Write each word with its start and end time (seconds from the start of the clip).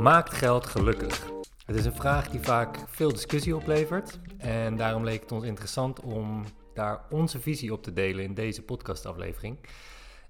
Maakt 0.00 0.34
geld 0.34 0.66
gelukkig? 0.66 1.30
Het 1.66 1.76
is 1.76 1.84
een 1.84 1.94
vraag 1.94 2.28
die 2.28 2.40
vaak 2.40 2.78
veel 2.88 3.12
discussie 3.12 3.56
oplevert. 3.56 4.18
En 4.38 4.76
daarom 4.76 5.04
leek 5.04 5.20
het 5.20 5.32
ons 5.32 5.44
interessant 5.44 6.00
om 6.00 6.44
daar 6.74 7.04
onze 7.10 7.40
visie 7.40 7.72
op 7.72 7.82
te 7.82 7.92
delen 7.92 8.24
in 8.24 8.34
deze 8.34 8.62
podcastaflevering. 8.62 9.58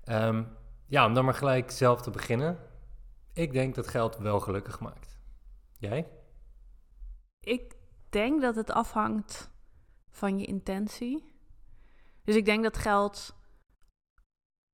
Um, 0.04 0.48
ja, 0.86 1.06
om 1.06 1.14
dan 1.14 1.24
maar 1.24 1.34
gelijk 1.34 1.70
zelf 1.70 2.02
te 2.02 2.10
beginnen. 2.10 2.58
Ik 3.32 3.52
denk 3.52 3.74
dat 3.74 3.86
geld 3.88 4.16
wel 4.16 4.40
gelukkig 4.40 4.80
maakt. 4.80 5.18
Jij? 5.78 6.08
Ik 7.40 7.74
denk 8.08 8.40
dat 8.40 8.54
het 8.54 8.70
afhangt 8.70 9.50
van 10.08 10.38
je 10.38 10.46
intentie. 10.46 11.34
Dus 12.24 12.36
ik 12.36 12.44
denk 12.44 12.62
dat 12.62 12.76
geld 12.76 13.34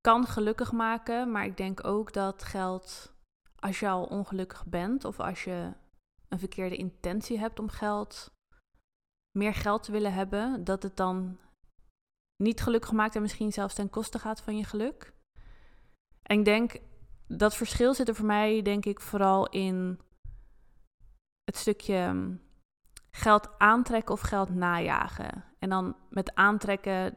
kan 0.00 0.26
gelukkig 0.26 0.72
maken, 0.72 1.30
maar 1.30 1.44
ik 1.44 1.56
denk 1.56 1.86
ook 1.86 2.12
dat 2.12 2.44
geld, 2.44 3.14
als 3.58 3.80
je 3.80 3.88
al 3.88 4.04
ongelukkig 4.04 4.66
bent 4.66 5.04
of 5.04 5.20
als 5.20 5.44
je 5.44 5.72
een 6.28 6.38
verkeerde 6.38 6.76
intentie 6.76 7.38
hebt 7.38 7.58
om 7.58 7.68
geld, 7.68 8.30
meer 9.38 9.54
geld 9.54 9.82
te 9.82 9.92
willen 9.92 10.12
hebben, 10.12 10.64
dat 10.64 10.82
het 10.82 10.96
dan 10.96 11.38
niet 12.42 12.60
gelukkig 12.60 12.92
maakt 12.92 13.14
en 13.14 13.22
misschien 13.22 13.52
zelfs 13.52 13.74
ten 13.74 13.90
koste 13.90 14.18
gaat 14.18 14.40
van 14.40 14.56
je 14.56 14.64
geluk. 14.64 15.12
En 16.22 16.38
ik 16.38 16.44
denk 16.44 16.76
dat 17.26 17.54
verschil 17.54 17.94
zit 17.94 18.08
er 18.08 18.14
voor 18.14 18.26
mij, 18.26 18.62
denk 18.62 18.84
ik, 18.84 19.00
vooral 19.00 19.48
in 19.48 20.00
het 21.44 21.56
stukje 21.56 21.96
hm, 21.96 22.36
geld 23.10 23.58
aantrekken 23.58 24.14
of 24.14 24.20
geld 24.20 24.54
najagen. 24.54 25.44
En 25.58 25.68
dan 25.68 25.96
met 26.10 26.34
aantrekken, 26.34 27.16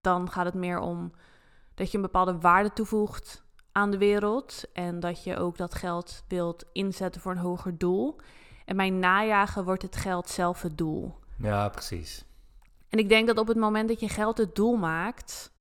dan 0.00 0.30
gaat 0.30 0.44
het 0.44 0.54
meer 0.54 0.78
om 0.78 1.12
dat 1.74 1.90
je 1.90 1.96
een 1.96 2.02
bepaalde 2.02 2.38
waarde 2.38 2.72
toevoegt 2.72 3.44
aan 3.72 3.90
de 3.90 3.98
wereld 3.98 4.64
en 4.72 5.00
dat 5.00 5.24
je 5.24 5.36
ook 5.36 5.56
dat 5.56 5.74
geld 5.74 6.24
wilt 6.28 6.64
inzetten 6.72 7.20
voor 7.20 7.32
een 7.32 7.38
hoger 7.38 7.78
doel. 7.78 8.16
En 8.64 8.76
bij 8.76 8.90
najagen 8.90 9.64
wordt 9.64 9.82
het 9.82 9.96
geld 9.96 10.28
zelf 10.28 10.62
het 10.62 10.78
doel. 10.78 11.14
Ja, 11.38 11.68
precies. 11.68 12.24
En 12.88 12.98
ik 12.98 13.08
denk 13.08 13.26
dat 13.26 13.38
op 13.38 13.48
het 13.48 13.56
moment 13.56 13.88
dat 13.88 14.00
je 14.00 14.08
geld 14.08 14.38
het 14.38 14.54
doel 14.54 14.76
maakt, 14.76 15.52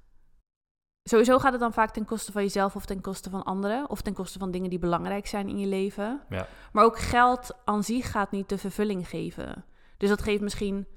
sowieso 1.04 1.40
gaat 1.40 1.52
het 1.52 1.62
dan 1.62 1.74
vaak 1.74 1.92
ten 1.92 2.06
koste 2.06 2.32
van 2.32 2.42
jezelf 2.42 2.76
of 2.76 2.86
ten 2.86 3.02
koste 3.02 3.30
van 3.30 3.44
anderen 3.44 3.90
of 3.90 4.02
ten 4.02 4.14
koste 4.14 4.40
van 4.40 4.52
dingen 4.52 4.70
die 4.70 4.80
belangrijk 4.80 5.28
zijn 5.28 5.50
in 5.50 5.60
je 5.60 5.68
leven. 5.68 6.22
Ja. 6.30 6.48
Maar 6.72 6.84
ook 6.84 7.00
geld 7.00 7.58
aan 7.66 7.84
zich 7.84 8.12
gaat 8.12 8.32
niet 8.32 8.50
de 8.50 8.58
vervulling 8.58 9.08
geven. 9.08 9.66
Dus 9.98 10.10
dat 10.10 10.22
geeft 10.22 10.42
misschien 10.42 10.88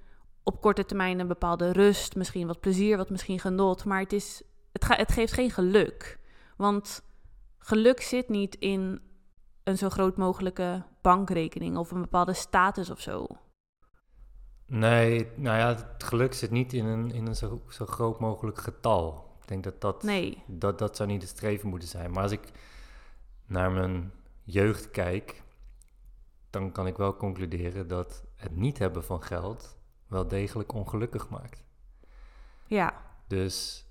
op 0.43 0.61
korte 0.61 0.85
termijn 0.85 1.19
een 1.19 1.29
bepaalde 1.29 1.73
rust, 1.73 2.17
misschien 2.17 2.47
wat 2.47 2.61
plezier, 2.61 2.97
wat 2.97 3.11
misschien 3.11 3.41
genot, 3.41 3.85
maar 3.85 4.01
het, 4.01 4.13
is, 4.13 4.43
het, 4.73 4.85
ga, 4.85 4.97
het 4.97 5.13
geeft 5.13 5.33
geen 5.33 5.51
geluk. 5.51 6.19
Want 6.57 7.03
geluk 7.59 8.01
zit 8.01 8.29
niet 8.29 8.55
in 8.55 9.01
een 9.65 9.79
zo 9.79 9.89
groot 9.89 10.17
mogelijke 10.17 10.83
bankrekening 11.01 11.77
of 11.77 11.91
een 11.91 12.01
bepaalde 12.01 12.35
status 12.35 12.91
of 12.91 13.01
zo. 13.01 13.27
Nee, 14.67 15.29
nou 15.37 15.59
ja, 15.59 15.69
het 15.69 16.05
geluk 16.05 16.35
zit 16.35 16.51
niet 16.51 16.73
in 16.73 16.85
een, 16.85 17.11
in 17.11 17.27
een 17.27 17.37
zo, 17.37 17.63
zo 17.69 17.87
groot 17.87 18.21
mogelijk 18.21 18.59
getal. 18.59 19.37
Ik 19.41 19.49
denk 19.49 19.65
dat 19.65 19.81
dat, 19.81 20.03
nee. 20.03 20.43
dat 20.47 20.79
dat 20.79 20.97
zou 20.97 21.09
niet 21.09 21.23
het 21.23 21.31
streven 21.31 21.69
moeten 21.69 21.89
zijn. 21.89 22.11
Maar 22.11 22.23
als 22.23 22.33
ik 22.33 22.51
naar 23.47 23.73
mijn 23.73 24.13
jeugd 24.43 24.91
kijk, 24.91 25.43
dan 26.51 26.73
kan 26.73 26.87
ik 26.87 26.97
wel 26.97 27.17
concluderen 27.17 27.89
dat 27.89 28.25
het 28.37 28.57
niet 28.57 28.79
hebben 28.79 29.05
van 29.05 29.23
geld 29.23 29.77
wel 30.07 30.29
degelijk 30.29 30.73
ongelukkig 30.73 31.29
maakt. 31.29 31.65
Ja. 32.67 32.95
Dus 33.27 33.87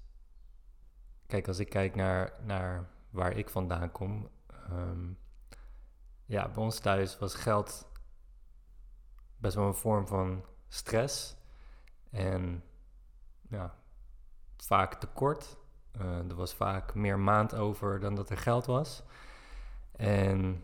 kijk, 1.31 1.47
als 1.47 1.59
ik 1.59 1.69
kijk 1.69 1.95
naar, 1.95 2.33
naar 2.45 2.89
waar 3.09 3.37
ik 3.37 3.49
vandaan 3.49 3.91
kom, 3.91 4.29
ehm, 4.47 5.11
ja, 6.25 6.49
bij 6.49 6.63
ons 6.63 6.79
thuis 6.79 7.19
was 7.19 7.35
geld 7.35 7.87
best 9.37 9.55
wel 9.55 9.67
een 9.67 9.73
vorm 9.73 10.07
van 10.07 10.45
stress 10.67 11.35
en 12.09 12.63
ja, 13.49 13.75
vaak 14.57 14.93
tekort. 14.93 15.57
Uh, 16.01 16.29
er 16.29 16.35
was 16.35 16.53
vaak 16.53 16.93
meer 16.93 17.19
maand 17.19 17.55
over 17.55 17.99
dan 17.99 18.15
dat 18.15 18.29
er 18.29 18.37
geld 18.37 18.65
was. 18.65 19.03
En 19.91 20.63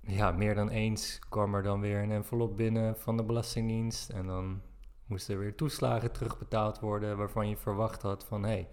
ja, 0.00 0.30
meer 0.30 0.54
dan 0.54 0.68
eens 0.68 1.18
kwam 1.28 1.54
er 1.54 1.62
dan 1.62 1.80
weer 1.80 2.02
een 2.02 2.12
envelop 2.12 2.56
binnen 2.56 2.96
van 2.96 3.16
de 3.16 3.24
Belastingdienst. 3.24 4.10
En 4.10 4.26
dan 4.26 4.62
moesten 5.06 5.34
er 5.34 5.40
weer 5.40 5.54
toeslagen 5.54 6.12
terugbetaald 6.12 6.80
worden 6.80 7.16
waarvan 7.16 7.48
je 7.48 7.56
verwacht 7.56 8.02
had 8.02 8.24
van 8.24 8.42
hé, 8.42 8.68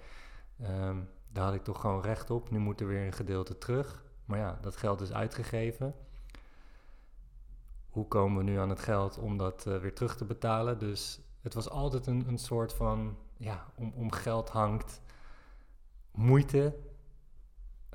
hey, 0.57 0.87
um, 0.87 1.09
daar 1.33 1.45
had 1.45 1.53
ik 1.53 1.63
toch 1.63 1.81
gewoon 1.81 2.01
recht 2.01 2.29
op. 2.29 2.49
Nu 2.49 2.59
moet 2.59 2.81
er 2.81 2.87
weer 2.87 3.05
een 3.05 3.13
gedeelte 3.13 3.57
terug. 3.57 4.03
Maar 4.25 4.39
ja, 4.39 4.59
dat 4.61 4.75
geld 4.75 5.01
is 5.01 5.11
uitgegeven. 5.11 5.95
Hoe 7.89 8.07
komen 8.07 8.37
we 8.37 8.51
nu 8.51 8.57
aan 8.57 8.69
het 8.69 8.79
geld 8.79 9.17
om 9.17 9.37
dat 9.37 9.65
uh, 9.67 9.77
weer 9.77 9.93
terug 9.93 10.17
te 10.17 10.25
betalen? 10.25 10.79
Dus 10.79 11.19
het 11.41 11.53
was 11.53 11.69
altijd 11.69 12.07
een, 12.07 12.27
een 12.27 12.37
soort 12.37 12.73
van, 12.73 13.17
ja, 13.37 13.65
om, 13.75 13.93
om 13.95 14.11
geld 14.11 14.49
hangt 14.49 15.01
moeite. 16.11 16.75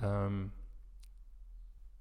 Um, 0.03 0.53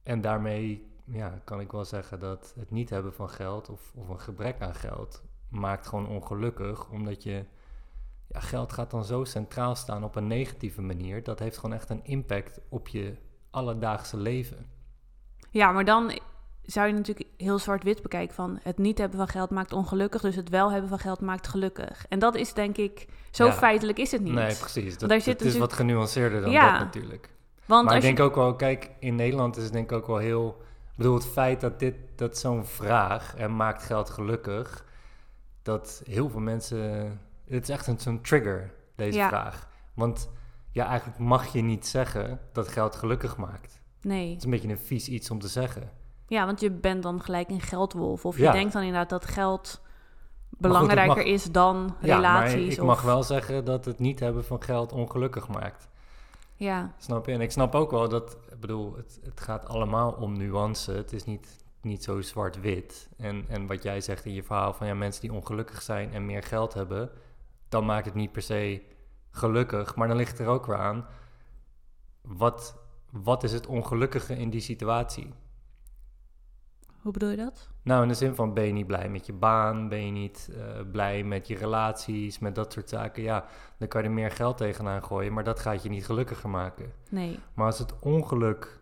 en 0.04 0.22
daarmee 0.22 0.92
ja, 1.04 1.42
kan 1.44 1.60
ik 1.60 1.72
wel 1.72 1.86
zeggen 1.86 2.20
dat 2.20 2.54
het 2.60 2.72
niet 2.72 2.90
hebben 2.90 3.14
van 3.14 3.30
geld 3.30 3.70
of, 3.70 3.94
of 3.96 4.10
een 4.10 4.20
gebrek 4.20 4.62
aan 4.62 4.76
geld 4.76 5.24
maakt 5.50 5.88
gewoon 5.88 6.08
ongelukkig, 6.08 6.90
omdat 6.90 7.24
je 7.24 7.46
ja, 8.28 8.40
geld 8.40 8.74
gaat 8.74 8.92
dan 8.92 9.06
zo 9.06 9.24
centraal 9.24 9.76
staan 9.76 10.04
op 10.04 10.16
een 10.16 10.28
negatieve 10.28 10.82
manier. 10.82 11.24
Dat 11.24 11.40
heeft 11.40 11.58
gewoon 11.58 11.76
echt 11.76 11.90
een 11.90 12.06
impact 12.06 12.60
op 12.70 12.88
je 12.88 13.16
alledaagse 13.50 14.18
leven. 14.18 14.66
Ja, 15.50 15.72
maar 15.72 15.86
dan 15.86 16.20
zou 16.64 16.88
je 16.88 16.94
natuurlijk 16.94 17.30
heel 17.38 17.60
zwart-wit 17.60 18.02
bekijken 18.02 18.36
van 18.36 18.60
het 18.62 18.78
niet 18.78 18.98
hebben 18.98 19.18
van 19.18 19.28
geld 19.28 19.50
maakt 19.50 19.74
ongelukkig, 19.74 20.22
dus 20.22 20.36
het 20.36 20.50
wel 20.50 20.72
hebben 20.72 20.90
van 20.90 21.00
geld 21.00 21.22
maakt 21.22 21.48
gelukkig. 21.48 22.06
En 22.10 22.20
dat 22.20 22.36
is 22.36 22.54
denk 22.54 22.78
ik, 22.78 23.08
zo 23.32 23.52
feitelijk 23.52 23.98
is 23.98 24.12
het 24.12 24.22
niet. 24.22 24.34
Nee, 24.34 24.56
precies. 24.56 24.98
Dat, 24.98 25.26
het 25.26 25.42
is 25.42 25.58
wat 25.58 25.74
genuanceerder 25.74 26.42
dan 26.42 26.54
dat 26.54 26.62
natuurlijk. 26.62 27.30
Want 27.66 27.86
maar 27.86 27.96
ik 27.96 28.02
denk 28.02 28.20
ook 28.20 28.36
wel, 28.36 28.56
kijk, 28.56 28.92
in 29.00 29.16
Nederland 29.16 29.58
is 29.58 29.64
het 29.64 29.74
denk 29.74 29.92
ik 29.92 29.98
ook 29.98 30.08
wel 30.08 30.18
heel... 30.18 30.62
Ik 30.86 31.04
bedoel, 31.04 31.16
het 31.16 31.28
feit 31.28 31.62
dat 31.62 31.80
dit, 31.80 31.96
dat 32.16 32.38
zo'n 32.38 32.66
vraag, 32.66 33.36
en 33.36 33.56
maakt 33.56 33.84
geld 33.84 34.10
gelukkig, 34.10 34.86
dat 35.62 36.02
heel 36.06 36.30
veel 36.30 36.40
mensen 36.40 37.20
het 37.50 37.64
is 37.64 37.70
echt 37.70 38.02
zo'n 38.02 38.22
trigger, 38.22 38.74
deze 38.96 39.20
vraag. 39.28 39.70
Want 39.94 40.30
ja, 40.72 40.88
eigenlijk 40.88 41.20
mag 41.20 41.54
je 41.54 41.62
niet 41.62 41.88
zeggen 41.88 42.40
dat 42.52 42.68
geld 42.68 42.96
gelukkig 42.96 43.38
maakt. 43.38 43.82
Nee. 44.02 44.30
Het 44.30 44.38
is 44.38 44.44
een 44.44 44.50
beetje 44.50 44.70
een 44.70 44.80
vies 44.80 45.08
iets 45.08 45.30
om 45.30 45.40
te 45.40 45.48
zeggen. 45.48 45.92
Ja, 46.28 46.46
want 46.46 46.60
je 46.60 46.72
bent 46.72 47.04
dan 47.04 47.22
gelijk 47.22 47.50
een 47.50 47.62
geldwolf. 47.62 48.26
Of 48.26 48.38
je 48.38 48.52
denkt 48.52 48.74
dan 48.74 48.82
inderdaad 48.82 49.10
dat 49.10 49.26
geld 49.26 49.82
belangrijker 50.50 51.26
is 51.26 51.44
dan 51.44 51.96
relaties. 52.02 52.54
Ja, 52.54 52.62
maar 52.62 52.72
ik 52.72 52.82
mag 52.82 53.02
wel 53.02 53.24
zeggen 53.24 53.66
dat 53.66 53.86
het 53.86 54.00
niet 54.00 54.20
hebben 54.20 54.46
van 54.46 54.64
geld 54.64 54.92
ongelukkig 54.92 55.48
maakt. 55.48 55.88
Ja. 56.56 56.94
Snap 56.98 57.26
je? 57.26 57.32
En 57.32 57.42
ik 57.42 57.52
snap 57.52 57.76
ook 57.76 57.92
wel 57.92 58.10
dat, 58.10 58.38
ik 58.52 58.60
bedoel, 58.60 58.96
het, 58.96 59.20
het 59.24 59.42
gaat 59.42 59.68
allemaal 59.68 60.12
om 60.12 60.38
nuance. 60.38 60.92
Het 60.92 61.14
is 61.14 61.24
niet, 61.24 61.66
niet 61.82 62.04
zo 62.04 62.22
zwart-wit. 62.22 63.10
En, 63.18 63.46
en 63.48 63.68
wat 63.68 63.84
jij 63.84 64.02
zegt 64.02 64.26
in 64.26 64.34
je 64.34 64.44
verhaal 64.44 64.74
van 64.74 64.88
ja, 64.88 64.94
mensen 64.94 65.22
die 65.22 65.34
ongelukkig 65.34 65.82
zijn 65.82 66.14
en 66.14 66.26
meer 66.26 66.44
geld 66.44 66.74
hebben, 66.74 67.10
dan 67.70 67.86
maakt 67.86 68.06
het 68.06 68.14
niet 68.14 68.32
per 68.32 68.42
se 68.42 68.82
gelukkig. 69.32 69.96
Maar 69.96 70.08
dan 70.08 70.18
ligt 70.18 70.40
er 70.40 70.48
ook 70.48 70.66
weer 70.66 70.78
aan, 70.78 71.06
wat, 72.22 72.78
wat 73.12 73.44
is 73.44 73.52
het 73.52 73.68
ongelukkige 73.68 74.38
in 74.38 74.50
die 74.50 74.62
situatie? 74.62 75.34
Hoe 77.02 77.12
bedoel 77.12 77.30
je 77.30 77.38
dat? 77.38 77.70
Nou, 77.82 78.02
in 78.02 78.08
de 78.08 78.14
zin 78.14 78.36
van 78.36 78.54
ben 78.54 78.64
je 78.64 78.74
niet 78.74 78.88
blij 78.88 79.10
met 79.10 79.26
je 79.26 79.34
baan, 79.34 79.90
ben 79.90 80.06
je 80.06 80.12
niet 80.12 80.50
uh, 80.52 80.92
blij 80.92 81.24
met 81.24 81.48
je 81.48 81.56
relaties, 81.56 82.40
met 82.40 82.56
dat 82.56 82.74
soort 82.74 82.90
zaken. 82.90 83.24
Ja, 83.24 83.46
dan 83.78 83.88
kan 83.88 84.02
je 84.02 84.08
er 84.08 84.14
meer 84.14 84.32
geld 84.32 84.58
tegenaan 84.58 85.04
gooien, 85.04 85.34
maar 85.34 85.44
dat 85.44 85.60
gaat 85.60 85.84
je 85.84 85.90
niet 85.90 86.06
gelukkiger 86.06 86.50
maken. 86.50 86.92
Nee. 87.10 87.40
Maar 87.54 87.66
als 87.66 87.80
het 87.80 88.00
ongeluk 88.00 88.80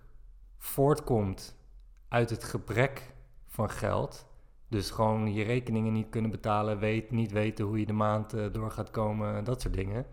voortkomt 0.57 1.55
uit 2.07 2.29
het 2.29 2.43
gebrek 2.43 3.13
van 3.47 3.69
geld, 3.69 4.25
dus 4.75 4.91
gewoon 4.91 5.33
je 5.33 5.43
rekeningen 5.43 5.93
niet 5.93 6.09
kunnen 6.09 6.31
betalen, 6.31 6.79
weet, 6.79 7.11
niet 7.11 7.31
weten 7.31 7.65
hoe 7.65 7.79
je 7.79 7.85
de 7.85 7.93
maand 7.93 8.33
uh, 8.33 8.53
door 8.53 8.71
gaat 8.71 8.91
komen, 8.91 9.43
dat 9.43 9.61
soort 9.61 9.73
dingen. 9.73 10.05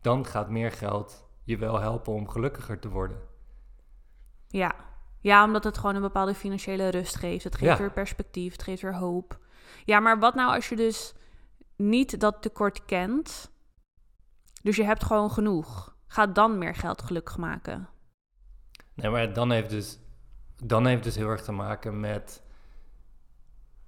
Dan 0.00 0.26
gaat 0.26 0.50
meer 0.50 0.72
geld 0.72 1.28
je 1.44 1.56
wel 1.56 1.80
helpen 1.80 2.12
om 2.12 2.28
gelukkiger 2.28 2.78
te 2.78 2.88
worden. 2.88 3.18
Ja. 4.48 4.74
ja, 5.20 5.44
omdat 5.44 5.64
het 5.64 5.78
gewoon 5.78 5.94
een 5.94 6.00
bepaalde 6.00 6.34
financiële 6.34 6.88
rust 6.88 7.16
geeft. 7.16 7.44
Het 7.44 7.56
geeft 7.56 7.78
weer 7.78 7.92
perspectief, 7.92 8.52
het 8.52 8.62
geeft 8.62 8.82
weer 8.82 8.96
hoop. 8.96 9.38
Ja, 9.84 10.00
maar 10.00 10.18
wat 10.18 10.34
nou 10.34 10.54
als 10.54 10.68
je 10.68 10.76
dus 10.76 11.14
niet 11.76 12.20
dat 12.20 12.42
tekort 12.42 12.84
kent, 12.84 13.50
dus 14.62 14.76
je 14.76 14.84
hebt 14.84 15.04
gewoon 15.04 15.30
genoeg. 15.30 15.96
Gaat 16.06 16.34
dan 16.34 16.58
meer 16.58 16.74
geld 16.74 17.02
gelukkig 17.02 17.36
maken? 17.36 17.88
Nee, 18.94 19.10
maar 19.10 19.32
dan 19.32 19.50
heeft 19.50 19.70
dus, 19.70 19.98
dan 20.62 20.86
heeft 20.86 21.04
dus 21.04 21.16
heel 21.16 21.28
erg 21.28 21.42
te 21.42 21.52
maken 21.52 22.00
met 22.00 22.43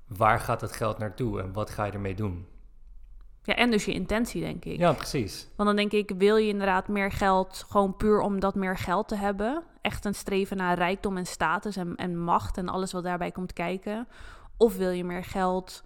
waar 0.06 0.40
gaat 0.40 0.60
het 0.60 0.72
geld 0.72 0.98
naartoe 0.98 1.40
en 1.40 1.52
wat 1.52 1.70
ga 1.70 1.84
je 1.84 1.92
ermee 1.92 2.14
doen? 2.14 2.46
Ja, 3.42 3.54
en 3.54 3.70
dus 3.70 3.84
je 3.84 3.92
intentie, 3.92 4.40
denk 4.40 4.64
ik. 4.64 4.78
Ja, 4.78 4.92
precies. 4.92 5.48
Want 5.56 5.68
dan 5.68 5.76
denk 5.76 5.92
ik, 5.92 6.12
wil 6.18 6.36
je 6.36 6.48
inderdaad 6.48 6.88
meer 6.88 7.12
geld 7.12 7.64
gewoon 7.68 7.96
puur 7.96 8.20
om 8.20 8.40
dat 8.40 8.54
meer 8.54 8.76
geld 8.76 9.08
te 9.08 9.16
hebben? 9.16 9.62
Echt 9.80 10.04
een 10.04 10.14
streven 10.14 10.56
naar 10.56 10.76
rijkdom 10.78 11.16
en 11.16 11.26
status 11.26 11.76
en, 11.76 11.96
en 11.96 12.18
macht 12.18 12.56
en 12.56 12.68
alles 12.68 12.92
wat 12.92 13.02
daarbij 13.02 13.30
komt 13.30 13.52
kijken? 13.52 14.08
Of 14.56 14.76
wil 14.76 14.90
je 14.90 15.04
meer 15.04 15.24
geld 15.24 15.84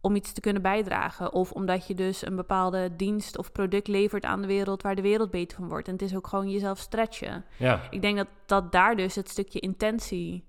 om 0.00 0.14
iets 0.14 0.32
te 0.32 0.40
kunnen 0.40 0.62
bijdragen? 0.62 1.32
Of 1.32 1.52
omdat 1.52 1.86
je 1.86 1.94
dus 1.94 2.26
een 2.26 2.36
bepaalde 2.36 2.96
dienst 2.96 3.38
of 3.38 3.52
product 3.52 3.88
levert 3.88 4.24
aan 4.24 4.40
de 4.40 4.46
wereld 4.46 4.82
waar 4.82 4.94
de 4.94 5.02
wereld 5.02 5.30
beter 5.30 5.56
van 5.56 5.68
wordt? 5.68 5.86
En 5.86 5.92
het 5.92 6.02
is 6.02 6.16
ook 6.16 6.26
gewoon 6.26 6.50
jezelf 6.50 6.78
stretchen. 6.78 7.44
Ja, 7.56 7.80
Ik 7.90 8.02
denk 8.02 8.16
dat, 8.16 8.28
dat 8.46 8.72
daar 8.72 8.96
dus 8.96 9.14
het 9.14 9.28
stukje 9.28 9.60
intentie. 9.60 10.44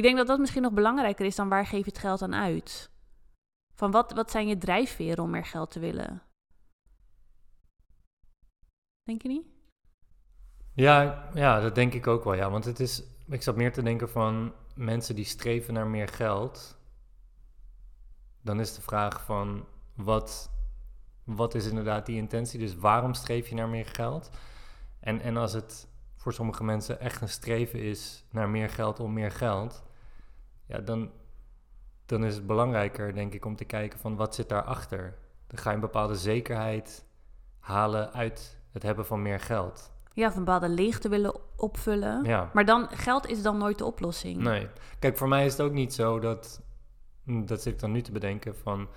Ik 0.00 0.06
denk 0.06 0.18
dat 0.18 0.26
dat 0.26 0.38
misschien 0.38 0.62
nog 0.62 0.72
belangrijker 0.72 1.26
is 1.26 1.36
dan 1.36 1.48
waar 1.48 1.66
geef 1.66 1.84
je 1.84 1.90
het 1.90 1.98
geld 1.98 2.22
aan 2.22 2.34
uit. 2.34 2.90
Van 3.74 3.90
wat, 3.90 4.12
wat 4.12 4.30
zijn 4.30 4.48
je 4.48 4.58
drijfveren 4.58 5.24
om 5.24 5.30
meer 5.30 5.44
geld 5.44 5.70
te 5.70 5.80
willen? 5.80 6.22
Denk 9.02 9.22
je 9.22 9.28
niet? 9.28 9.46
ja, 10.74 11.28
ja, 11.34 11.60
dat 11.60 11.74
denk 11.74 11.94
ik 11.94 12.06
ook 12.06 12.24
wel. 12.24 12.34
Ja, 12.34 12.50
want 12.50 12.64
het 12.64 12.80
is, 12.80 13.02
ik 13.28 13.42
zat 13.42 13.56
meer 13.56 13.72
te 13.72 13.82
denken 13.82 14.10
van 14.10 14.52
mensen 14.74 15.14
die 15.14 15.24
streven 15.24 15.74
naar 15.74 15.86
meer 15.86 16.08
geld. 16.08 16.78
Dan 18.42 18.60
is 18.60 18.74
de 18.74 18.82
vraag 18.82 19.24
van 19.24 19.66
wat, 19.94 20.50
wat 21.24 21.54
is 21.54 21.66
inderdaad 21.66 22.06
die 22.06 22.16
intentie? 22.16 22.58
Dus 22.58 22.76
waarom 22.76 23.14
streef 23.14 23.48
je 23.48 23.54
naar 23.54 23.68
meer 23.68 23.86
geld? 23.86 24.30
En, 25.00 25.20
en 25.20 25.36
als 25.36 25.52
het 25.52 25.88
voor 26.16 26.32
sommige 26.32 26.64
mensen 26.64 27.00
echt 27.00 27.20
een 27.20 27.28
streven 27.28 27.80
is 27.80 28.24
naar 28.30 28.48
meer 28.48 28.70
geld 28.70 29.00
om 29.00 29.12
meer 29.12 29.30
geld, 29.30 29.88
ja, 30.70 30.78
dan, 30.78 31.10
dan 32.06 32.24
is 32.24 32.34
het 32.34 32.46
belangrijker, 32.46 33.14
denk 33.14 33.34
ik, 33.34 33.44
om 33.44 33.56
te 33.56 33.64
kijken 33.64 33.98
van 33.98 34.16
wat 34.16 34.34
zit 34.34 34.48
daarachter. 34.48 35.18
Dan 35.46 35.58
ga 35.58 35.68
je 35.68 35.74
een 35.74 35.80
bepaalde 35.80 36.14
zekerheid 36.16 37.04
halen 37.58 38.12
uit 38.12 38.58
het 38.72 38.82
hebben 38.82 39.06
van 39.06 39.22
meer 39.22 39.40
geld. 39.40 39.92
Ja, 40.12 40.26
of 40.26 40.36
een 40.36 40.44
bepaalde 40.44 40.68
leegte 40.68 41.08
willen 41.08 41.40
opvullen. 41.56 42.24
Ja. 42.24 42.50
Maar 42.52 42.64
dan, 42.64 42.88
geld 42.88 43.26
is 43.26 43.42
dan 43.42 43.58
nooit 43.58 43.78
de 43.78 43.84
oplossing. 43.84 44.36
Nee. 44.36 44.68
Kijk, 44.98 45.16
voor 45.16 45.28
mij 45.28 45.46
is 45.46 45.52
het 45.52 45.60
ook 45.60 45.72
niet 45.72 45.94
zo 45.94 46.18
dat. 46.18 46.60
Dat 47.24 47.62
zit 47.62 47.72
ik 47.72 47.80
dan 47.80 47.92
nu 47.92 48.02
te 48.02 48.12
bedenken 48.12 48.56
van. 48.56 48.88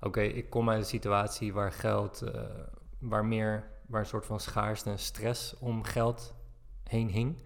Oké, 0.00 0.20
ik 0.20 0.50
kom 0.50 0.70
uit 0.70 0.78
een 0.78 0.84
situatie 0.84 1.52
waar 1.52 1.72
geld. 1.72 2.22
eh, 2.22 2.42
waar 2.98 3.24
meer. 3.24 3.74
waar 3.86 4.00
een 4.00 4.06
soort 4.06 4.26
van 4.26 4.40
schaarste 4.40 4.90
en 4.90 4.98
stress 4.98 5.58
om 5.58 5.82
geld 5.84 6.34
heen 6.84 7.08
hing. 7.08 7.42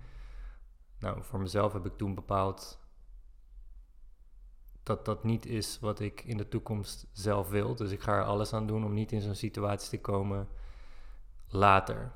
Nou, 0.98 1.22
voor 1.22 1.40
mezelf 1.40 1.72
heb 1.72 1.86
ik 1.86 1.96
toen 1.96 2.14
bepaald. 2.14 2.78
Dat 4.82 5.04
dat 5.04 5.24
niet 5.24 5.46
is 5.46 5.78
wat 5.80 6.00
ik 6.00 6.24
in 6.24 6.36
de 6.36 6.48
toekomst 6.48 7.06
zelf 7.12 7.48
wil. 7.48 7.74
Dus 7.74 7.90
ik 7.90 8.00
ga 8.00 8.12
er 8.12 8.24
alles 8.24 8.52
aan 8.52 8.66
doen 8.66 8.84
om 8.84 8.94
niet 8.94 9.12
in 9.12 9.20
zo'n 9.20 9.34
situatie 9.34 9.90
te 9.90 10.00
komen 10.00 10.48
later. 11.48 12.12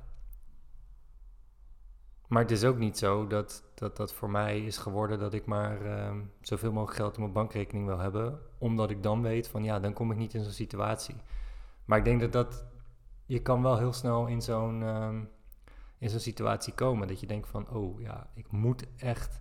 Maar 2.29 2.43
het 2.43 2.51
is 2.51 2.65
ook 2.65 2.79
niet 2.79 2.99
zo 2.99 3.27
dat 3.27 3.65
dat, 3.75 3.97
dat 3.97 4.13
voor 4.13 4.31
mij 4.31 4.61
is 4.61 4.79
geworden 4.79 5.19
dat 5.19 5.35
ik 5.35 5.47
maar 5.47 5.85
ehm, 5.85 6.21
zoveel 6.41 6.73
mogelijk 6.73 6.97
geld 6.97 7.13
op 7.13 7.19
mijn 7.19 7.33
bankrekening 7.33 7.87
wil 7.87 7.99
hebben. 7.99 8.41
Omdat 8.59 8.91
ik 8.91 9.03
dan 9.03 9.23
weet 9.23 9.49
van 9.49 9.65
ja, 9.65 9.81
dan 9.81 9.93
kom 9.93 10.11
ik 10.11 10.17
niet 10.17 10.35
in 10.35 10.43
zo'n 10.43 10.53
situatie. 10.53 11.17
Maar 11.85 11.99
ik 11.99 12.05
denk 12.05 12.21
dat 12.21 12.33
dat. 12.33 12.65
Je 13.27 13.43
kan 13.43 13.63
wel 13.63 13.79
heel 13.79 13.93
snel 13.93 14.27
in 14.27 14.43
zo'n 14.43 14.83
ehm, 14.83 15.25
in 15.99 16.11
zo'n 16.11 16.21
situatie 16.21 16.75
komen. 16.75 17.09
Dat 17.09 17.21
je 17.21 17.27
denkt 17.27 17.49
van 17.49 17.69
oh 17.69 18.01
ja, 18.01 18.31
ik 18.35 18.51
moet 18.51 18.87
echt 18.97 19.41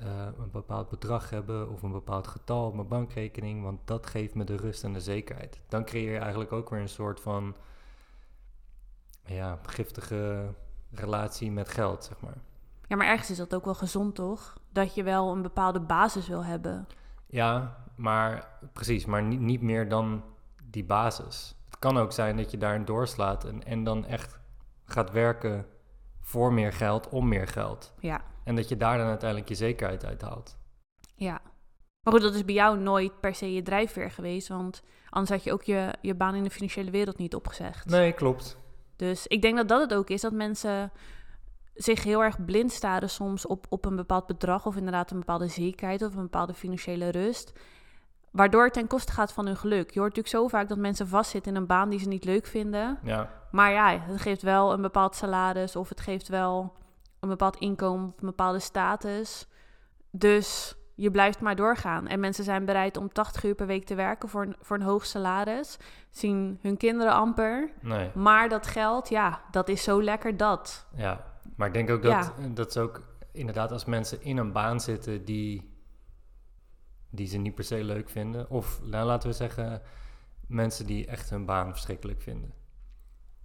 eh, 0.00 0.26
een 0.38 0.50
bepaald 0.50 0.88
bedrag 0.88 1.30
hebben 1.30 1.70
of 1.70 1.82
een 1.82 1.92
bepaald 1.92 2.26
getal 2.26 2.66
op 2.66 2.74
mijn 2.74 2.88
bankrekening. 2.88 3.62
Want 3.62 3.80
dat 3.84 4.06
geeft 4.06 4.34
me 4.34 4.44
de 4.44 4.56
rust 4.56 4.84
en 4.84 4.92
de 4.92 5.00
zekerheid. 5.00 5.60
Dan 5.68 5.84
creëer 5.84 6.12
je 6.12 6.18
eigenlijk 6.18 6.52
ook 6.52 6.70
weer 6.70 6.80
een 6.80 6.88
soort 6.88 7.20
van 7.20 7.54
ja, 9.24 9.58
giftige 9.62 10.54
relatie 10.90 11.52
met 11.52 11.68
geld, 11.68 12.04
zeg 12.04 12.20
maar. 12.20 12.36
Ja, 12.86 12.96
maar 12.96 13.06
ergens 13.06 13.30
is 13.30 13.36
dat 13.36 13.54
ook 13.54 13.64
wel 13.64 13.74
gezond, 13.74 14.14
toch? 14.14 14.58
Dat 14.72 14.94
je 14.94 15.02
wel 15.02 15.32
een 15.32 15.42
bepaalde 15.42 15.80
basis 15.80 16.28
wil 16.28 16.44
hebben. 16.44 16.86
Ja, 17.26 17.76
maar 17.94 18.48
precies, 18.72 19.06
maar 19.06 19.22
niet, 19.22 19.40
niet 19.40 19.62
meer 19.62 19.88
dan 19.88 20.24
die 20.64 20.84
basis. 20.84 21.54
Het 21.64 21.78
kan 21.78 21.98
ook 21.98 22.12
zijn 22.12 22.36
dat 22.36 22.50
je 22.50 22.58
daarin 22.58 22.84
doorslaat 22.84 23.44
en, 23.44 23.64
en 23.64 23.84
dan 23.84 24.06
echt 24.06 24.38
gaat 24.84 25.10
werken 25.10 25.66
voor 26.20 26.52
meer 26.52 26.72
geld, 26.72 27.08
om 27.08 27.28
meer 27.28 27.48
geld. 27.48 27.94
Ja, 27.98 28.20
En 28.44 28.56
dat 28.56 28.68
je 28.68 28.76
daar 28.76 28.98
dan 28.98 29.06
uiteindelijk 29.06 29.48
je 29.48 29.54
zekerheid 29.54 30.04
uit 30.04 30.22
haalt. 30.22 30.56
ja. 31.14 31.40
Maar 32.02 32.12
goed, 32.12 32.22
dat 32.22 32.34
is 32.34 32.44
bij 32.44 32.54
jou 32.54 32.78
nooit 32.78 33.20
per 33.20 33.34
se 33.34 33.52
je 33.52 33.62
drijfveer 33.62 34.10
geweest. 34.10 34.48
Want 34.48 34.82
anders 35.08 35.30
had 35.30 35.44
je 35.44 35.52
ook 35.52 35.62
je, 35.62 35.94
je 36.00 36.14
baan 36.14 36.34
in 36.34 36.42
de 36.42 36.50
financiële 36.50 36.90
wereld 36.90 37.18
niet 37.18 37.34
opgezegd. 37.34 37.86
Nee, 37.86 38.12
klopt. 38.12 38.56
Dus 38.96 39.26
ik 39.26 39.42
denk 39.42 39.56
dat 39.56 39.68
dat 39.68 39.80
het 39.80 39.94
ook 39.94 40.10
is. 40.10 40.20
Dat 40.20 40.32
mensen 40.32 40.92
zich 41.74 42.02
heel 42.02 42.22
erg 42.22 42.44
blind 42.44 42.72
staren 42.72 43.10
soms 43.10 43.46
op, 43.46 43.66
op 43.68 43.84
een 43.84 43.96
bepaald 43.96 44.26
bedrag. 44.26 44.66
Of 44.66 44.76
inderdaad 44.76 45.10
een 45.10 45.18
bepaalde 45.18 45.48
zekerheid 45.48 46.02
of 46.02 46.14
een 46.14 46.22
bepaalde 46.22 46.54
financiële 46.54 47.08
rust. 47.08 47.52
Waardoor 48.30 48.64
het 48.64 48.72
ten 48.72 48.86
koste 48.86 49.12
gaat 49.12 49.32
van 49.32 49.46
hun 49.46 49.56
geluk. 49.56 49.90
Je 49.90 50.00
hoort 50.00 50.16
natuurlijk 50.16 50.42
zo 50.42 50.48
vaak 50.48 50.68
dat 50.68 50.78
mensen 50.78 51.08
vastzitten 51.08 51.52
in 51.54 51.60
een 51.60 51.66
baan 51.66 51.88
die 51.90 51.98
ze 51.98 52.08
niet 52.08 52.24
leuk 52.24 52.46
vinden. 52.46 52.98
Ja, 53.02 53.30
Maar 53.50 53.72
ja, 53.72 53.98
het 54.00 54.20
geeft 54.20 54.42
wel 54.42 54.72
een 54.72 54.82
bepaald 54.82 55.14
salaris 55.14 55.76
of 55.76 55.88
het 55.88 56.00
geeft 56.00 56.28
wel 56.28 56.72
een 57.20 57.28
bepaald 57.28 57.56
inkomen 57.56 58.06
of 58.06 58.20
een 58.20 58.26
bepaalde 58.26 58.58
status. 58.58 59.46
Dus 60.10 60.74
je 60.94 61.10
blijft 61.10 61.40
maar 61.40 61.56
doorgaan. 61.56 62.06
En 62.06 62.20
mensen 62.20 62.44
zijn 62.44 62.64
bereid 62.64 62.96
om 62.96 63.12
80 63.12 63.44
uur 63.44 63.54
per 63.54 63.66
week 63.66 63.84
te 63.86 63.94
werken 63.94 64.28
voor 64.28 64.42
een, 64.42 64.56
voor 64.60 64.76
een 64.76 64.82
hoog 64.82 65.06
salaris. 65.06 65.76
Zien 66.10 66.58
hun 66.62 66.76
kinderen 66.76 67.12
amper. 67.12 67.70
nee. 67.82 68.10
Maar 68.14 68.48
dat 68.48 68.66
geld, 68.66 69.08
ja, 69.08 69.42
dat 69.50 69.68
is 69.68 69.82
zo 69.82 70.02
lekker 70.02 70.36
dat. 70.36 70.86
Ja, 70.96 71.24
maar 71.56 71.66
ik 71.66 71.74
denk 71.74 71.90
ook 71.90 72.02
dat 72.02 72.10
Ja. 72.12 72.48
dat 72.54 72.68
is 72.68 72.76
ook 72.76 73.02
inderdaad 73.32 73.72
als 73.72 73.84
mensen 73.84 74.22
in 74.22 74.36
een 74.36 74.52
baan 74.52 74.80
zitten 74.80 75.24
die, 75.24 75.74
die 77.10 77.26
ze 77.26 77.38
niet 77.38 77.54
per 77.54 77.64
se 77.64 77.84
leuk 77.84 78.08
vinden. 78.08 78.50
Of 78.50 78.80
nou, 78.82 79.06
laten 79.06 79.28
we 79.28 79.34
zeggen, 79.34 79.82
mensen 80.46 80.86
die 80.86 81.06
echt 81.06 81.30
hun 81.30 81.44
baan 81.44 81.70
verschrikkelijk 81.70 82.22
vinden. 82.22 82.52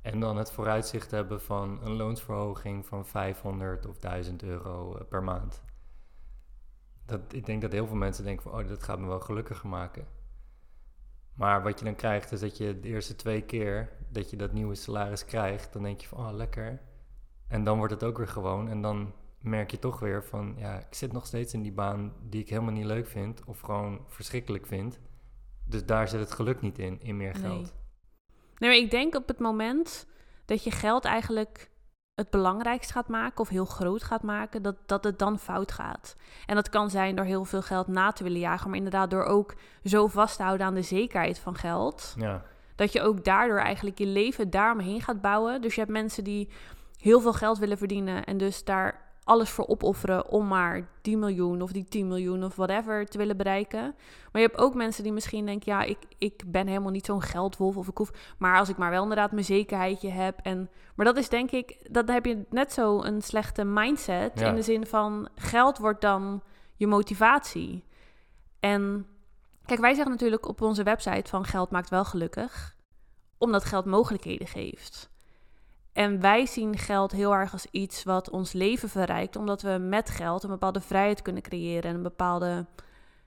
En 0.06 0.20
dan 0.20 0.38
het 0.38 0.52
vooruitzicht 0.52 1.12
hebben 1.12 1.42
van 1.42 1.80
een 1.84 1.96
loonsverhoging 1.96 2.86
van 2.86 3.06
500 3.06 3.86
of 3.86 4.00
1000 4.00 4.44
euro 4.44 4.96
eh, 4.96 5.06
per 5.10 5.24
maand. 5.24 5.64
Dat, 7.06 7.20
ik 7.34 7.46
denk 7.46 7.62
dat 7.62 7.72
heel 7.72 7.88
veel 7.88 7.96
mensen 7.96 8.24
denken 8.24 8.44
van, 8.44 8.62
oh, 8.62 8.68
dat 8.68 8.84
gaat 8.84 9.00
me 9.00 9.08
wel 9.08 9.20
gelukkiger 9.20 9.70
maken. 9.70 10.08
Maar 11.34 11.64
wat 11.64 11.80
je 11.80 11.86
dan 11.86 11.96
krijgt 11.96 12.32
is 12.32 12.40
dat 12.40 12.58
je 12.58 12.80
de 12.80 12.88
eerste 12.88 13.16
twee 13.16 13.42
keer 13.42 13.90
dat 14.10 14.30
je 14.30 14.38
dat 14.38 14.54
nieuwe 14.54 14.76
salaris 14.76 15.26
krijgt, 15.26 15.74
dan 15.74 15.84
denk 15.84 16.02
je 16.02 16.08
van, 16.08 16.18
oh, 16.18 16.34
lekker. 16.34 16.82
En 17.48 17.64
dan 17.64 17.78
wordt 17.78 17.94
het 17.94 18.04
ook 18.04 18.18
weer 18.18 18.28
gewoon. 18.28 18.70
En 18.70 18.82
dan 18.82 19.14
merk 19.40 19.72
je 19.72 19.80
toch 19.80 20.00
weer 20.00 20.24
van, 20.24 20.56
ja, 20.58 20.80
ik 20.80 20.94
zit 20.94 21.12
nog 21.12 21.26
steeds 21.26 21.54
in 21.54 21.62
die 21.62 21.74
baan 21.74 22.14
die 22.22 22.42
ik 22.42 22.50
helemaal 22.50 22.74
niet 22.74 22.86
leuk 22.86 23.08
vind. 23.08 23.44
Of 23.46 23.60
gewoon 23.60 24.06
verschrikkelijk 24.08 24.66
vind. 24.66 25.00
Dus 25.64 25.86
daar 25.86 26.08
zit 26.08 26.20
het 26.20 26.32
geluk 26.32 26.62
niet 26.62 26.80
in, 26.80 27.02
in 27.02 27.18
meer 27.18 27.36
geld. 27.36 27.74
Maar 28.60 28.76
ik 28.76 28.92
denk 28.92 29.16
op 29.16 29.28
het 29.28 29.40
moment 29.40 30.08
dat 30.46 30.64
je 30.64 30.72
geld 30.72 31.06
eigenlijk 31.06 31.70
het 32.16 32.30
belangrijkst 32.30 32.92
gaat 32.92 33.08
maken 33.08 33.40
of 33.40 33.50
heel 33.50 33.66
groot 33.66 34.04
gaat 34.04 34.24
maken, 34.24 34.62
dat, 34.62 34.76
dat 34.86 35.04
het 35.04 35.20
dan 35.20 35.40
fout 35.40 35.72
gaat. 35.72 36.16
En 36.46 36.56
dat 36.56 36.70
kan 36.70 36.90
zijn 36.90 37.16
door 37.16 37.26
heel 37.26 37.46
veel 37.46 37.62
geld 37.62 37.88
na 37.88 38.12
te 38.12 38.24
willen 38.24 38.40
jagen, 38.40 38.68
maar 38.68 38.78
inderdaad 38.78 39.10
door 39.10 39.24
ook 39.24 39.56
zo 39.84 40.08
vast 40.08 40.38
te 40.38 40.44
houden 40.44 40.68
aan 40.68 40.74
de 40.74 40.82
zekerheid 40.82 41.40
van 41.40 41.56
geld. 41.56 42.14
Ja, 42.18 42.44
Dat 42.76 42.92
je 42.92 43.02
ook 43.02 43.24
daardoor 43.24 43.60
eigenlijk 43.60 43.98
je 43.98 44.06
leven 44.06 44.50
daaromheen 44.50 45.02
gaat 45.02 45.22
bouwen. 45.22 45.62
Dus 45.62 45.74
je 45.74 45.80
hebt 45.80 45.92
mensen 45.92 46.24
die 46.24 46.50
heel 47.00 47.22
veel 47.22 47.34
geld 47.34 47.58
willen 47.58 47.78
verdienen 47.78 48.24
en 48.24 48.38
dus 48.38 48.64
daar 48.64 49.05
alles 49.26 49.50
voor 49.50 49.68
opofferen 49.68 50.30
om 50.30 50.48
maar 50.48 50.88
die 51.02 51.18
miljoen 51.18 51.62
of 51.62 51.72
die 51.72 51.84
10 51.84 52.08
miljoen 52.08 52.44
of 52.44 52.56
whatever 52.56 53.06
te 53.06 53.18
willen 53.18 53.38
bereiken. 53.38 53.82
Maar 54.32 54.42
je 54.42 54.48
hebt 54.48 54.58
ook 54.60 54.74
mensen 54.74 55.04
die 55.04 55.12
misschien 55.12 55.46
denken, 55.46 55.72
ja, 55.72 55.82
ik, 55.82 55.98
ik 56.18 56.44
ben 56.48 56.68
helemaal 56.68 56.92
niet 56.92 57.06
zo'n 57.06 57.22
geldwolf 57.22 57.78
of 57.78 57.88
ik 57.88 57.98
hoef, 57.98 58.12
maar 58.38 58.58
als 58.58 58.70
ik 58.70 58.78
maar 58.78 58.90
wel 58.90 59.02
inderdaad 59.02 59.32
mijn 59.32 59.46
zekerheidje 59.46 60.10
heb. 60.10 60.40
En, 60.44 60.70
maar 60.96 61.06
dat 61.06 61.18
is 61.18 61.30
denk 61.30 61.52
ik, 61.52 61.88
dat 61.92 62.08
heb 62.08 62.26
je 62.26 62.46
net 62.50 62.74
zo 62.74 63.02
een 63.02 63.22
slechte 63.22 63.64
mindset 63.64 64.40
Ja. 64.40 64.48
in 64.50 64.56
de 64.56 64.62
zin 64.62 64.86
van 64.86 65.30
geld 65.36 65.78
wordt 65.78 66.02
dan 66.02 66.42
je 66.76 66.88
motivatie. 66.88 67.84
En 68.60 69.08
kijk, 69.66 69.80
wij 69.80 69.94
zeggen 69.94 70.12
natuurlijk 70.12 70.48
op 70.48 70.62
onze 70.62 70.84
website 70.84 71.30
van 71.30 71.46
geld 71.46 71.70
maakt 71.72 71.90
wel 71.90 72.06
gelukkig, 72.06 72.76
omdat 73.38 73.66
geld 73.66 73.86
mogelijkheden 73.86 74.48
geeft. 74.48 75.10
En 75.96 76.22
wij 76.22 76.46
zien 76.46 76.78
geld 76.78 77.12
heel 77.12 77.34
erg 77.36 77.52
als 77.52 77.68
iets 77.72 78.04
wat 78.04 78.30
ons 78.30 78.52
leven 78.54 78.90
verrijkt, 78.90 79.36
omdat 79.36 79.62
we 79.62 79.70
met 79.70 80.10
geld 80.10 80.44
een 80.44 80.50
bepaalde 80.50 80.82
vrijheid 80.82 81.22
kunnen 81.22 81.42
creëren 81.42 81.90
en 81.90 81.96
een 81.96 82.04
bepaalde. 82.04 82.66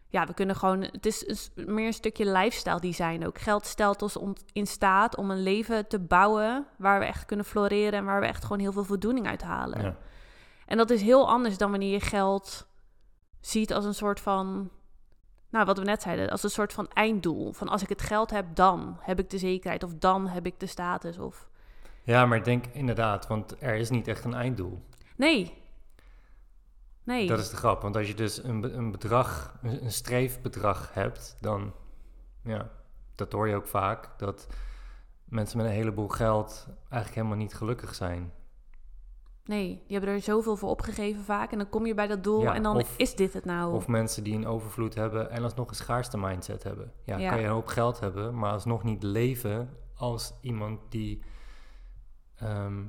Ja, 0.08 0.26
we 0.26 0.34
kunnen 0.34 0.56
gewoon. 0.56 0.82
Het 0.82 1.06
is 1.06 1.50
meer 1.54 1.86
een 1.86 1.92
stukje 1.92 2.30
lifestyle 2.30 2.80
design 2.80 3.26
ook. 3.26 3.38
Geld 3.38 3.66
stelt 3.66 4.02
ons 4.02 4.42
in 4.52 4.66
staat 4.66 5.16
om 5.16 5.30
een 5.30 5.42
leven 5.42 5.86
te 5.86 5.98
bouwen 5.98 6.66
waar 6.76 6.98
we 6.98 7.04
echt 7.04 7.24
kunnen 7.24 7.46
floreren 7.46 7.98
en 7.98 8.04
waar 8.04 8.20
we 8.20 8.26
echt 8.26 8.42
gewoon 8.42 8.58
heel 8.58 8.72
veel 8.72 8.84
voldoening 8.84 9.26
uit 9.26 9.42
halen. 9.42 9.82
ja. 9.82 9.96
En 10.66 10.76
dat 10.76 10.90
is 10.90 11.02
heel 11.02 11.28
anders 11.28 11.58
dan 11.58 11.70
wanneer 11.70 11.92
je 11.92 12.00
geld 12.00 12.66
ziet 13.40 13.72
als 13.72 13.84
een 13.84 13.94
soort 13.94 14.20
van 14.20 14.70
nou, 15.50 15.64
wat 15.64 15.78
we 15.78 15.84
net 15.84 16.02
zeiden, 16.02 16.30
als 16.30 16.42
een 16.42 16.50
soort 16.50 16.72
van 16.72 16.88
einddoel. 16.88 17.52
Van 17.52 17.68
als 17.68 17.82
ik 17.82 17.88
het 17.88 18.02
geld 18.02 18.30
heb, 18.30 18.46
dan 18.54 18.96
heb 19.00 19.18
ik 19.18 19.30
de 19.30 19.38
zekerheid 19.38 19.82
of 19.82 19.94
dan 19.94 20.26
heb 20.26 20.46
ik 20.46 20.60
de 20.60 20.66
status. 20.66 21.18
Of... 21.18 21.47
Ja, 22.08 22.26
maar 22.26 22.38
ik 22.38 22.44
denk 22.44 22.66
inderdaad, 22.66 23.26
want 23.26 23.62
er 23.62 23.74
is 23.74 23.90
niet 23.90 24.08
echt 24.08 24.24
een 24.24 24.34
einddoel. 24.34 24.82
Nee. 25.16 25.52
Nee. 27.04 27.26
Dat 27.26 27.38
is 27.38 27.50
de 27.50 27.56
grap, 27.56 27.82
want 27.82 27.96
als 27.96 28.08
je 28.08 28.14
dus 28.14 28.42
een, 28.44 28.76
een 28.78 28.90
bedrag, 28.90 29.58
een, 29.62 29.84
een 29.84 29.92
streefbedrag 29.92 30.94
hebt, 30.94 31.36
dan, 31.40 31.72
ja, 32.42 32.70
dat 33.14 33.32
hoor 33.32 33.48
je 33.48 33.54
ook 33.56 33.66
vaak, 33.66 34.18
dat 34.18 34.46
mensen 35.24 35.56
met 35.58 35.66
een 35.66 35.72
heleboel 35.72 36.08
geld 36.08 36.66
eigenlijk 36.80 37.14
helemaal 37.14 37.36
niet 37.44 37.54
gelukkig 37.54 37.94
zijn. 37.94 38.32
Nee, 39.44 39.66
die 39.86 39.96
hebben 39.96 40.14
er 40.14 40.20
zoveel 40.20 40.56
voor 40.56 40.68
opgegeven 40.70 41.22
vaak. 41.24 41.52
En 41.52 41.58
dan 41.58 41.68
kom 41.68 41.86
je 41.86 41.94
bij 41.94 42.06
dat 42.06 42.24
doel 42.24 42.40
Ja, 42.42 42.54
en 42.54 42.62
dan 42.62 42.76
of- 42.76 42.94
is 42.96 43.14
dit 43.14 43.32
het 43.32 43.44
nou. 43.44 43.74
Of 43.74 43.86
mensen 43.88 44.24
die 44.24 44.34
een 44.34 44.46
overvloed 44.46 44.94
hebben 44.94 45.30
en 45.30 45.42
alsnog 45.42 45.68
een 45.68 45.74
schaarste 45.74 46.18
mindset 46.18 46.62
hebben. 46.62 46.92
Ja, 47.04 47.16
Ja. 47.16 47.28
kan 47.30 47.38
je 47.38 47.44
een 47.44 47.52
hoop 47.52 47.66
geld 47.66 48.00
hebben, 48.00 48.38
maar 48.38 48.52
alsnog 48.52 48.82
niet 48.84 49.02
leven 49.02 49.76
als 49.94 50.32
iemand 50.40 50.80
die 50.88 51.22
ehm, 52.38 52.84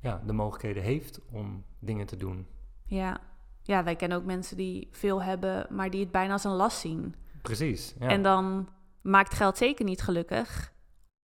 ja, 0.00 0.22
de 0.26 0.32
mogelijkheden 0.32 0.82
heeft 0.82 1.20
om 1.30 1.64
dingen 1.78 2.06
te 2.06 2.16
doen. 2.16 2.46
Ja. 2.84 3.20
ja, 3.62 3.84
wij 3.84 3.96
kennen 3.96 4.18
ook 4.18 4.24
mensen 4.24 4.56
die 4.56 4.88
veel 4.90 5.22
hebben, 5.22 5.66
maar 5.70 5.90
die 5.90 6.00
het 6.00 6.10
bijna 6.10 6.32
als 6.32 6.44
een 6.44 6.50
last 6.50 6.78
zien. 6.78 7.14
Precies. 7.42 7.94
Ja. 7.98 8.08
En 8.08 8.22
dan 8.22 8.68
maakt 9.00 9.34
geld 9.34 9.56
zeker 9.56 9.84
niet 9.84 10.02
gelukkig. 10.02 10.72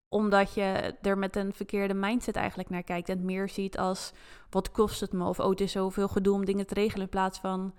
Omdat 0.08 0.54
je 0.54 0.94
er 1.02 1.18
met 1.18 1.36
een 1.36 1.54
verkeerde 1.54 1.94
mindset 1.94 2.36
eigenlijk 2.36 2.68
naar 2.70 2.82
kijkt. 2.82 3.08
En 3.08 3.16
het 3.16 3.24
meer 3.24 3.48
ziet 3.48 3.78
als, 3.78 4.12
wat 4.50 4.70
kost 4.70 5.00
het 5.00 5.12
me? 5.12 5.24
Of, 5.24 5.40
oh, 5.40 5.50
het 5.50 5.60
is 5.60 5.72
zoveel 5.72 6.08
gedoe 6.08 6.34
om 6.34 6.44
dingen 6.44 6.66
te 6.66 6.74
regelen. 6.74 7.04
In 7.04 7.08
plaats 7.08 7.38
van, 7.38 7.74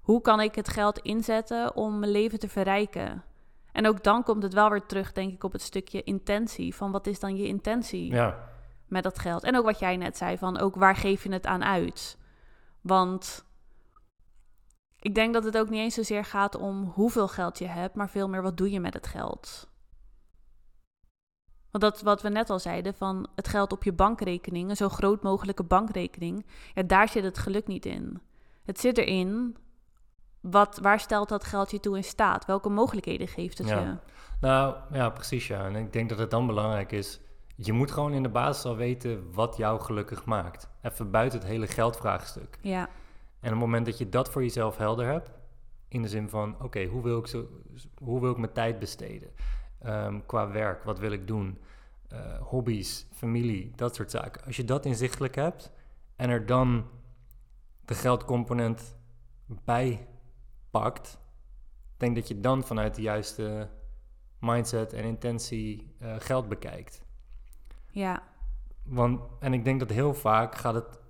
hoe 0.00 0.20
kan 0.20 0.40
ik 0.40 0.54
het 0.54 0.68
geld 0.68 0.98
inzetten 0.98 1.76
om 1.76 1.98
mijn 1.98 2.12
leven 2.12 2.38
te 2.38 2.48
verrijken? 2.48 3.24
En 3.72 3.86
ook 3.86 4.02
dan 4.02 4.22
komt 4.22 4.42
het 4.42 4.54
wel 4.54 4.70
weer 4.70 4.86
terug, 4.86 5.12
denk 5.12 5.32
ik, 5.32 5.44
op 5.44 5.52
het 5.52 5.62
stukje 5.62 6.02
intentie. 6.02 6.74
Van 6.74 6.90
wat 6.90 7.06
is 7.06 7.20
dan 7.20 7.36
je 7.36 7.46
intentie 7.46 8.12
ja, 8.12 8.53
met 8.94 9.02
dat 9.02 9.18
geld? 9.18 9.42
En 9.42 9.56
ook 9.56 9.64
wat 9.64 9.78
jij 9.78 9.96
net 9.96 10.16
zei, 10.16 10.38
van 10.38 10.58
ook 10.58 10.74
waar 10.74 10.96
geef 10.96 11.22
je 11.22 11.32
het 11.32 11.46
aan 11.46 11.64
uit? 11.64 12.18
Want 12.80 13.44
ik 14.98 15.14
denk 15.14 15.34
dat 15.34 15.44
het 15.44 15.58
ook 15.58 15.68
niet 15.68 15.80
eens 15.80 15.94
zozeer 15.94 16.24
gaat 16.24 16.56
om 16.56 16.84
hoeveel 16.84 17.28
geld 17.28 17.58
je 17.58 17.66
hebt, 17.66 17.94
maar 17.94 18.10
veel 18.10 18.28
meer 18.28 18.42
wat 18.42 18.56
doe 18.56 18.70
je 18.70 18.80
met 18.80 18.94
het 18.94 19.06
geld. 19.06 19.68
Want 21.70 21.84
dat 21.84 22.02
wat 22.02 22.22
we 22.22 22.28
net 22.28 22.50
al 22.50 22.58
zeiden, 22.58 22.94
van 22.94 23.28
het 23.34 23.48
geld 23.48 23.72
op 23.72 23.84
je 23.84 23.92
bankrekening, 23.92 24.70
een 24.70 24.76
zo 24.76 24.88
groot 24.88 25.22
mogelijke 25.22 25.62
bankrekening, 25.62 26.46
ja, 26.74 26.82
daar 26.82 27.08
zit 27.08 27.24
het 27.24 27.38
geluk 27.38 27.66
niet 27.66 27.86
in. 27.86 28.20
Het 28.64 28.80
zit 28.80 28.98
erin, 28.98 29.56
wat, 30.40 30.78
waar 30.82 31.00
stelt 31.00 31.28
dat 31.28 31.44
geld 31.44 31.70
je 31.70 31.80
toe 31.80 31.96
in 31.96 32.04
staat? 32.04 32.44
Welke 32.44 32.68
mogelijkheden 32.68 33.28
geeft 33.28 33.58
het 33.58 33.68
Ja. 33.68 33.80
je? 33.80 33.96
nou 34.40 34.76
ja, 34.92 35.10
precies 35.10 35.46
ja. 35.46 35.64
En 35.66 35.76
ik 35.76 35.92
denk 35.92 36.08
dat 36.08 36.18
het 36.18 36.30
dan 36.30 36.46
belangrijk 36.46 36.92
is, 36.92 37.20
je 37.54 37.72
moet 37.72 37.90
gewoon 37.90 38.12
in 38.12 38.22
de 38.22 38.28
basis 38.28 38.64
al 38.64 38.76
weten 38.76 39.32
wat 39.32 39.56
jou 39.56 39.80
gelukkig 39.80 40.24
maakt. 40.24 40.68
Even 40.82 41.10
buiten 41.10 41.38
het 41.38 41.48
hele 41.48 41.66
geldvraagstuk. 41.66 42.58
Ja, 42.60 42.80
En 43.40 43.52
op 43.52 43.60
het 43.60 43.68
moment 43.68 43.86
dat 43.86 43.98
je 43.98 44.08
dat 44.08 44.30
voor 44.30 44.42
jezelf 44.42 44.76
helder 44.76 45.06
hebt, 45.06 45.30
in 45.88 46.02
de 46.02 46.08
zin 46.08 46.28
van, 46.28 46.62
oké, 46.62 46.84
hoe 46.84 47.02
wil 47.02 47.18
ik 47.18 47.26
zo, 47.26 47.48
hoe 47.94 48.20
wil 48.20 48.30
ik 48.30 48.36
mijn 48.36 48.52
tijd 48.52 48.78
besteden? 48.78 49.30
Ehm, 49.78 50.20
qua 50.26 50.50
werk, 50.50 50.84
wat 50.84 50.98
wil 50.98 51.12
ik 51.12 51.26
doen? 51.26 51.58
Eh, 52.08 52.40
hobby's, 52.40 53.06
familie, 53.12 53.72
dat 53.76 53.94
soort 53.94 54.10
zaken. 54.10 54.44
Als 54.44 54.56
je 54.56 54.64
dat 54.64 54.86
inzichtelijk 54.86 55.34
hebt 55.34 55.72
en 56.16 56.30
er 56.30 56.46
dan 56.46 56.86
de 57.84 57.94
geldcomponent 57.94 58.96
bij 59.46 60.08
pakt, 60.70 61.18
denk 61.96 62.14
dat 62.14 62.28
je 62.28 62.40
dan 62.40 62.64
vanuit 62.64 62.94
de 62.94 63.02
juiste 63.02 63.68
mindset 64.38 64.92
en 64.92 65.04
intentie 65.04 65.94
eh, 65.98 66.14
geld 66.18 66.48
bekijkt. 66.48 67.03
Ja, 67.94 68.22
Want, 68.84 69.20
en 69.40 69.52
ik 69.54 69.64
denk 69.64 69.80
dat 69.80 69.90
heel 69.90 70.14
vaak 70.14 70.54
gaat 70.54 70.74
het 70.74 71.00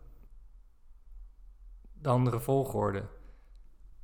de 1.92 2.08
andere 2.08 2.40
volgorde. 2.40 3.04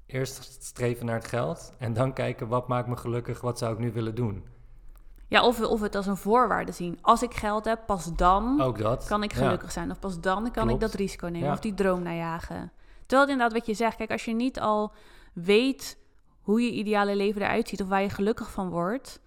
Eerst 0.06 0.62
streven 0.64 1.06
naar 1.06 1.14
het 1.14 1.26
geld 1.26 1.72
en 1.78 1.92
dan 1.92 2.12
kijken 2.12 2.48
wat 2.48 2.68
maakt 2.68 2.88
me 2.88 2.96
gelukkig, 2.96 3.40
wat 3.40 3.58
zou 3.58 3.72
ik 3.72 3.78
nu 3.78 3.92
willen 3.92 4.14
doen. 4.14 4.44
ja 5.28 5.46
of, 5.46 5.60
of 5.60 5.80
het 5.80 5.94
als 5.94 6.06
een 6.06 6.16
voorwaarde 6.16 6.72
zien. 6.72 6.98
Als 7.02 7.22
ik 7.22 7.34
geld 7.34 7.64
heb, 7.64 7.80
pas 7.86 8.14
dan 8.16 8.60
Ook 8.60 8.78
dat. 8.78 9.06
kan 9.06 9.22
ik 9.22 9.32
Ja. 9.32 9.38
gelukkig 9.38 9.72
zijn. 9.72 9.90
Of 9.90 9.98
pas 9.98 10.20
dan 10.20 10.42
kan 10.42 10.52
Klopt. 10.52 10.70
ik 10.70 10.80
dat 10.80 10.94
risico 10.94 11.26
nemen 11.26 11.46
Ja. 11.46 11.52
of 11.52 11.60
die 11.60 11.74
droom 11.74 12.02
najagen. 12.02 12.72
Terwijl 13.00 13.20
het 13.20 13.30
inderdaad 13.30 13.52
wat 13.52 13.66
je 13.66 13.74
zegt, 13.74 13.96
kijk, 13.96 14.10
als 14.10 14.24
je 14.24 14.34
niet 14.34 14.60
al 14.60 14.92
weet 15.34 15.98
hoe 16.40 16.60
je 16.62 16.72
ideale 16.72 17.16
leven 17.16 17.42
eruit 17.42 17.68
ziet 17.68 17.82
of 17.82 17.88
waar 17.88 18.02
je 18.02 18.08
gelukkig 18.10 18.50
van 18.50 18.68
wordt, 18.70 19.20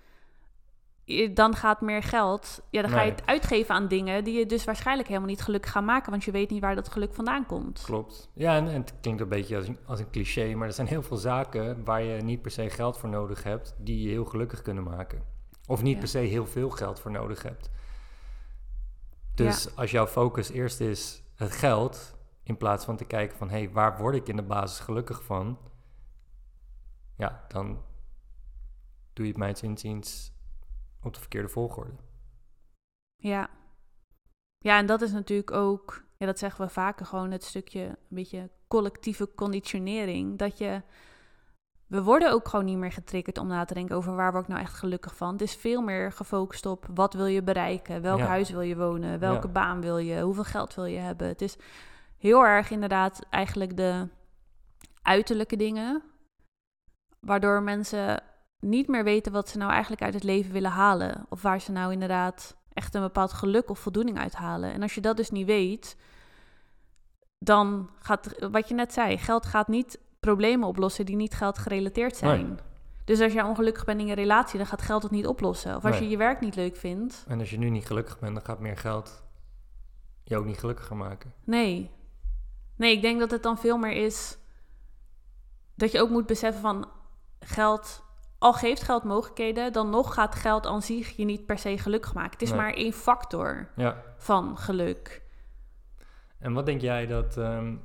dan 1.34 1.56
gaat 1.56 1.82
meer 1.82 2.04
geld, 2.04 2.62
ja, 2.70 2.82
dan 2.82 2.90
ga 2.92 3.02
je 3.02 3.06
Nee. 3.10 3.16
het 3.16 3.26
uitgeven 3.26 3.76
aan 3.76 3.88
dingen 3.88 4.24
die 4.24 4.38
je 4.40 4.46
dus 4.46 4.64
waarschijnlijk 4.64 5.08
helemaal 5.08 5.30
niet 5.30 5.42
gelukkig 5.42 5.72
gaan 5.72 5.86
maken, 5.86 6.12
want 6.12 6.24
je 6.24 6.32
weet 6.32 6.50
niet 6.50 6.62
waar 6.62 6.76
dat 6.76 6.90
geluk 6.90 7.14
vandaan 7.14 7.46
komt. 7.46 7.82
Klopt. 7.86 8.30
Ja, 8.34 8.56
en, 8.56 8.68
en 8.68 8.82
het 8.82 8.94
klinkt 9.02 9.22
een 9.22 9.30
beetje 9.30 9.56
als 9.56 9.68
een, 9.68 9.78
als 9.86 10.00
een 10.00 10.10
cliché, 10.10 10.54
maar 10.56 10.68
er 10.68 10.74
zijn 10.74 10.88
heel 10.88 11.04
veel 11.04 11.18
zaken 11.18 11.84
waar 11.84 12.04
je 12.04 12.22
niet 12.22 12.42
per 12.42 12.52
se 12.52 12.70
geld 12.70 12.98
voor 12.98 13.10
nodig 13.10 13.44
hebt, 13.44 13.76
die 13.78 14.02
je 14.02 14.10
heel 14.10 14.26
gelukkig 14.26 14.62
kunnen 14.62 14.84
maken. 14.84 15.24
Of 15.68 15.82
niet 15.82 15.94
Ja. 15.94 16.00
per 16.00 16.08
se 16.08 16.18
heel 16.18 16.46
veel 16.46 16.70
geld 16.70 17.00
voor 17.00 17.12
nodig 17.12 17.44
hebt. 17.44 17.70
Dus 19.36 19.76
als 19.76 19.92
jouw 19.92 20.08
focus 20.08 20.50
eerst 20.50 20.80
is 20.80 21.24
het 21.36 21.52
geld, 21.52 22.16
in 22.44 22.58
plaats 22.58 22.86
van 22.86 22.96
te 22.98 23.06
kijken 23.06 23.38
van, 23.38 23.50
hé, 23.50 23.58
hey, 23.58 23.72
waar 23.72 23.98
word 23.98 24.16
ik 24.16 24.28
in 24.28 24.36
de 24.36 24.44
basis 24.44 24.80
gelukkig 24.80 25.24
van? 25.24 25.58
Ja, 27.18 27.46
dan 27.48 27.82
doe 29.14 29.26
je 29.26 29.32
het 29.32 29.40
mijns 29.40 29.62
inziens 29.62 30.33
op 31.04 31.14
de 31.14 31.20
verkeerde 31.20 31.48
volgorde. 31.48 31.92
Ja. 33.16 33.50
Ja, 34.58 34.78
en 34.78 34.86
dat 34.86 35.02
is 35.02 35.12
natuurlijk 35.12 35.52
ook, 35.52 36.04
ja, 36.18 36.26
dat 36.26 36.40
zeggen 36.40 36.66
we 36.66 36.72
vaker, 36.72 37.06
gewoon 37.06 37.32
het 37.32 37.44
stukje 37.44 37.82
een 37.82 37.96
beetje 38.10 38.50
collectieve 38.68 39.30
conditionering. 39.36 40.38
Dat 40.38 40.58
je, 40.58 40.82
we 41.88 42.04
worden 42.04 42.32
ook 42.32 42.48
gewoon 42.48 42.66
niet 42.66 42.78
meer 42.78 42.92
getriggerd 42.92 43.38
om 43.38 43.48
na 43.48 43.66
te 43.66 43.74
denken 43.74 43.96
over 43.96 44.16
waar 44.16 44.32
word 44.32 44.44
ik 44.44 44.50
nou 44.50 44.62
echt 44.62 44.74
gelukkig 44.74 45.16
van. 45.16 45.32
Het 45.32 45.42
is 45.42 45.56
veel 45.56 45.82
meer 45.82 46.12
gefocust 46.12 46.66
op 46.66 46.88
wat 46.94 47.14
wil 47.14 47.26
je 47.26 47.44
bereiken, 47.44 48.02
welk 48.02 48.20
Ja. 48.20 48.26
huis 48.26 48.50
wil 48.50 48.62
je 48.62 48.78
wonen, 48.78 49.20
welke 49.20 49.48
Ja. 49.48 49.54
baan 49.54 49.82
wil 49.82 49.98
je, 49.98 50.22
hoeveel 50.22 50.44
geld 50.44 50.74
wil 50.76 50.86
je 50.86 51.00
hebben. 51.00 51.28
Het 51.28 51.42
is 51.42 51.58
heel 52.18 52.46
erg 52.46 52.70
inderdaad 52.72 53.26
eigenlijk 53.30 53.78
de 53.78 54.08
uiterlijke 55.02 55.56
dingen, 55.56 56.04
waardoor 57.20 57.62
mensen 57.64 58.24
niet 58.64 58.88
meer 58.88 59.04
weten 59.04 59.32
wat 59.32 59.50
ze 59.50 59.58
nou 59.58 59.72
eigenlijk 59.72 60.02
uit 60.02 60.14
het 60.14 60.24
leven 60.24 60.52
willen 60.52 60.72
halen. 60.72 61.26
Of 61.30 61.42
waar 61.42 61.62
ze 61.62 61.72
nou 61.72 61.92
inderdaad 61.92 62.56
echt 62.74 62.96
een 62.96 63.02
bepaald 63.02 63.34
geluk 63.34 63.70
of 63.70 63.80
voldoening 63.80 64.20
uithalen. 64.20 64.74
En 64.74 64.82
als 64.82 64.96
je 64.96 65.02
dat 65.02 65.18
dus 65.18 65.30
niet 65.30 65.46
weet, 65.46 65.98
dan 67.38 67.90
gaat, 68.00 68.48
wat 68.52 68.68
je 68.68 68.74
net 68.74 68.94
zei, 68.94 69.18
geld 69.18 69.46
gaat 69.46 69.68
niet 69.68 70.00
problemen 70.20 70.68
oplossen 70.68 71.06
die 71.06 71.16
niet 71.16 71.34
geld 71.34 71.58
gerelateerd 71.58 72.16
zijn. 72.16 72.46
Nee. 72.46 72.56
Dus 73.06 73.20
als 73.20 73.34
jij 73.34 73.44
ongelukkig 73.44 73.86
bent 73.86 74.00
in 74.00 74.08
je 74.08 74.16
relatie, 74.16 74.58
dan 74.58 74.68
gaat 74.68 74.82
geld 74.82 75.04
het 75.04 75.12
niet 75.12 75.28
oplossen. 75.28 75.76
Of 75.76 75.86
als 75.86 75.94
Nee. 75.94 76.04
je 76.04 76.10
je 76.10 76.18
werk 76.18 76.40
niet 76.40 76.56
leuk 76.56 76.76
vindt. 76.76 77.26
En 77.28 77.40
als 77.40 77.50
je 77.50 77.58
nu 77.58 77.70
niet 77.70 77.86
gelukkig 77.86 78.20
bent, 78.20 78.36
dan 78.36 78.46
gaat 78.46 78.60
meer 78.60 78.78
geld 78.78 79.24
je 80.24 80.38
ook 80.38 80.46
niet 80.46 80.60
gelukkiger 80.60 80.96
maken. 80.96 81.34
Nee. 81.44 81.92
Nee, 82.76 82.92
ik 82.96 83.02
denk 83.02 83.20
dat 83.20 83.32
het 83.32 83.44
dan 83.44 83.58
veel 83.58 83.78
meer 83.78 84.04
is 84.06 84.38
dat 85.76 85.92
je 85.92 86.02
ook 86.02 86.10
moet 86.10 86.26
beseffen 86.26 86.62
van 86.62 86.90
geld, 87.40 88.04
al 88.44 88.54
geeft 88.54 88.82
geld 88.84 89.04
mogelijkheden, 89.04 89.74
dan 89.74 89.90
nog 89.90 90.14
gaat 90.14 90.36
geld 90.36 90.66
aan 90.66 90.82
zich 90.82 91.10
je 91.16 91.26
niet 91.26 91.46
per 91.46 91.58
se 91.58 91.78
gelukkig 91.78 92.14
maken. 92.14 92.32
Het 92.32 92.42
is 92.42 92.50
Nee. 92.50 92.58
maar 92.58 92.74
één 92.74 92.94
factor 92.94 93.70
Ja. 93.76 94.04
van 94.18 94.58
geluk. 94.58 95.22
En 96.38 96.54
wat 96.54 96.66
denk 96.66 96.82
jij 96.82 97.06
dat 97.06 97.38
ehm, 97.38 97.76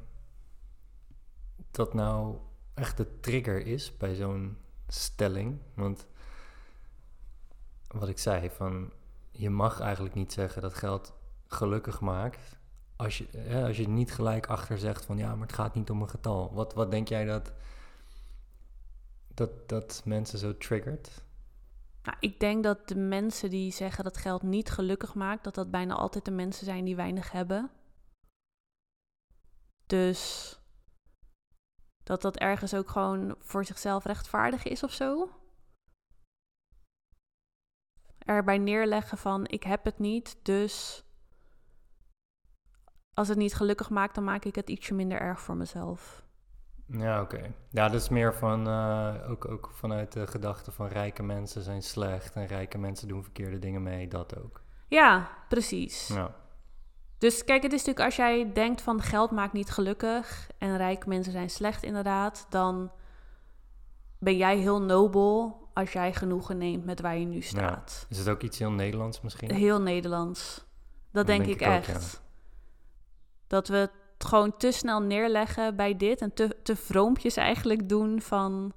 dat 1.71 1.95
nou 1.95 2.37
echt 2.75 2.97
de 2.97 3.21
trigger 3.21 3.67
is 3.67 3.97
bij 3.97 4.15
zo'n 4.15 4.57
stelling? 4.89 5.59
Want 5.75 6.07
wat 7.89 8.09
ik 8.09 8.19
zei, 8.19 8.51
van 8.51 8.93
je 9.31 9.51
mag 9.51 9.81
eigenlijk 9.81 10.15
niet 10.15 10.33
zeggen 10.33 10.63
dat 10.63 10.75
geld 10.75 11.13
gelukkig 11.47 12.01
maakt. 12.01 12.57
Als 12.97 13.19
je, 13.19 13.27
hè, 13.37 13.67
als 13.67 13.77
je 13.77 13.89
niet 13.89 14.13
gelijk 14.13 14.47
achter 14.47 14.79
zegt 14.79 15.05
van 15.05 15.17
ja, 15.19 15.35
maar 15.35 15.47
het 15.47 15.57
gaat 15.57 15.75
niet 15.75 15.91
om 15.91 16.03
een 16.03 16.09
getal. 16.09 16.55
Wat, 16.55 16.75
wat 16.75 16.91
denk 16.91 17.09
jij 17.09 17.25
dat, 17.25 17.53
dat, 19.39 19.69
dat 19.69 20.03
mensen 20.05 20.39
zo 20.39 20.57
triggert? 20.57 21.25
Nou, 22.03 22.17
ik 22.21 22.41
denk 22.41 22.63
dat 22.65 22.89
de 22.89 22.97
mensen 22.97 23.51
die 23.51 23.73
zeggen 23.73 24.05
dat 24.05 24.17
geld 24.17 24.43
niet 24.43 24.71
gelukkig 24.71 25.15
maakt, 25.15 25.45
dat 25.45 25.55
dat 25.55 25.71
bijna 25.71 25.95
altijd 25.95 26.25
de 26.25 26.31
mensen 26.31 26.65
zijn 26.65 26.85
die 26.85 26.97
weinig 26.97 27.33
hebben. 27.33 27.71
Dus 29.87 30.53
dat 32.03 32.23
dat 32.23 32.37
ergens 32.37 32.75
ook 32.75 32.89
gewoon 32.89 33.35
voor 33.39 33.65
zichzelf 33.65 34.05
rechtvaardig 34.05 34.63
is 34.63 34.83
of 34.83 34.93
zo. 34.93 35.31
Erbij 38.19 38.59
neerleggen 38.59 39.19
van 39.19 39.47
ik 39.47 39.63
heb 39.63 39.85
het 39.85 39.99
niet, 39.99 40.39
dus 40.43 41.05
als 43.15 43.29
het 43.29 43.39
niet 43.39 43.55
gelukkig 43.55 43.91
maakt, 43.91 44.15
dan 44.15 44.25
maak 44.25 44.45
ik 44.45 44.55
het 44.55 44.71
ietsje 44.71 44.95
minder 44.95 45.21
erg 45.21 45.41
voor 45.41 45.57
mezelf. 45.57 46.28
Ja, 46.91 47.21
oké. 47.21 47.55
Ja, 47.71 47.89
dat 47.89 48.01
is 48.01 48.09
meer 48.09 48.35
van, 48.35 48.69
eh, 48.69 49.31
ook, 49.31 49.49
ook 49.49 49.71
vanuit 49.73 50.13
de 50.13 50.27
gedachte 50.27 50.73
van 50.73 50.87
rijke 50.87 51.23
mensen 51.23 51.63
zijn 51.63 51.83
slecht 51.83 52.35
en 52.35 52.47
rijke 52.47 52.79
mensen 52.79 53.09
doen 53.09 53.23
verkeerde 53.23 53.59
dingen 53.59 53.83
mee, 53.83 54.09
dat 54.09 54.39
ook. 54.39 54.63
Ja, 54.89 55.29
precies. 55.49 56.09
Ja, 56.09 56.35
Dus 57.19 57.45
kijk, 57.45 57.63
het 57.63 57.73
is 57.73 57.79
natuurlijk 57.79 58.05
als 58.07 58.17
jij 58.17 58.53
denkt 58.53 58.81
van 58.83 59.03
geld 59.03 59.31
maakt 59.31 59.53
niet 59.53 59.71
gelukkig 59.71 60.51
en 60.59 60.77
rijke 60.77 61.09
mensen 61.09 61.33
zijn 61.33 61.51
slecht 61.51 61.83
inderdaad, 61.83 62.47
dan 62.49 62.91
ben 64.19 64.37
jij 64.37 64.57
heel 64.57 64.83
nobel 64.83 65.69
als 65.75 65.93
jij 65.93 66.13
genoegen 66.13 66.59
neemt 66.59 66.85
met 66.85 67.01
waar 67.01 67.17
je 67.17 67.27
nu 67.27 67.41
staat. 67.41 68.07
is 68.09 68.19
het 68.19 68.29
ook 68.29 68.43
iets 68.43 68.59
heel 68.59 68.71
Nederlands 68.71 69.21
misschien? 69.21 69.55
Heel 69.55 69.81
Nederlands. 69.81 70.67
Dat 71.13 71.27
denk, 71.27 71.45
denk 71.45 71.55
ik, 71.55 71.61
ik 71.61 71.69
ook, 71.69 71.75
echt. 71.75 72.23
Dat 73.47 73.69
we 73.69 73.77
het 73.77 73.91
gewoon 74.19 74.57
te 74.57 74.71
snel 74.73 75.03
neerleggen 75.03 75.77
bij 75.77 75.97
dit 75.97 76.21
en 76.21 76.35
te, 76.35 76.57
te 76.63 76.77
vroompjes 76.77 77.37
eigenlijk 77.37 77.89
doen 77.89 78.21
van, 78.21 78.73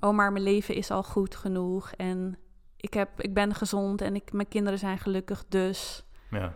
oh 0.00 0.14
maar 0.14 0.32
mijn 0.32 0.44
leven 0.44 0.74
is 0.74 0.90
al 0.90 1.02
goed 1.02 1.36
genoeg 1.36 1.92
en 1.92 2.38
ik, 2.76 2.94
heb, 2.94 3.20
ik 3.20 3.34
ben 3.34 3.54
gezond 3.54 4.00
en 4.00 4.14
ik, 4.14 4.32
mijn 4.32 4.48
kinderen 4.48 4.78
zijn 4.78 4.98
gelukkig 4.98 5.44
dus. 5.48 6.04
Ja, 6.30 6.52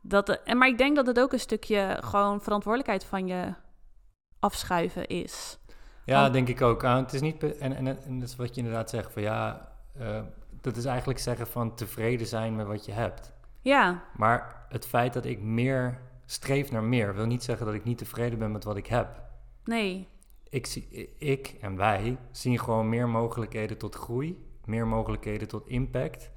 Dat, 0.00 0.28
en, 0.28 0.58
maar 0.58 0.68
ik 0.68 0.78
denk 0.78 0.96
dat 0.96 1.06
het 1.06 1.20
ook 1.20 1.32
een 1.32 1.40
stukje 1.40 1.98
gewoon 2.04 2.40
verantwoordelijkheid 2.40 3.04
van 3.04 3.26
je 3.26 3.54
afschuiven 4.38 5.06
is. 5.06 5.58
ja 6.04 6.20
Want- 6.20 6.32
denk 6.32 6.48
ik 6.48 6.60
ook. 6.62 6.84
Ah, 6.84 6.96
het 6.96 7.12
is 7.12 7.20
niet, 7.20 7.58
en, 7.58 7.76
en, 7.76 7.86
en 8.04 8.18
dat 8.18 8.28
is 8.28 8.36
wat 8.36 8.54
je 8.54 8.60
inderdaad 8.60 8.90
zegt, 8.90 9.12
van 9.12 9.22
ja, 9.22 9.68
eh, 9.98 10.20
dat 10.60 10.76
is 10.76 10.84
eigenlijk 10.84 11.18
zeggen 11.18 11.46
van 11.46 11.74
tevreden 11.74 12.26
zijn 12.26 12.56
met 12.56 12.66
wat 12.66 12.84
je 12.84 12.92
hebt. 12.92 13.32
Ja, 13.60 14.02
Maar 14.16 14.66
het 14.68 14.86
feit 14.86 15.12
dat 15.12 15.24
ik 15.24 15.40
meer 15.40 16.00
streef 16.32 16.70
naar 16.70 16.84
meer, 16.84 17.14
wil 17.14 17.26
niet 17.26 17.42
zeggen 17.42 17.66
dat 17.66 17.74
ik 17.74 17.84
niet 17.84 17.98
tevreden 17.98 18.38
ben 18.38 18.52
met 18.52 18.64
wat 18.64 18.76
ik 18.76 18.86
heb. 18.86 19.22
nee, 19.64 20.08
Ik, 20.48 20.66
zie, 20.66 21.16
ik 21.18 21.46
en 21.60 21.76
wij 21.76 22.18
zien 22.30 22.58
gewoon 22.58 22.88
meer 22.88 23.08
mogelijkheden 23.08 23.78
tot 23.78 23.94
groei, 23.94 24.46
meer 24.64 24.86
mogelijkheden 24.86 25.48
tot 25.48 25.68
impact. 25.68 26.30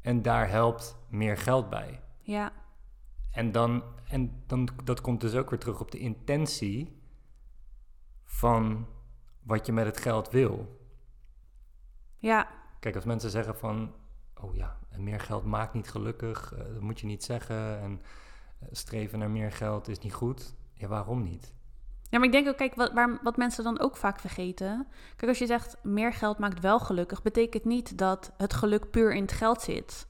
En 0.00 0.22
daar 0.22 0.48
helpt 0.48 0.96
meer 1.08 1.36
geld 1.36 1.70
bij. 1.70 2.00
ja, 2.20 2.52
En 3.30 3.52
dan, 3.52 3.82
en 4.08 4.42
dan, 4.46 4.68
dat 4.84 5.00
komt 5.00 5.20
dus 5.20 5.34
ook 5.34 5.50
weer 5.50 5.58
terug 5.58 5.80
op 5.80 5.90
de 5.90 5.98
intentie 5.98 7.00
van 8.24 8.86
wat 9.42 9.66
je 9.66 9.72
met 9.72 9.86
het 9.86 10.00
geld 10.00 10.30
wil. 10.30 10.80
ja, 12.16 12.48
Kijk, 12.80 12.94
als 12.94 13.04
mensen 13.04 13.30
zeggen 13.30 13.56
van, 13.56 13.94
oh 14.40 14.54
ja, 14.54 14.78
meer 14.96 15.20
geld 15.20 15.44
maakt 15.44 15.74
niet 15.74 15.90
gelukkig, 15.90 16.52
eh, 16.52 16.58
dat 16.58 16.80
moet 16.80 17.00
je 17.00 17.06
niet 17.06 17.24
zeggen. 17.24 17.80
En 17.80 18.02
streven 18.70 19.18
naar 19.18 19.30
meer 19.30 19.52
geld 19.52 19.88
is 19.88 19.98
niet 19.98 20.12
goed. 20.14 20.54
Ja, 20.74 20.88
waarom 20.88 21.22
niet? 21.22 21.54
Ja, 22.10 22.18
maar 22.18 22.26
ik 22.26 22.32
denk 22.32 22.48
ook, 22.48 22.56
kijk, 22.56 22.74
wat, 22.74 22.92
waar, 22.92 23.18
wat 23.22 23.36
mensen 23.36 23.64
dan 23.64 23.80
ook 23.80 23.96
vaak 23.96 24.20
vergeten. 24.20 24.86
Kijk, 25.16 25.30
als 25.30 25.38
je 25.38 25.46
zegt 25.46 25.76
meer 25.82 26.12
geld 26.12 26.38
maakt 26.38 26.60
wel 26.60 26.78
gelukkig, 26.78 27.22
betekent 27.22 27.64
niet 27.64 27.98
dat 27.98 28.32
het 28.36 28.54
geluk 28.54 28.90
puur 28.90 29.14
in 29.14 29.22
het 29.22 29.32
geld 29.32 29.62
zit. 29.62 30.06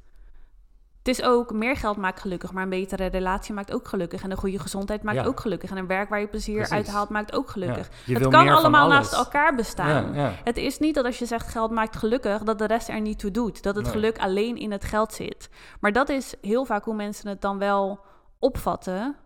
Het 0.99 1.09
is 1.19 1.23
ook, 1.23 1.53
meer 1.53 1.77
geld 1.77 1.97
maakt 1.97 2.21
gelukkig, 2.21 2.53
maar 2.53 2.63
een 2.63 2.69
betere 2.69 3.07
relatie 3.07 3.55
maakt 3.55 3.73
ook 3.73 3.89
gelukkig. 3.89 4.23
En 4.23 4.31
een 4.31 4.37
goede 4.37 4.59
gezondheid 4.59 5.03
maakt 5.03 5.17
Ja. 5.19 5.25
ook 5.25 5.41
gelukkig. 5.41 5.71
En 5.71 5.77
een 5.77 5.87
werk 5.87 6.09
waar 6.09 6.21
je 6.21 6.27
plezier 6.29 6.55
Precies. 6.55 6.75
uit 6.75 6.87
haalt 6.89 7.09
maakt 7.09 7.33
ook 7.35 7.51
gelukkig. 7.51 7.89
Ja, 8.05 8.19
het 8.19 8.29
kan 8.29 8.49
allemaal 8.49 8.89
naast 8.89 9.13
elkaar 9.13 9.55
bestaan. 9.55 10.15
Ja. 10.15 10.33
Het 10.45 10.57
is 10.57 10.79
niet 10.79 10.95
dat 10.95 11.05
als 11.05 11.19
je 11.19 11.27
zegt 11.27 11.49
geld 11.49 11.71
maakt 11.71 11.97
gelukkig, 11.97 12.43
dat 12.43 12.59
de 12.59 12.67
rest 12.67 12.89
er 12.89 13.01
niet 13.01 13.19
toe 13.19 13.31
doet. 13.31 13.63
Dat 13.63 13.75
het 13.75 13.85
Nee. 13.85 13.93
geluk 13.93 14.19
alleen 14.19 14.57
in 14.57 14.73
het 14.73 14.85
geld 14.85 15.13
zit. 15.13 15.49
Maar 15.81 15.93
dat 15.93 16.09
is 16.09 16.35
heel 16.41 16.65
vaak 16.65 16.85
hoe 16.85 16.95
mensen 16.95 17.29
het 17.29 17.41
dan 17.41 17.59
wel 17.59 18.01
opvatten. 18.39 19.17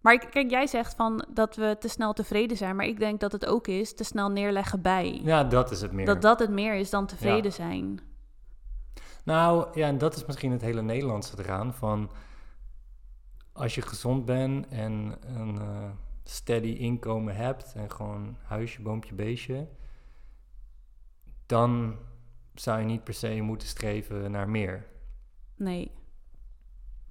Maar 0.00 0.12
ik- 0.12 0.28
kijk, 0.30 0.50
jij 0.50 0.66
zegt 0.66 0.94
van 0.94 1.24
dat 1.34 1.56
we 1.56 1.76
te 1.78 1.88
snel 1.88 2.12
tevreden 2.12 2.56
zijn. 2.56 2.76
Maar 2.76 2.86
ik 2.86 2.98
denk 2.98 3.20
dat 3.20 3.32
het 3.32 3.46
ook 3.46 3.66
is 3.66 3.94
te 3.94 4.04
snel 4.04 4.30
neerleggen 4.30 4.82
bij. 4.82 5.20
ja, 5.24 5.44
dat 5.44 5.70
is 5.70 5.80
het 5.80 5.92
meer. 5.92 6.06
Dat 6.06 6.22
dat 6.22 6.38
het 6.38 6.50
meer 6.50 6.74
is 6.74 6.90
dan 6.90 7.06
tevreden 7.06 7.52
zijn. 7.52 8.00
Nou, 9.24 9.66
ja, 9.78 9.86
en 9.86 9.98
dat 9.98 10.16
is 10.16 10.24
misschien 10.26 10.52
het 10.52 10.60
hele 10.60 10.82
Nederlandse 10.82 11.38
eraan. 11.38 11.74
Van 11.74 12.10
als 13.52 13.74
je 13.74 13.82
gezond 13.82 14.24
bent 14.24 14.68
en 14.68 15.16
een 15.20 15.58
eh, 15.60 15.90
steady 16.24 16.68
inkomen 16.68 17.36
hebt 17.36 17.72
en 17.76 17.90
gewoon 17.90 18.36
huisje, 18.42 18.82
boompje, 18.82 19.14
beestje, 19.14 19.68
dan 21.46 21.96
zou 22.54 22.78
je 22.78 22.84
niet 22.84 23.04
per 23.04 23.14
se 23.14 23.40
moeten 23.40 23.68
streven 23.68 24.30
naar 24.30 24.48
meer. 24.48 24.86
Nee. 25.56 25.90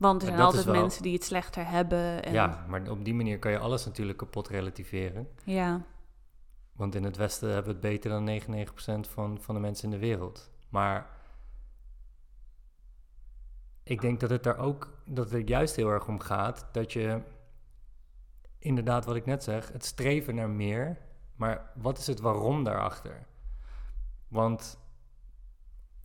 Want 0.01 0.21
er 0.21 0.27
Maar 0.27 0.37
zijn 0.37 0.47
altijd 0.47 0.65
wel- 0.65 0.81
mensen 0.81 1.03
die 1.03 1.13
het 1.13 1.23
slechter 1.23 1.67
hebben. 1.69 2.23
En, 2.23 2.33
Ja, 2.33 2.65
maar 2.67 2.89
op 2.89 3.05
die 3.05 3.13
manier 3.13 3.39
kan 3.39 3.51
je 3.51 3.57
alles 3.59 3.85
natuurlijk 3.85 4.17
kapot 4.17 4.47
relativeren. 4.47 5.27
ja. 5.43 5.81
Want 6.71 6.95
in 6.95 7.03
het 7.03 7.17
Westen 7.17 7.47
hebben 7.47 7.65
we 7.65 7.71
het 7.71 7.81
beter 7.81 8.09
dan 8.09 8.23
99% 8.23 9.07
van, 9.07 9.37
van 9.41 9.55
de 9.55 9.61
mensen 9.61 9.85
in 9.85 9.91
de 9.99 10.05
wereld. 10.05 10.51
Maar 10.69 11.09
ik 13.83 14.01
denk 14.01 14.19
dat 14.19 14.29
het 14.29 14.43
daar 14.43 14.57
ook, 14.57 14.97
dat 15.05 15.29
het 15.31 15.47
juist 15.47 15.75
heel 15.75 15.89
erg 15.89 16.07
om 16.07 16.19
gaat 16.19 16.67
dat 16.71 16.93
je, 16.93 17.21
inderdaad 18.59 19.05
wat 19.05 19.15
ik 19.15 19.25
net 19.25 19.43
zeg, 19.43 19.71
het 19.71 19.85
streven 19.85 20.35
naar 20.35 20.49
meer, 20.49 20.97
maar 21.35 21.71
wat 21.75 21.97
is 21.97 22.07
het 22.07 22.19
waarom 22.19 22.63
daarachter? 22.63 23.25
Want 24.27 24.77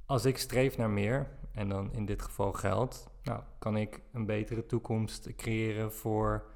als 0.07 0.25
ik 0.25 0.39
streef 0.39 0.77
naar 0.77 0.91
meer, 0.91 1.29
en 1.53 1.69
dan 1.69 1.93
in 1.93 2.07
dit 2.07 2.23
geval 2.23 2.53
geld, 2.53 3.11
nou, 3.27 3.43
kan 3.59 3.77
ik 3.77 4.01
een 4.13 4.27
betere 4.27 4.67
toekomst 4.67 5.35
creëren 5.37 5.93
voor 5.93 6.47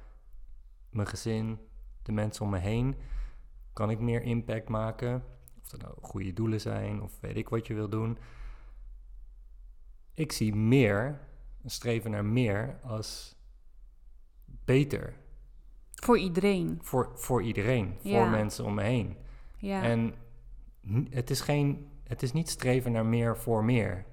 mijn 0.89 1.07
gezin, 1.07 1.59
de 2.01 2.11
mensen 2.11 2.45
om 2.45 2.51
me 2.51 2.57
heen. 2.57 2.95
Kan 3.73 3.89
ik 3.89 3.99
meer 3.99 4.21
impact 4.21 4.69
maken? 4.69 5.23
Of 5.61 5.69
dat 5.69 5.81
nou 5.81 5.93
goede 6.01 6.33
doelen 6.33 6.61
zijn, 6.61 7.01
of 7.01 7.19
weet 7.19 7.37
ik 7.37 7.49
wat 7.49 7.67
je 7.67 7.73
wil 7.73 7.89
doen. 7.89 8.17
Ik 10.13 10.31
zie 10.31 10.55
meer, 10.55 11.19
een 11.63 11.69
streven 11.69 12.11
naar 12.11 12.25
meer, 12.25 12.79
als 12.83 13.35
beter. 14.45 15.13
Voor 15.93 16.17
iedereen. 16.17 16.79
Voor, 16.81 17.11
voor 17.15 17.43
iedereen, 17.43 17.97
voor 18.03 18.29
mensen 18.29 18.65
om 18.65 18.73
me 18.73 18.83
heen. 18.83 19.17
Ja. 19.57 19.83
En 19.83 20.13
het 21.09 21.29
is, 21.29 21.41
geen, 21.41 21.89
het 22.03 22.21
is 22.23 22.31
niet 22.31 22.49
streven 22.49 22.91
naar 22.91 23.05
meer 23.05 23.37
voor 23.37 23.63
meer. 23.63 24.05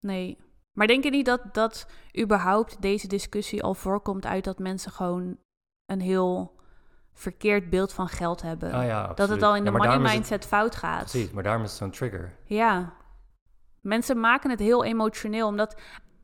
Nee. 0.00 0.38
Maar 0.76 0.86
denk 0.86 1.04
je 1.04 1.10
niet 1.10 1.26
dat, 1.26 1.40
dat 1.52 1.86
überhaupt 2.20 2.82
deze 2.82 3.08
discussie 3.08 3.62
al 3.62 3.74
voorkomt 3.74 4.26
uit 4.26 4.44
dat 4.44 4.58
mensen 4.58 4.92
gewoon 4.92 5.36
een 5.86 6.00
heel 6.00 6.54
verkeerd 7.12 7.70
beeld 7.70 7.92
van 7.92 8.08
geld 8.08 8.42
hebben? 8.42 8.72
Ah 8.72 8.84
ja, 8.86 9.12
dat 9.14 9.28
het 9.28 9.42
al 9.42 9.56
in 9.56 9.64
de 9.64 9.70
money 9.70 9.92
het- 9.92 10.02
mindset 10.12 10.46
fout 10.46 10.76
gaat. 10.76 10.98
Precies, 11.10 11.30
maar 11.30 11.42
daarom 11.42 11.62
is 11.62 11.68
het 11.70 11.78
zo'n 11.78 11.90
trigger. 11.90 12.32
Ja. 12.44 12.92
Mensen 13.80 14.20
maken 14.20 14.50
het 14.50 14.58
heel 14.60 14.84
emotioneel, 14.84 15.46
omdat 15.46 15.80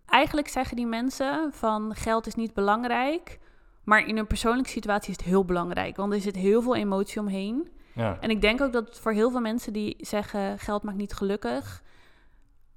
eigenlijk 0.07 0.49
zeggen 0.49 0.77
die 0.77 0.87
mensen 0.87 1.53
van 1.53 1.95
geld 1.95 2.27
is 2.27 2.35
niet 2.35 2.55
belangrijk, 2.55 3.39
maar 3.85 4.07
in 4.07 4.17
een 4.19 4.27
persoonlijke 4.27 4.71
situatie 4.71 5.11
is 5.11 5.17
het 5.17 5.27
heel 5.27 5.45
belangrijk, 5.45 5.97
want 5.97 6.13
er 6.13 6.21
zit 6.21 6.37
heel 6.37 6.63
veel 6.63 6.77
emotie 6.77 7.21
omheen. 7.21 7.69
Ja, 7.95 8.17
En 8.21 8.31
ik 8.31 8.41
denk 8.41 8.61
ook 8.61 8.73
dat 8.73 8.99
voor 9.01 9.13
heel 9.13 9.31
veel 9.31 9.41
mensen 9.41 9.73
die 9.73 9.97
zeggen 9.99 10.59
geld 10.59 10.83
maakt 10.83 10.97
niet 10.97 11.13
gelukkig, 11.13 11.83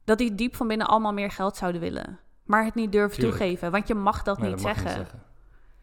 dat 0.06 0.18
die 0.18 0.36
diep 0.36 0.56
van 0.56 0.68
binnen 0.68 0.88
allemaal 0.88 1.14
meer 1.14 1.32
geld 1.32 1.58
zouden 1.58 1.82
willen. 1.82 2.20
Maar 2.44 2.64
het 2.66 2.76
niet 2.76 2.92
durven 2.92 3.20
Tuurlijk. 3.20 3.38
toegeven, 3.38 3.72
want 3.72 3.88
je 3.88 3.94
mag 3.96 4.24
dat 4.24 4.38
Nee, 4.40 4.50
niet, 4.50 4.58
dat 4.58 4.66
mag 4.66 4.76
zeggen. 4.76 4.98
niet 4.98 5.08
zeggen. 5.10 5.24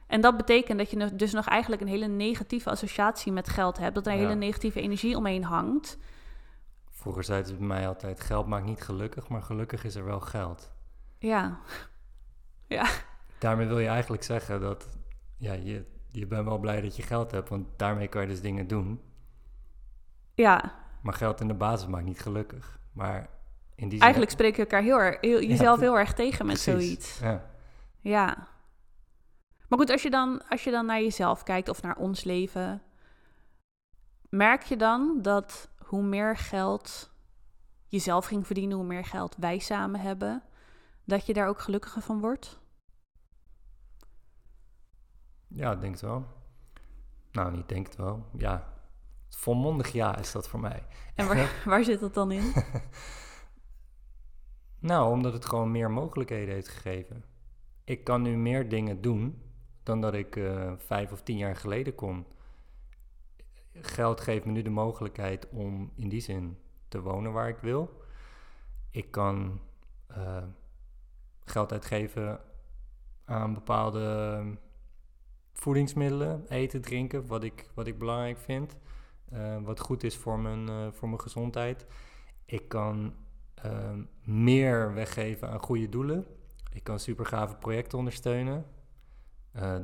En 0.07 0.21
dat 0.21 0.37
betekent 0.37 0.79
dat 0.79 0.91
je 0.91 1.15
dus 1.15 1.33
nog 1.33 1.47
eigenlijk 1.47 1.83
een 1.83 1.89
hele 1.89 2.07
negatieve 2.07 2.71
associatie 2.71 3.33
met 3.33 3.49
geld 3.49 3.79
hebt. 3.79 3.95
Dat 3.95 4.07
er 4.07 4.13
een 4.13 4.19
Ja. 4.19 4.25
hele 4.25 4.39
negatieve 4.39 4.81
energie 4.81 5.17
omheen 5.17 5.45
hangt. 5.45 5.99
Vroeger 6.91 7.25
zeiden 7.25 7.49
ze 7.49 7.57
bij 7.57 7.67
mij 7.67 7.89
altijd, 7.89 8.21
geld 8.21 8.47
maakt 8.47 8.65
niet 8.65 8.83
gelukkig, 8.83 9.29
maar 9.29 9.43
gelukkig 9.43 9.85
is 9.85 9.95
er 9.95 10.05
wel 10.05 10.21
geld. 10.21 10.73
Ja, 11.19 11.59
Daarmee 13.39 13.67
wil 13.67 13.79
je 13.79 13.89
eigenlijk 13.89 14.23
zeggen 14.23 14.61
dat 14.61 14.89
ja, 15.37 15.53
je, 15.53 15.85
je 16.09 16.27
bent 16.27 16.45
wel 16.45 16.59
blij 16.59 16.81
dat 16.81 16.97
je 16.97 17.03
geld 17.03 17.31
hebt, 17.31 17.49
want 17.49 17.67
daarmee 17.77 18.09
kan 18.09 18.23
je 18.23 18.29
dus 18.29 18.41
dingen 18.41 18.67
doen. 18.67 19.01
ja. 20.35 20.81
Maar 21.03 21.15
geld 21.15 21.41
in 21.41 21.49
de 21.49 21.55
basis 21.55 21.87
maakt 21.89 22.05
niet 22.05 22.21
gelukkig. 22.21 22.79
Maar 22.93 23.29
in 23.83 23.89
die 23.89 23.99
zin... 23.99 24.01
Eigenlijk 24.01 24.31
spreek 24.31 24.57
je 24.57 24.63
elkaar 24.63 24.83
heel 24.83 24.99
erg, 24.99 25.21
heel, 25.21 25.43
jezelf 25.43 25.81
heel 25.81 25.99
erg 25.99 26.13
tegen 26.13 26.47
met 26.47 26.63
Precies, 26.63 26.83
zoiets. 26.83 27.19
Ja. 27.19 27.51
Ja. 28.01 28.49
Maar 29.69 29.79
goed, 29.79 29.91
als 29.91 30.03
je, 30.03 30.11
dan, 30.11 30.49
als 30.49 30.65
je 30.65 30.71
dan 30.71 30.87
naar 30.87 31.01
jezelf 31.01 31.43
kijkt 31.43 31.69
of 31.69 31.83
naar 31.83 31.97
ons 31.97 32.25
leven, 32.25 32.83
merk 34.29 34.63
je 34.63 34.77
dan 34.77 35.19
dat 35.23 35.71
hoe 35.87 36.03
meer 36.03 36.37
geld 36.37 37.11
je 37.87 37.99
zelf 37.99 38.27
ging 38.27 38.47
verdienen, 38.47 38.77
hoe 38.77 38.87
meer 38.87 39.05
geld 39.05 39.37
wij 39.37 39.59
samen 39.59 40.01
hebben, 40.01 40.43
dat 41.05 41.27
je 41.27 41.33
daar 41.33 41.49
ook 41.49 41.61
gelukkiger 41.61 42.03
van 42.03 42.21
wordt? 42.21 42.61
ja, 45.55 45.73
ik 45.73 45.81
denk 45.81 45.93
het 45.93 46.03
wel. 46.03 46.27
Nou, 47.33 47.53
niet 47.53 47.69
denk 47.69 47.87
het 47.87 47.97
wel. 47.97 48.27
Ja, 48.37 48.69
volmondig 49.29 49.93
ja 49.93 50.17
is 50.17 50.33
dat 50.33 50.49
voor 50.49 50.61
mij. 50.61 50.87
En 51.15 51.27
waar, 51.27 51.51
waar 51.65 51.85
zit 51.85 52.01
dat 52.01 52.15
dan 52.15 52.31
in? 52.31 52.53
Nou, 54.83 55.13
omdat 55.13 55.33
het 55.33 55.45
gewoon 55.45 55.71
meer 55.71 55.91
mogelijkheden 55.91 56.55
heeft 56.55 56.69
gegeven. 56.69 57.25
Ik 57.85 58.05
kan 58.05 58.23
nu 58.23 58.37
meer 58.37 58.69
dingen 58.69 59.01
doen 59.01 59.43
dan 59.83 60.01
dat 60.01 60.15
ik 60.15 60.37
eh, 60.37 60.73
vijf 60.77 61.13
of 61.13 61.23
tien 61.23 61.37
jaar 61.37 61.57
geleden 61.57 61.95
kon. 61.95 62.27
geld 63.73 64.21
geeft 64.21 64.45
me 64.45 64.53
nu 64.53 64.63
de 64.63 64.71
mogelijkheid 64.71 65.49
om 65.49 65.93
in 65.95 66.09
die 66.09 66.21
zin 66.21 66.59
te 66.89 67.01
wonen 67.01 67.33
waar 67.33 67.49
ik 67.49 67.59
wil. 67.59 68.03
Ik 68.91 69.11
kan 69.11 69.61
eh, 70.07 70.45
geld 71.45 71.73
uitgeven 71.73 72.41
aan 73.25 73.55
bepaalde 73.55 74.45
voedingsmiddelen, 75.53 76.47
eten, 76.49 76.81
drinken, 76.81 77.27
wat 77.27 77.45
ik, 77.45 77.71
wat 77.75 77.87
ik 77.87 77.99
belangrijk 77.99 78.39
vind. 78.39 78.77
Uh, 79.33 79.63
wat 79.63 79.81
goed 79.81 80.03
is 80.03 80.17
voor 80.17 80.39
mijn, 80.39 80.93
voor 80.93 81.09
mijn 81.09 81.21
gezondheid. 81.21 81.87
Ik 82.45 82.69
kan 82.69 83.15
uh, 83.65 83.93
meer 84.25 84.95
weggeven 84.95 85.49
aan 85.49 85.63
goede 85.63 85.89
doelen. 85.89 86.27
Ik 86.73 86.85
kan 86.85 86.99
super 86.99 87.27
gave 87.27 87.55
projecten 87.55 87.99
ondersteunen. 87.99 88.67
Uh, 89.57 89.77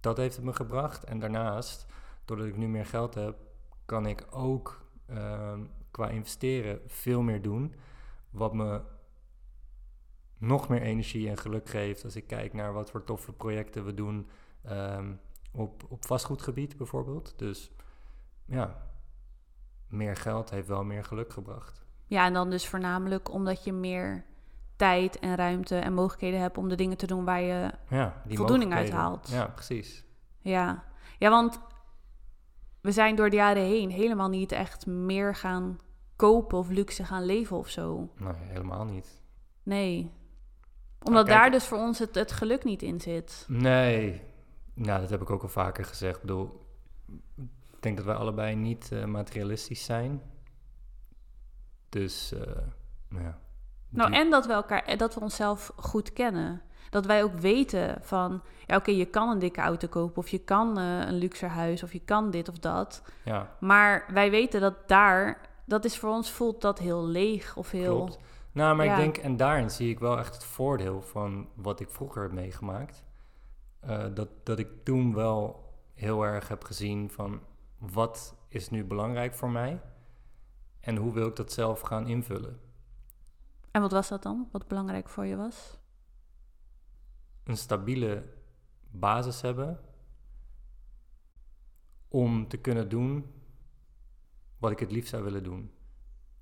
dat 0.00 0.16
heeft 0.16 0.36
het 0.36 0.44
me 0.44 0.52
gebracht. 0.52 1.04
En 1.04 1.18
daarnaast, 1.18 1.86
doordat 2.24 2.46
ik 2.46 2.56
nu 2.56 2.68
meer 2.68 2.86
geld 2.86 3.14
heb, 3.14 3.36
kan 3.84 4.06
ik 4.06 4.26
ook 4.30 4.86
ehm, 5.06 5.64
qua 5.90 6.08
investeren 6.08 6.80
veel 6.86 7.22
meer 7.22 7.42
doen. 7.42 7.74
Wat 8.30 8.54
me 8.54 8.80
nog 10.38 10.68
meer 10.68 10.82
energie 10.82 11.28
en 11.28 11.36
geluk 11.36 11.68
geeft 11.68 12.04
als 12.04 12.16
ik 12.16 12.26
kijk 12.26 12.52
naar 12.52 12.72
wat 12.72 12.90
voor 12.90 13.04
toffe 13.04 13.32
projecten 13.32 13.84
we 13.84 13.94
doen 13.94 14.28
um, 14.70 15.20
op, 15.52 15.84
op 15.88 16.06
vastgoedgebied 16.06 16.76
bijvoorbeeld. 16.76 17.34
Dus 17.36 17.70
ja, 18.44 18.90
meer 19.86 20.16
geld 20.16 20.50
heeft 20.50 20.68
wel 20.68 20.84
meer 20.84 21.04
geluk 21.04 21.32
gebracht. 21.32 21.83
Ja, 22.06 22.24
en 22.26 22.32
dan 22.32 22.50
dus 22.50 22.68
voornamelijk 22.68 23.32
omdat 23.32 23.64
je 23.64 23.72
meer 23.72 24.24
tijd 24.76 25.18
en 25.18 25.34
ruimte 25.34 25.76
en 25.76 25.92
mogelijkheden 25.94 26.40
hebt 26.40 26.58
om 26.58 26.68
de 26.68 26.74
dingen 26.74 26.96
te 26.96 27.06
doen 27.06 27.24
waar 27.24 27.40
je 27.40 27.70
ja, 27.88 28.22
die 28.24 28.36
voldoening 28.36 28.72
uit 28.72 28.90
haalt. 28.90 29.28
Ja, 29.28 29.46
precies. 29.46 30.04
Ja. 30.40 30.84
ja, 31.18 31.30
want 31.30 31.60
we 32.80 32.92
zijn 32.92 33.16
door 33.16 33.30
de 33.30 33.36
jaren 33.36 33.62
heen 33.62 33.90
helemaal 33.90 34.28
niet 34.28 34.52
echt 34.52 34.86
meer 34.86 35.34
gaan 35.34 35.78
kopen 36.16 36.58
of 36.58 36.68
luxe 36.68 37.04
gaan 37.04 37.24
leven 37.24 37.56
of 37.56 37.68
zo. 37.68 38.10
Nee, 38.16 38.34
helemaal 38.34 38.84
niet. 38.84 39.22
Nee. 39.62 40.10
Omdat 41.02 41.26
daar 41.26 41.50
dus 41.50 41.64
voor 41.64 41.78
ons 41.78 41.98
het, 41.98 42.14
het 42.14 42.32
geluk 42.32 42.64
niet 42.64 42.82
in 42.82 43.00
zit. 43.00 43.44
Nee, 43.48 44.22
nou, 44.74 45.00
dat 45.00 45.10
heb 45.10 45.20
ik 45.20 45.30
ook 45.30 45.42
al 45.42 45.48
vaker 45.48 45.84
gezegd. 45.84 46.14
Ik 46.14 46.20
bedoel, 46.20 46.66
ik 47.36 47.82
denk 47.82 47.96
dat 47.96 48.06
wij 48.06 48.14
allebei 48.14 48.54
niet 48.54 48.90
uh, 48.92 49.04
materialistisch 49.04 49.84
zijn. 49.84 50.22
Dus, 51.94 52.32
uh, 52.32 52.40
nou 53.08 53.24
ja. 53.24 53.38
Nou, 53.88 54.12
en 54.12 54.30
dat 54.30 54.46
we 54.46 54.52
elkaar, 54.52 54.96
dat 54.96 55.14
we 55.14 55.20
onszelf 55.20 55.72
goed 55.76 56.12
kennen. 56.12 56.62
Dat 56.90 57.06
wij 57.06 57.22
ook 57.22 57.38
weten 57.38 57.98
van, 58.00 58.42
ja, 58.66 58.76
oké, 58.76 58.90
je 58.90 59.04
kan 59.04 59.28
een 59.28 59.38
dikke 59.38 59.60
auto 59.60 59.88
kopen 59.88 60.16
of 60.16 60.28
je 60.28 60.38
kan 60.38 60.78
uh, 60.78 61.00
een 61.00 61.14
luxe 61.14 61.46
huis 61.46 61.82
of 61.82 61.92
je 61.92 62.00
kan 62.00 62.30
dit 62.30 62.48
of 62.48 62.58
dat. 62.58 63.02
Ja. 63.24 63.56
Maar 63.60 64.04
wij 64.12 64.30
weten 64.30 64.60
dat 64.60 64.88
daar, 64.88 65.40
dat 65.66 65.84
is 65.84 65.98
voor 65.98 66.10
ons 66.10 66.30
voelt 66.30 66.60
dat 66.60 66.78
heel 66.78 67.06
leeg 67.06 67.56
of 67.56 67.70
heel. 67.70 67.96
Klopt. 67.96 68.18
Nou, 68.52 68.76
maar 68.76 68.86
ik 68.86 68.96
denk, 68.96 69.16
en 69.16 69.36
daarin 69.36 69.70
zie 69.70 69.90
ik 69.90 69.98
wel 69.98 70.18
echt 70.18 70.34
het 70.34 70.44
voordeel 70.44 71.02
van 71.02 71.48
wat 71.54 71.80
ik 71.80 71.90
vroeger 71.90 72.22
heb 72.22 72.32
meegemaakt. 72.32 73.04
Uh, 73.88 74.04
dat, 74.14 74.28
dat 74.42 74.58
ik 74.58 74.68
toen 74.84 75.14
wel 75.14 75.72
heel 75.94 76.22
erg 76.22 76.48
heb 76.48 76.64
gezien 76.64 77.10
van 77.10 77.40
wat 77.78 78.34
is 78.48 78.70
nu 78.70 78.84
belangrijk 78.84 79.34
voor 79.34 79.50
mij 79.50 79.80
en 80.84 80.96
hoe 80.96 81.12
wil 81.12 81.26
ik 81.26 81.36
dat 81.36 81.52
zelf 81.52 81.80
gaan 81.80 82.06
invullen. 82.06 82.60
En 83.70 83.80
wat 83.80 83.92
was 83.92 84.08
dat 84.08 84.22
dan, 84.22 84.48
wat 84.52 84.68
belangrijk 84.68 85.08
voor 85.08 85.26
je 85.26 85.36
was? 85.36 85.78
Een 87.44 87.56
stabiele 87.56 88.32
basis 88.90 89.40
hebben 89.40 89.80
om 92.08 92.48
te 92.48 92.56
kunnen 92.56 92.88
doen 92.88 93.32
wat 94.58 94.70
ik 94.70 94.78
het 94.78 94.90
liefst 94.90 95.10
zou 95.10 95.22
willen 95.22 95.42
doen. 95.42 95.72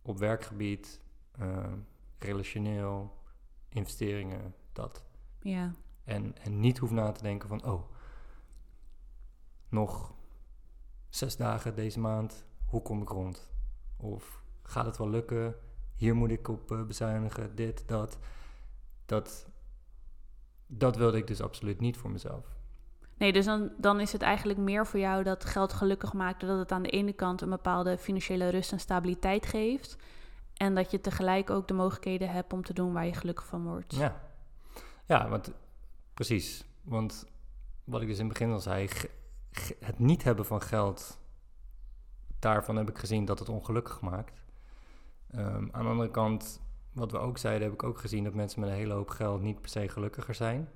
Op 0.02 0.18
werkgebied, 0.18 1.00
uh, 1.40 1.72
relationeel, 2.18 3.18
investeringen, 3.68 4.54
dat. 4.72 5.04
Ja. 5.40 5.72
En, 6.04 6.38
en 6.38 6.60
niet 6.60 6.78
hoef 6.78 6.90
na 6.90 7.12
te 7.12 7.22
denken 7.22 7.48
van, 7.48 7.64
oh, 7.64 7.82
nog 9.68 10.14
zes 11.08 11.36
dagen 11.36 11.74
deze 11.74 12.00
maand, 12.00 12.44
hoe 12.64 12.82
kom 12.82 13.02
ik 13.02 13.08
rond? 13.08 13.51
Of 14.02 14.42
gaat 14.62 14.86
het 14.86 14.98
wel 14.98 15.10
lukken? 15.10 15.54
Hier 15.96 16.14
moet 16.14 16.30
ik 16.30 16.48
op 16.48 16.70
uh, 16.70 16.82
bezuinigen, 16.82 17.54
dit, 17.54 17.88
dat. 17.88 18.18
Dat, 19.06 19.46
dat 20.66 20.96
wilde 20.96 21.18
ik 21.18 21.26
dus 21.26 21.42
absoluut 21.42 21.80
niet 21.80 21.96
voor 21.96 22.10
mezelf. 22.10 22.46
Nee, 23.16 23.32
dus 23.32 23.44
dan, 23.44 23.72
dan 23.76 24.00
is 24.00 24.12
het 24.12 24.22
eigenlijk 24.22 24.58
meer 24.58 24.86
voor 24.86 25.00
jou 25.00 25.22
dat 25.22 25.44
geld 25.44 25.72
gelukkig 25.72 26.12
maakt, 26.12 26.40
dat 26.40 26.58
het 26.58 26.72
aan 26.72 26.82
de 26.82 26.90
ene 26.90 27.12
kant 27.12 27.40
een 27.40 27.50
bepaalde 27.50 27.98
financiële 27.98 28.48
rust 28.48 28.72
en 28.72 28.80
stabiliteit 28.80 29.46
geeft. 29.46 29.96
En 30.54 30.74
dat 30.74 30.90
je 30.90 31.00
tegelijk 31.00 31.50
ook 31.50 31.68
de 31.68 31.74
mogelijkheden 31.74 32.30
hebt 32.30 32.52
om 32.52 32.64
te 32.64 32.72
doen 32.72 32.92
waar 32.92 33.06
je 33.06 33.14
gelukkig 33.14 33.46
van 33.46 33.64
wordt. 33.64 33.94
Ja, 33.94 34.20
ja 35.06 35.28
want 35.28 35.52
precies. 36.14 36.64
Want 36.82 37.26
wat 37.84 38.00
ik 38.02 38.08
dus 38.08 38.18
in 38.18 38.24
het 38.24 38.32
begin 38.32 38.52
al 38.52 38.60
zei, 38.60 38.88
het 39.80 39.98
niet 39.98 40.24
hebben 40.24 40.44
van 40.44 40.62
geld, 40.62 41.18
daarvan 42.42 42.76
heb 42.76 42.88
ik 42.88 42.98
gezien 42.98 43.24
dat 43.24 43.38
het 43.38 43.48
ongelukkig 43.48 44.00
maakt. 44.00 44.42
Um, 45.34 45.68
aan 45.72 45.82
de 45.82 45.90
andere 45.90 46.10
kant, 46.10 46.60
wat 46.92 47.12
we 47.12 47.18
ook 47.18 47.38
zeiden, 47.38 47.62
heb 47.62 47.72
ik 47.72 47.82
ook 47.82 47.98
gezien 47.98 48.24
dat 48.24 48.34
mensen 48.34 48.60
met 48.60 48.68
een 48.68 48.74
hele 48.74 48.92
hoop 48.92 49.08
geld 49.08 49.42
niet 49.42 49.60
per 49.60 49.70
se 49.70 49.88
gelukkiger 49.88 50.34
zijn. 50.34 50.68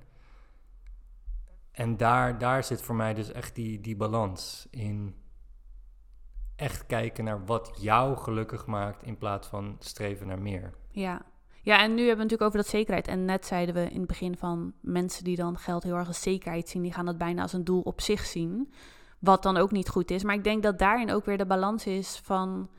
En 1.71 1.97
daar, 1.97 2.37
daar 2.37 2.63
zit 2.63 2.81
voor 2.81 2.95
mij 2.95 3.13
dus 3.13 3.31
echt 3.31 3.55
die, 3.55 3.81
die 3.81 3.95
balans 3.95 4.67
in. 4.69 5.15
Echt 6.55 6.85
kijken 6.85 7.23
naar 7.23 7.45
wat 7.45 7.77
jou 7.79 8.17
gelukkig 8.17 8.65
maakt 8.65 9.03
in 9.03 9.17
plaats 9.17 9.47
van 9.47 9.75
streven 9.79 10.27
naar 10.27 10.41
meer. 10.41 10.73
Ja. 10.89 11.21
Ja, 11.61 11.81
en 11.81 11.89
nu 11.89 11.97
hebben 11.97 12.15
we 12.17 12.23
natuurlijk 12.23 12.41
over 12.41 12.57
dat 12.57 12.67
zekerheid. 12.67 13.07
En 13.07 13.25
net 13.25 13.45
zeiden 13.45 13.75
we 13.75 13.89
in 13.89 13.99
het 13.99 14.07
begin 14.07 14.37
van 14.37 14.73
mensen 14.81 15.23
die 15.23 15.35
dan 15.35 15.57
geld 15.57 15.83
heel 15.83 15.95
erg 15.95 16.07
als 16.07 16.21
zekerheid 16.21 16.69
zien, 16.69 16.81
die 16.81 16.93
gaan 16.93 17.05
dat 17.05 17.17
bijna 17.17 17.41
als 17.41 17.53
een 17.53 17.63
doel 17.63 17.81
op 17.81 18.01
zich 18.01 18.25
zien. 18.25 18.73
Wat 19.19 19.43
dan 19.43 19.57
ook 19.57 19.71
niet 19.71 19.89
goed 19.89 20.11
is. 20.11 20.23
Maar 20.23 20.35
ik 20.35 20.43
denk 20.43 20.63
dat 20.63 20.79
daarin 20.79 21.11
ook 21.11 21.25
weer 21.25 21.37
de 21.37 21.45
balans 21.45 21.85
is 21.85 22.21
van 22.23 22.69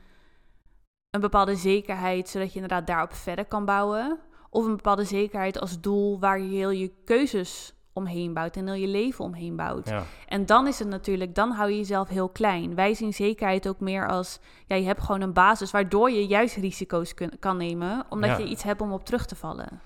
een 1.09 1.21
bepaalde 1.21 1.55
zekerheid, 1.55 2.29
zodat 2.29 2.49
je 2.53 2.59
inderdaad 2.59 2.87
daarop 2.87 3.13
verder 3.13 3.45
kan 3.45 3.65
bouwen. 3.65 4.19
Of 4.49 4.65
een 4.65 4.75
bepaalde 4.75 5.03
zekerheid 5.03 5.59
als 5.59 5.81
doel 5.81 6.19
waar 6.19 6.39
je 6.39 6.49
heel 6.49 6.69
je 6.69 6.91
keuzes 7.05 7.73
omheen 7.93 8.33
bouwt 8.33 8.55
en 8.55 8.65
heel 8.65 8.73
je 8.73 8.87
leven 8.87 9.25
omheen 9.25 9.55
bouwt. 9.55 9.89
Ja. 9.89 10.03
En 10.27 10.45
dan 10.45 10.67
is 10.67 10.79
het 10.79 10.87
natuurlijk, 10.87 11.35
dan 11.35 11.51
hou 11.51 11.69
je 11.69 11.77
jezelf 11.77 12.07
heel 12.09 12.29
klein. 12.29 12.75
Wij 12.75 12.93
zien 12.93 13.13
zekerheid 13.13 13.67
ook 13.67 13.79
meer 13.79 14.07
als, 14.07 14.39
ja, 14.65 14.75
je 14.75 14.85
hebt 14.85 15.01
gewoon 15.01 15.21
een 15.21 15.33
basis 15.33 15.71
waardoor 15.71 16.11
je 16.11 16.27
juist 16.27 16.55
risico's 16.55 17.13
kun, 17.13 17.39
kan 17.39 17.57
nemen, 17.57 18.05
omdat 18.09 18.37
je 18.37 18.45
iets 18.45 18.63
hebt 18.63 18.81
om 18.81 18.91
op 18.91 19.05
terug 19.05 19.25
te 19.25 19.35
vallen. 19.35 19.81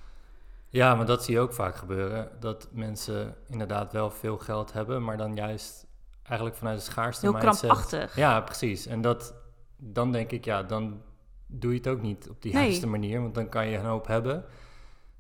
Ja, 0.70 0.96
maar 0.96 1.06
dat 1.06 1.24
zie 1.24 1.34
je 1.34 1.40
ook 1.40 1.54
vaak 1.54 1.76
gebeuren. 1.76 2.32
Dat 2.40 2.68
mensen 2.72 3.36
inderdaad 3.50 3.92
wel 3.92 4.10
veel 4.10 4.38
geld 4.38 4.74
hebben, 4.74 5.04
maar 5.04 5.18
dan 5.18 5.36
juist 5.36 5.86
eigenlijk 6.24 6.56
vanuit 6.56 6.78
de 6.78 6.84
schaarste 6.84 7.26
heel 7.26 7.36
mindset. 7.36 7.60
krampachtig. 7.60 8.16
Ja, 8.16 8.42
precies. 8.42 8.86
En 8.86 9.02
dat, 9.02 9.36
dan 9.78 10.12
denk 10.12 10.32
ik, 10.32 10.46
ja, 10.46 10.64
dan 10.64 11.02
doe 11.48 11.72
je 11.72 11.78
het 11.78 11.88
ook 11.88 12.02
niet 12.02 12.30
op 12.30 12.42
die 12.42 12.54
nee. 12.54 12.64
juiste 12.64 12.88
manier, 12.88 13.22
want 13.22 13.36
dan 13.36 13.50
kan 13.50 13.68
je 13.68 13.78
een 13.78 13.86
hoop 13.86 14.08
hebben. 14.08 14.46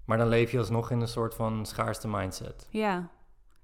Maar 0.06 0.18
dan 0.18 0.28
leef 0.28 0.52
je 0.52 0.58
alsnog 0.58 0.92
in 0.92 1.02
een 1.02 1.08
soort 1.08 1.36
van 1.36 1.66
schaarste 1.66 2.08
mindset. 2.08 2.68
Ja. 2.70 3.10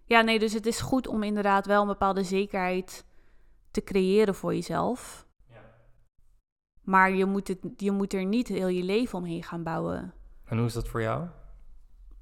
Ja, 0.04 0.22
nee, 0.22 0.40
dus 0.40 0.54
het 0.54 0.66
is 0.66 0.82
goed 0.82 1.08
om 1.08 1.24
inderdaad 1.24 1.66
wel 1.66 1.82
een 1.82 1.88
bepaalde 1.88 2.24
zekerheid 2.24 3.06
te 3.72 3.84
creëren 3.84 4.36
voor 4.36 4.54
jezelf. 4.54 5.26
Ja. 5.48 5.62
Maar 6.82 7.12
je 7.12 7.26
moet, 7.26 7.48
het, 7.48 7.60
je 7.78 7.92
moet 7.92 8.14
er 8.14 8.26
niet 8.26 8.48
heel 8.48 8.68
je 8.68 8.84
leven 8.84 9.18
omheen 9.18 9.44
gaan 9.44 9.64
bouwen. 9.64 10.14
En 10.46 10.58
hoe 10.58 10.66
is 10.66 10.74
dat 10.74 10.88
voor 10.88 11.02
jou? 11.02 11.28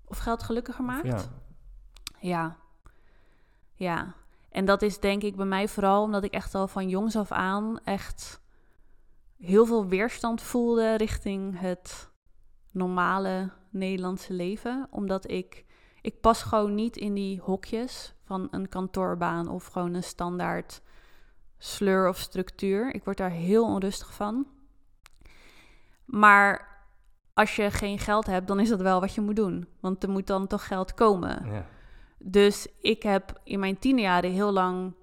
Of 0.05 0.17
geld 0.17 0.43
gelukkiger 0.43 0.83
maakt? 0.83 1.05
ja. 1.05 1.21
Ja. 2.19 2.57
Ja. 3.73 4.15
En 4.57 4.65
dat 4.65 4.81
is 4.81 4.99
denk 4.99 5.23
ik 5.23 5.35
bij 5.35 5.45
mij 5.45 5.67
vooral 5.67 6.03
omdat 6.03 6.23
ik 6.23 6.33
echt 6.33 6.55
al 6.55 6.67
van 6.67 6.89
jongs 6.89 7.15
af 7.15 7.31
aan 7.31 7.79
echt 7.83 8.41
heel 9.39 9.65
veel 9.65 9.87
weerstand 9.87 10.41
voelde 10.41 10.95
richting 10.95 11.59
het 11.59 12.09
normale 12.71 13.51
Nederlandse 13.69 14.33
leven. 14.33 14.87
Omdat 14.89 15.31
ik, 15.31 15.65
ik 16.01 16.21
pas 16.21 16.43
gewoon 16.43 16.75
niet 16.75 16.97
in 16.97 17.13
die 17.13 17.39
hokjes 17.39 18.13
van 18.23 18.47
een 18.51 18.69
kantoorbaan 18.69 19.47
of 19.47 19.65
gewoon 19.65 19.93
een 19.93 20.03
standaard 20.03 20.81
sleur 21.57 22.09
of 22.09 22.17
structuur. 22.17 22.93
Ik 22.93 23.03
word 23.03 23.17
daar 23.17 23.31
heel 23.31 23.65
onrustig 23.65 24.13
van. 24.13 24.47
Maar 26.05 26.77
als 27.33 27.55
je 27.55 27.71
geen 27.71 27.99
geld 27.99 28.25
hebt, 28.25 28.47
dan 28.47 28.59
is 28.59 28.69
dat 28.69 28.81
wel 28.81 28.99
wat 28.99 29.13
je 29.13 29.21
moet 29.21 29.35
doen. 29.35 29.67
Want 29.79 30.03
er 30.03 30.09
moet 30.09 30.27
dan 30.27 30.47
toch 30.47 30.67
geld 30.67 30.93
komen. 30.93 31.45
Ja. 31.51 31.65
Dus 32.17 32.67
ik 32.81 33.03
heb 33.03 33.39
in 33.43 33.59
mijn 33.59 33.79
tienerjaren 33.79 34.31
heel 34.31 34.51
lang 34.51 34.93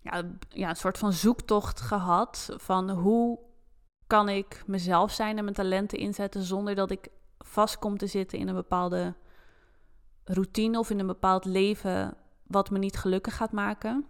ja, 0.00 0.22
ja, 0.48 0.68
een 0.68 0.76
soort 0.76 0.98
van 0.98 1.12
zoektocht 1.12 1.80
gehad 1.80 2.54
van 2.56 2.90
hoe 2.90 3.38
kan 4.06 4.28
ik 4.28 4.62
mezelf 4.66 5.12
zijn 5.12 5.36
en 5.36 5.44
mijn 5.44 5.56
talenten 5.56 5.98
inzetten 5.98 6.42
zonder 6.42 6.74
dat 6.74 6.90
ik 6.90 7.08
vast 7.38 7.78
kom 7.78 7.98
te 7.98 8.06
zitten 8.06 8.38
in 8.38 8.48
een 8.48 8.54
bepaalde 8.54 9.14
routine 10.24 10.78
of 10.78 10.90
in 10.90 10.98
een 10.98 11.06
bepaald 11.06 11.44
leven 11.44 12.14
wat 12.46 12.70
me 12.70 12.78
niet 12.78 12.96
gelukkig 12.96 13.36
gaat 13.36 13.52
maken. 13.52 14.06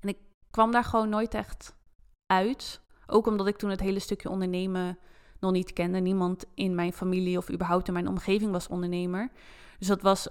En 0.00 0.08
ik 0.08 0.18
kwam 0.50 0.70
daar 0.70 0.84
gewoon 0.84 1.08
nooit 1.08 1.34
echt 1.34 1.76
uit. 2.26 2.80
Ook 3.06 3.26
omdat 3.26 3.46
ik 3.46 3.56
toen 3.56 3.70
het 3.70 3.80
hele 3.80 3.98
stukje 3.98 4.30
ondernemen 4.30 4.98
nog 5.40 5.52
niet 5.52 5.72
kende. 5.72 5.98
Niemand 5.98 6.44
in 6.54 6.74
mijn 6.74 6.92
familie 6.92 7.38
of 7.38 7.50
überhaupt 7.50 7.86
in 7.86 7.92
mijn 7.92 8.08
omgeving 8.08 8.50
was 8.50 8.68
ondernemer. 8.68 9.30
Dus 9.78 9.88
dat 9.88 10.02
was 10.02 10.28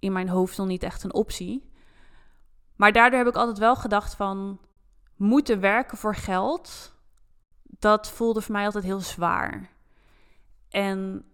in 0.00 0.12
mijn 0.12 0.28
hoofd 0.28 0.56
nog 0.56 0.66
niet 0.66 0.82
echt 0.82 1.04
een 1.04 1.14
optie. 1.14 1.70
Maar 2.76 2.92
daardoor 2.92 3.18
heb 3.18 3.28
ik 3.28 3.36
altijd 3.36 3.58
wel 3.58 3.76
gedacht 3.76 4.14
van 4.14 4.60
moeten 5.16 5.60
werken 5.60 5.98
voor 5.98 6.14
geld. 6.14 6.94
Dat 7.62 8.10
voelde 8.10 8.40
voor 8.40 8.52
mij 8.52 8.64
altijd 8.64 8.84
heel 8.84 9.00
zwaar. 9.00 9.70
En 10.68 11.24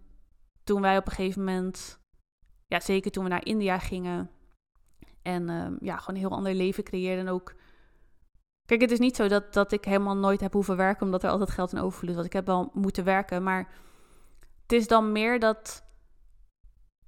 toen 0.63 0.81
wij 0.81 0.97
op 0.97 1.05
een 1.05 1.11
gegeven 1.11 1.43
moment, 1.43 1.99
ja, 2.67 2.79
zeker 2.79 3.11
toen 3.11 3.23
we 3.23 3.29
naar 3.29 3.45
India 3.45 3.79
gingen 3.79 4.31
en 5.21 5.49
ehm, 5.49 5.75
ja, 5.79 5.97
gewoon 5.97 6.15
een 6.15 6.27
heel 6.27 6.37
ander 6.37 6.53
leven 6.53 6.83
creëerden 6.83 7.25
en 7.27 7.33
ook. 7.33 7.55
Kijk, 8.65 8.81
het 8.81 8.91
is 8.91 8.99
niet 8.99 9.15
zo 9.15 9.27
dat, 9.27 9.53
dat 9.53 9.71
ik 9.71 9.85
helemaal 9.85 10.17
nooit 10.17 10.39
heb 10.39 10.53
hoeven 10.53 10.77
werken 10.77 11.05
omdat 11.05 11.23
er 11.23 11.29
altijd 11.29 11.49
geld 11.49 11.71
in 11.71 11.79
overvloed 11.79 12.15
was. 12.15 12.25
Ik 12.25 12.33
heb 12.33 12.45
wel 12.45 12.69
moeten 12.73 13.03
werken, 13.03 13.43
maar 13.43 13.71
het 14.61 14.71
is 14.71 14.87
dan 14.87 15.11
meer 15.11 15.39
dat 15.39 15.86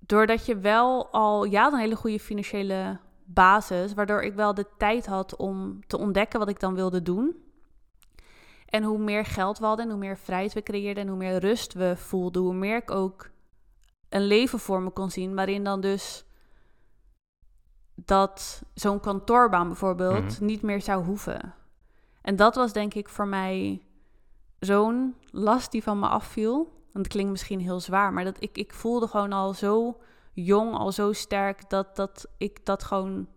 doordat 0.09 0.45
je 0.45 0.57
wel 0.57 1.07
al, 1.11 1.43
ja, 1.43 1.67
een 1.67 1.79
hele 1.79 1.95
goede 1.95 2.19
financiële 2.19 2.99
basis, 3.23 3.93
waardoor 3.93 4.21
ik 4.21 4.33
wel 4.33 4.53
de 4.53 4.65
tijd 4.77 5.05
had 5.05 5.35
om 5.35 5.79
te 5.87 5.97
ontdekken 5.97 6.39
wat 6.39 6.49
ik 6.49 6.59
dan 6.59 6.75
wilde 6.75 7.01
doen. 7.01 7.35
En 8.65 8.83
hoe 8.83 8.97
meer 8.97 9.25
geld 9.25 9.57
we 9.59 9.65
hadden 9.65 9.85
en 9.85 9.91
hoe 9.91 9.99
meer 9.99 10.17
vrijheid 10.17 10.53
we 10.53 10.63
creëerden 10.63 11.03
en 11.03 11.09
hoe 11.09 11.17
meer 11.17 11.39
rust 11.39 11.73
we 11.73 11.93
voelden, 11.97 12.41
hoe 12.41 12.53
meer 12.53 12.77
ik 12.77 12.91
ook 12.91 13.29
een 14.09 14.25
leven 14.25 14.59
voor 14.59 14.81
me 14.81 14.89
kon 14.89 15.11
zien, 15.11 15.35
waarin 15.35 15.63
dan 15.63 15.81
dus 15.81 16.25
dat 17.95 18.61
zo'n 18.73 18.99
kantoorbaan 18.99 19.67
bijvoorbeeld 19.67 20.23
Mhm. 20.39 20.45
niet 20.45 20.61
meer 20.61 20.81
zou 20.81 21.03
hoeven. 21.03 21.53
En 22.21 22.35
dat 22.35 22.55
was 22.55 22.73
denk 22.73 22.93
ik 22.93 23.09
voor 23.09 23.27
mij 23.27 23.81
zo'n 24.59 25.15
last 25.31 25.71
die 25.71 25.83
van 25.83 25.99
me 25.99 26.07
afviel. 26.07 26.77
Want 26.99 27.11
het 27.11 27.17
klinkt 27.21 27.31
misschien 27.31 27.59
heel 27.59 27.79
zwaar, 27.79 28.13
maar 28.13 28.23
dat 28.23 28.35
ik, 28.39 28.57
ik 28.57 28.73
voelde 28.73 29.07
gewoon 29.07 29.33
al 29.33 29.53
zo 29.53 29.97
jong, 30.33 30.73
al 30.73 30.91
zo 30.91 31.13
sterk, 31.13 31.69
dat, 31.69 31.95
dat 31.95 32.25
ik 32.37 32.65
dat 32.65 32.83
gewoon 32.83 33.27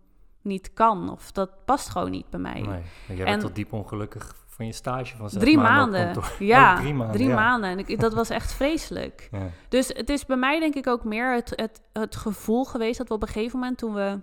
niet 0.41 0.73
kan. 0.73 1.09
Of 1.11 1.31
dat 1.31 1.65
past 1.65 1.89
gewoon 1.89 2.11
niet 2.11 2.29
bij 2.29 2.39
mij. 2.39 2.61
Nee, 2.61 2.81
jij 3.07 3.17
En- 3.17 3.25
werd 3.25 3.39
tot 3.39 3.55
diep 3.55 3.73
ongelukkig 3.73 4.35
van 4.47 4.65
je 4.65 4.71
stage 4.71 5.15
van 5.17 5.27
Drie 5.27 5.57
maanden 5.57 5.91
maanden. 6.01 6.13
kantoor. 6.13 6.35
Ja, 6.47 6.73
Oh, 6.73 6.79
drie 6.79 6.93
maanden. 6.93 7.15
drie 7.15 7.27
ja. 7.27 7.35
maanden. 7.35 7.69
En 7.69 7.79
ik, 7.79 7.99
dat 7.99 8.13
was 8.13 8.29
echt 8.29 8.53
vreselijk. 8.53 9.27
Ja. 9.31 9.49
Dus 9.69 9.87
het 9.87 10.09
is 10.09 10.25
bij 10.25 10.37
mij 10.37 10.59
denk 10.59 10.75
ik 10.75 10.87
ook 10.87 11.03
meer 11.03 11.33
het, 11.33 11.53
het, 11.55 11.81
het 11.93 12.15
gevoel 12.15 12.65
geweest 12.65 12.97
dat 12.97 13.07
we 13.07 13.13
op 13.13 13.21
een 13.21 13.27
gegeven 13.27 13.59
moment 13.59 13.77
toen 13.77 13.93
we 13.93 14.19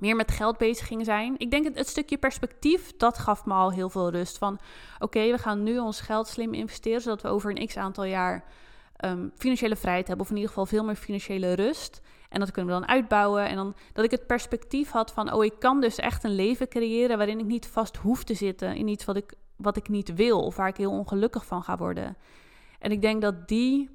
meer 0.00 0.16
met 0.16 0.30
geld 0.30 0.58
bezig 0.58 0.86
gingen 0.86 1.04
zijn. 1.04 1.34
Ik 1.38 1.50
denk 1.50 1.64
het, 1.64 1.76
het 1.76 1.88
stukje 1.88 2.18
perspectief, 2.18 2.96
dat 2.96 3.18
gaf 3.18 3.44
me 3.44 3.54
al 3.54 3.72
heel 3.72 3.90
veel 3.90 4.10
rust. 4.10 4.38
Van 4.38 4.58
oké, 4.98 5.30
we 5.30 5.38
gaan 5.38 5.62
nu 5.62 5.78
ons 5.78 6.00
geld 6.00 6.28
slim 6.28 6.54
investeren, 6.54 7.00
zodat 7.00 7.22
we 7.22 7.28
over 7.28 7.50
een 7.50 7.66
x 7.66 7.76
aantal 7.76 8.04
jaar 8.04 8.44
ehm, 8.96 9.28
financiële 9.36 9.76
vrijheid 9.76 10.06
hebben. 10.06 10.24
Of 10.24 10.30
in 10.30 10.36
ieder 10.36 10.52
geval 10.52 10.66
veel 10.66 10.84
meer 10.84 10.96
financiële 10.96 11.52
rust. 11.52 12.00
En 12.28 12.40
dat 12.40 12.50
kunnen 12.50 12.74
we 12.74 12.80
dan 12.80 12.88
uitbouwen. 12.88 13.48
En 13.48 13.56
dan 13.56 13.74
dat 13.92 14.04
ik 14.04 14.10
het 14.10 14.26
perspectief 14.26 14.90
had 14.90 15.12
van, 15.12 15.32
oh, 15.32 15.44
ik 15.44 15.54
kan 15.58 15.80
dus 15.80 15.96
echt 15.96 16.24
een 16.24 16.34
leven 16.34 16.68
creëren 16.68 17.16
waarin 17.16 17.38
ik 17.38 17.46
niet 17.46 17.66
vast 17.66 17.96
hoef 17.96 18.24
te 18.24 18.34
zitten 18.34 18.76
in 18.76 18.88
iets 18.88 19.04
wat 19.04 19.16
ik, 19.16 19.34
wat 19.56 19.76
ik 19.76 19.88
niet 19.88 20.14
wil 20.14 20.40
of 20.40 20.56
waar 20.56 20.68
ik 20.68 20.76
heel 20.76 20.90
ongelukkig 20.90 21.46
van 21.46 21.62
ga 21.62 21.76
worden. 21.76 22.16
En 22.78 22.90
ik 22.90 23.02
denk 23.02 23.22
dat 23.22 23.48
die, 23.48 23.90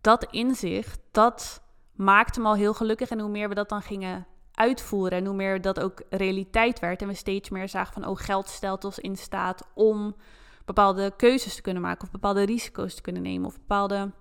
dat 0.00 0.26
inzicht, 0.30 1.00
dat 1.10 1.62
maakte 1.92 2.40
me 2.40 2.46
al 2.46 2.54
heel 2.54 2.74
gelukkig. 2.74 3.10
En 3.10 3.20
hoe 3.20 3.30
meer 3.30 3.48
we 3.48 3.54
dat 3.54 3.68
dan 3.68 3.82
gingen 3.82 4.26
uitvoeren 4.58 5.18
en 5.18 5.26
hoe 5.26 5.34
meer 5.34 5.60
dat 5.60 5.80
ook 5.80 6.02
realiteit 6.10 6.78
werd 6.78 7.02
en 7.02 7.08
we 7.08 7.14
steeds 7.14 7.50
meer 7.50 7.68
zagen 7.68 7.92
van, 7.92 8.06
oh, 8.06 8.16
geld 8.16 8.48
stelt 8.48 8.84
ons 8.84 8.98
in 8.98 9.16
staat 9.16 9.68
om 9.74 10.16
bepaalde 10.64 11.12
keuzes 11.16 11.54
te 11.54 11.62
kunnen 11.62 11.82
maken 11.82 12.04
of 12.04 12.10
bepaalde 12.10 12.42
risico's 12.42 12.94
te 12.94 13.02
kunnen 13.02 13.22
nemen 13.22 13.46
of 13.46 13.58
bepaalde 13.58 14.12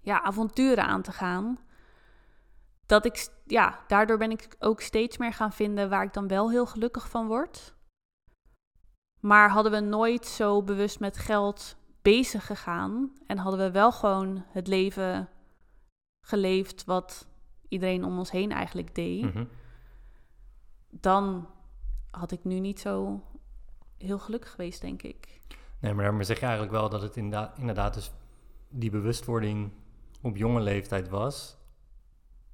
ja, 0.00 0.22
avonturen 0.22 0.84
aan 0.84 1.02
te 1.02 1.12
gaan. 1.12 1.58
Dat 2.86 3.04
ik, 3.04 3.28
ja, 3.46 3.78
daardoor 3.86 4.18
ben 4.18 4.30
ik 4.30 4.56
ook 4.58 4.80
steeds 4.80 5.16
meer 5.16 5.32
gaan 5.32 5.52
vinden 5.52 5.88
waar 5.88 6.04
ik 6.04 6.12
dan 6.12 6.28
wel 6.28 6.50
heel 6.50 6.66
gelukkig 6.66 7.08
van 7.08 7.26
word. 7.26 7.74
Maar 9.20 9.50
hadden 9.50 9.72
we 9.72 9.80
nooit 9.80 10.26
zo 10.26 10.62
bewust 10.62 11.00
met 11.00 11.18
geld 11.18 11.76
bezig 12.02 12.46
gegaan 12.46 13.12
en 13.26 13.38
hadden 13.38 13.60
we 13.60 13.70
wel 13.70 13.92
gewoon 13.92 14.44
het 14.48 14.66
leven 14.66 15.28
geleefd 16.20 16.84
wat 16.84 17.28
iedereen 17.72 18.04
om 18.04 18.18
ons 18.18 18.30
heen 18.30 18.52
eigenlijk 18.52 18.94
deed, 18.94 19.22
Mhm. 19.22 19.44
dan 20.90 21.48
had 22.10 22.30
ik 22.32 22.44
nu 22.44 22.58
niet 22.60 22.80
zo 22.80 23.22
heel 23.98 24.18
gelukkig 24.18 24.50
geweest, 24.50 24.80
denk 24.80 25.02
ik. 25.02 25.40
Nee, 25.80 25.94
maar 25.94 26.04
daarmee 26.04 26.24
zeg 26.24 26.36
je 26.38 26.42
eigenlijk 26.46 26.72
wel 26.74 26.88
dat 26.88 27.02
het 27.02 27.16
inderdaad, 27.16 27.58
inderdaad 27.58 27.94
dus 27.94 28.12
die 28.68 28.90
bewustwording 28.90 29.70
op 30.20 30.36
jonge 30.36 30.60
leeftijd 30.60 31.08
was, 31.08 31.56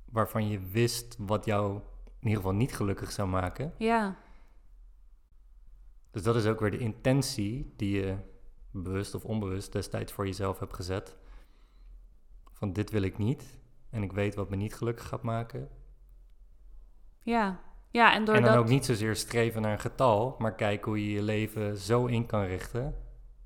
waarvan 0.05 0.49
je 0.49 0.59
wist 0.59 1.17
wat 1.19 1.45
jou 1.45 1.75
in 2.21 2.29
ieder 2.29 2.37
geval 2.37 2.55
niet 2.55 2.75
gelukkig 2.75 3.11
zou 3.13 3.29
maken. 3.29 3.73
Ja, 3.79 4.17
Dus 6.11 6.23
dat 6.23 6.37
is 6.37 6.47
ook 6.47 6.61
weer 6.61 6.71
de 6.71 6.79
intentie 6.79 7.73
die 7.77 8.01
je 8.01 8.17
bewust 8.71 9.15
of 9.15 9.25
onbewust 9.25 9.73
destijds 9.73 10.13
voor 10.13 10.27
jezelf 10.27 10.59
hebt 10.59 10.75
gezet. 10.75 11.17
Van 12.53 12.73
dit 12.73 12.91
wil 12.91 13.03
ik 13.03 13.19
niet 13.19 13.59
en 13.91 14.03
ik 14.03 14.13
weet 14.13 14.35
wat 14.35 14.49
me 14.51 14.57
niet 14.57 14.75
gelukkig 14.75 15.07
gaat 15.09 15.23
maken. 15.23 15.69
ja. 17.23 17.61
Ja, 17.91 18.13
en 18.15 18.27
En 18.27 18.43
dan 18.43 18.57
ook 18.57 18.69
niet 18.69 18.85
zozeer 18.85 19.17
streven 19.17 19.63
naar 19.63 19.73
een 19.73 19.79
getal, 19.81 20.35
maar 20.39 20.55
kijken 20.55 20.87
hoe 20.91 21.05
je 21.07 21.13
je 21.13 21.23
leven 21.23 21.77
zo 21.77 22.07
in 22.07 22.27
kan 22.27 22.45
richten 22.45 22.95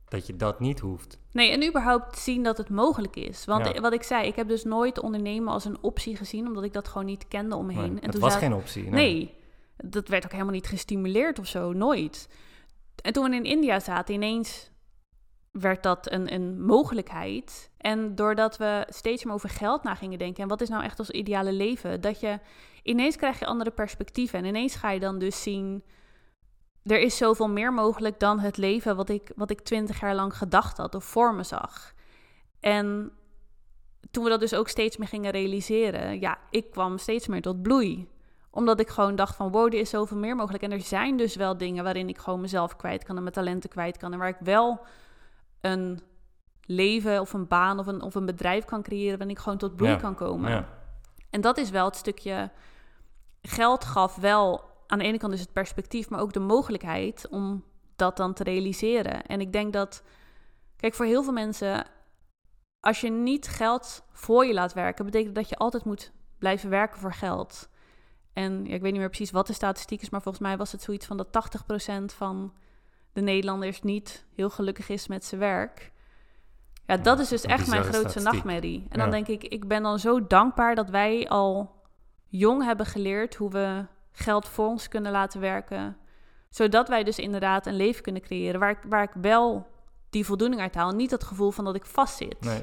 dat 0.09 0.26
je 0.26 0.37
dat 0.37 0.61
niet 0.61 0.81
hoeft. 0.81 1.18
Nee, 1.33 1.50
en 1.50 1.68
überhaupt 1.68 2.18
zien 2.18 2.42
dat 2.42 2.57
het 2.57 2.68
mogelijk 2.68 3.16
is. 3.16 3.44
Want 3.44 3.66
Ja. 3.66 3.81
wat 3.81 3.92
ik 3.92 4.02
zei, 4.02 4.26
ik 4.26 4.37
heb 4.37 4.48
dus 4.48 4.64
nooit 4.64 5.00
ondernemen 5.00 5.52
als 5.52 5.64
een 5.64 5.78
optie 5.83 6.16
gezien, 6.16 6.46
omdat 6.46 6.64
ik 6.64 6.72
dat 6.72 6.88
gewoon 6.88 7.07
niet 7.07 7.28
kende 7.28 7.57
om 7.57 7.66
me 7.66 7.72
heen. 7.72 7.81
Nee, 7.83 7.96
en 7.98 8.02
het 8.02 8.12
toen 8.12 8.20
was 8.20 8.37
geen 8.37 8.55
optie. 8.55 8.90
Nee. 8.90 9.35
dat 9.76 10.09
werd 10.09 10.24
ook 10.24 10.33
helemaal 10.33 10.52
niet 10.52 10.66
gestimuleerd 10.66 11.38
of 11.38 11.46
zo, 11.46 11.72
nooit. 11.72 12.28
En 13.02 13.12
toen 13.12 13.31
we 13.31 13.37
in 13.37 13.44
India 13.44 13.81
zaten, 13.81 14.14
ineens 14.14 14.70
werd 15.53 15.83
dat 15.83 16.11
een, 16.11 16.33
een 16.33 16.65
mogelijkheid. 16.65 17.71
En 17.77 18.15
doordat 18.15 18.57
we 18.57 18.87
steeds 18.88 19.25
meer 19.25 19.35
over 19.35 19.49
geld 19.49 19.83
na 19.83 19.95
gingen 19.95 20.19
denken 20.19 20.43
en 20.43 20.49
wat 20.49 20.61
is 20.61 20.69
nou 20.69 20.83
echt 20.83 20.99
ons 20.99 21.11
ideale 21.11 21.53
leven, 21.53 22.01
dat 22.01 22.21
je 22.21 22.38
ineens 22.83 23.17
krijg 23.17 23.38
je 23.38 23.47
andere 23.47 23.71
perspectieven 23.71 24.38
en 24.38 24.45
ineens 24.45 24.75
ga 24.75 24.91
je 24.91 25.01
dan 25.01 25.19
dus 25.19 25.43
zien, 25.43 25.85
er 26.85 27.01
is 27.01 27.17
zoveel 27.17 27.49
meer 27.49 27.73
mogelijk 27.73 28.21
dan 28.21 28.38
het 28.38 28.57
leven 28.57 28.97
wat 28.97 29.09
ik, 29.09 29.33
wat 29.37 29.51
ik 29.51 29.61
twintig 29.61 30.01
jaar 30.01 30.15
lang 30.15 30.37
gedacht 30.37 30.77
had 30.77 30.95
of 30.95 31.05
voor 31.05 31.35
me 31.35 31.43
zag. 31.43 31.93
En 32.61 33.12
toen 34.11 34.25
we 34.25 34.31
dat 34.31 34.41
dus 34.41 34.55
ook 34.55 34.69
steeds 34.69 34.97
meer 34.97 35.09
gingen 35.09 35.31
realiseren, 35.31 36.21
ja, 36.21 36.38
ik 36.51 36.71
kwam 36.71 36.99
steeds 36.99 37.27
meer 37.27 37.43
tot 37.43 37.62
bloei 37.62 38.09
omdat 38.55 38.81
ik 38.81 38.88
gewoon 38.88 39.17
dacht 39.17 39.37
van 39.37 39.51
wow, 39.51 39.67
er 39.67 39.81
is 39.81 39.91
zoveel 39.91 40.17
meer 40.17 40.37
mogelijk. 40.37 40.62
En 40.62 40.73
er 40.73 40.81
zijn 40.81 41.17
dus 41.17 41.37
wel 41.37 41.57
dingen 41.57 41.85
waarin 41.85 42.09
ik 42.09 42.19
gewoon 42.19 42.41
mezelf 42.41 42.77
kwijt 42.77 43.05
kan 43.05 43.17
en 43.17 43.23
mijn 43.23 43.35
talenten 43.35 43.71
kwijt 43.71 43.97
kan. 43.97 44.12
En 44.12 44.19
waar 44.19 44.29
ik 44.29 44.37
wel 44.41 44.81
een 45.62 46.01
leven 46.64 47.20
of 47.20 47.33
een 47.33 47.46
baan 47.46 47.79
of 47.79 47.87
een, 47.87 48.03
of 48.03 48.14
een 48.14 48.27
bedrijf 48.27 48.64
kan 48.64 48.83
creëren 48.83 49.18
waarin 49.18 49.37
ik 49.37 49.42
gewoon 49.42 49.59
tot 49.59 49.77
bloei 49.77 49.92
Ja, 49.92 49.96
kan 49.98 50.14
komen. 50.14 50.51
Ja. 50.51 50.68
En 51.31 51.40
dat 51.40 51.59
is 51.59 51.70
wel 51.70 51.85
het 51.85 51.96
stukje 51.96 52.51
geld 53.42 53.85
gaf 53.85 54.16
wel 54.16 54.70
aan 54.87 54.98
de 54.98 55.05
ene 55.05 55.18
kant 55.18 55.33
dus 55.33 55.40
het 55.40 55.53
perspectief, 55.53 56.11
maar 56.11 56.20
ook 56.20 56.33
de 56.33 56.40
mogelijkheid 56.40 57.29
om 57.29 57.64
dat 57.96 58.16
dan 58.16 58.33
te 58.33 58.42
realiseren. 58.42 59.27
En 59.27 59.40
ik 59.40 59.53
denk 59.53 59.72
dat, 59.72 60.03
kijk, 60.77 60.94
voor 60.94 61.07
heel 61.07 61.22
veel 61.22 61.33
mensen, 61.33 61.87
als 62.81 63.01
je 63.01 63.11
niet 63.11 63.48
geld 63.48 64.05
voor 64.11 64.46
je 64.46 64.55
laat 64.55 64.72
werken, 64.72 65.05
betekent 65.05 65.35
dat 65.35 65.48
je 65.48 65.57
altijd 65.57 65.85
moet 65.85 66.12
blijven 66.38 66.70
werken 66.70 67.01
voor 67.01 67.12
geld. 67.12 67.68
En 68.33 68.64
ja, 68.64 68.75
ik 68.75 68.81
weet 68.81 68.92
niet 68.92 69.01
meer 69.01 69.09
precies 69.09 69.31
wat 69.31 69.46
de 69.46 69.53
statistiek 69.53 70.03
is, 70.03 70.11
maar 70.11 70.22
volgens 70.22 70.44
mij 70.44 70.57
was 70.57 70.72
het 70.72 70.83
zoiets 70.83 71.07
van 71.07 71.16
dat 71.16 71.29
80% 72.11 72.16
van 72.16 72.55
de 73.12 73.20
Nederlanders 73.20 73.83
niet 73.83 74.25
heel 74.35 74.51
gelukkig 74.51 74.88
is 74.88 75.07
met 75.07 75.25
zijn 75.25 75.40
werk. 75.40 75.92
Ja, 76.87 76.96
dat 76.96 77.18
is 77.18 77.29
dus 77.29 77.42
echt 77.44 77.68
mijn 77.68 77.83
grootste 77.83 77.98
statistiek. 78.01 78.33
nachtmerrie. 78.33 78.87
En 78.88 78.98
dan 78.98 79.07
Ja. 79.07 79.12
denk 79.12 79.29
ik, 79.29 79.42
ik 79.44 79.68
ben 79.68 79.83
dan 79.83 79.98
zo 79.98 80.27
dankbaar 80.27 80.75
dat 80.75 80.90
wij 80.90 81.29
al 81.29 81.75
jong 82.27 82.64
hebben 82.64 82.87
geleerd 82.87 83.35
hoe 83.35 83.51
we 83.51 83.87
geld 84.12 84.48
voor 84.48 84.66
ons 84.66 84.88
kunnen 84.88 85.12
laten 85.12 85.40
werken. 85.40 85.96
Zodat 86.48 86.88
wij 86.88 87.03
dus 87.05 87.18
inderdaad 87.18 87.66
een 87.66 87.77
leven 87.77 88.03
kunnen 88.03 88.22
creëren 88.22 88.61
waar 88.61 88.70
ik, 88.70 88.79
waar 88.88 89.03
ik 89.03 89.12
wel 89.20 89.66
die 90.11 90.25
voldoening 90.25 90.61
uit 90.61 90.75
haal. 90.75 90.90
Niet 90.92 91.11
het 91.11 91.25
gevoel 91.25 91.51
van 91.51 91.64
dat 91.64 91.75
ik 91.75 91.85
vastzit. 91.87 92.40
Nee. 92.40 92.62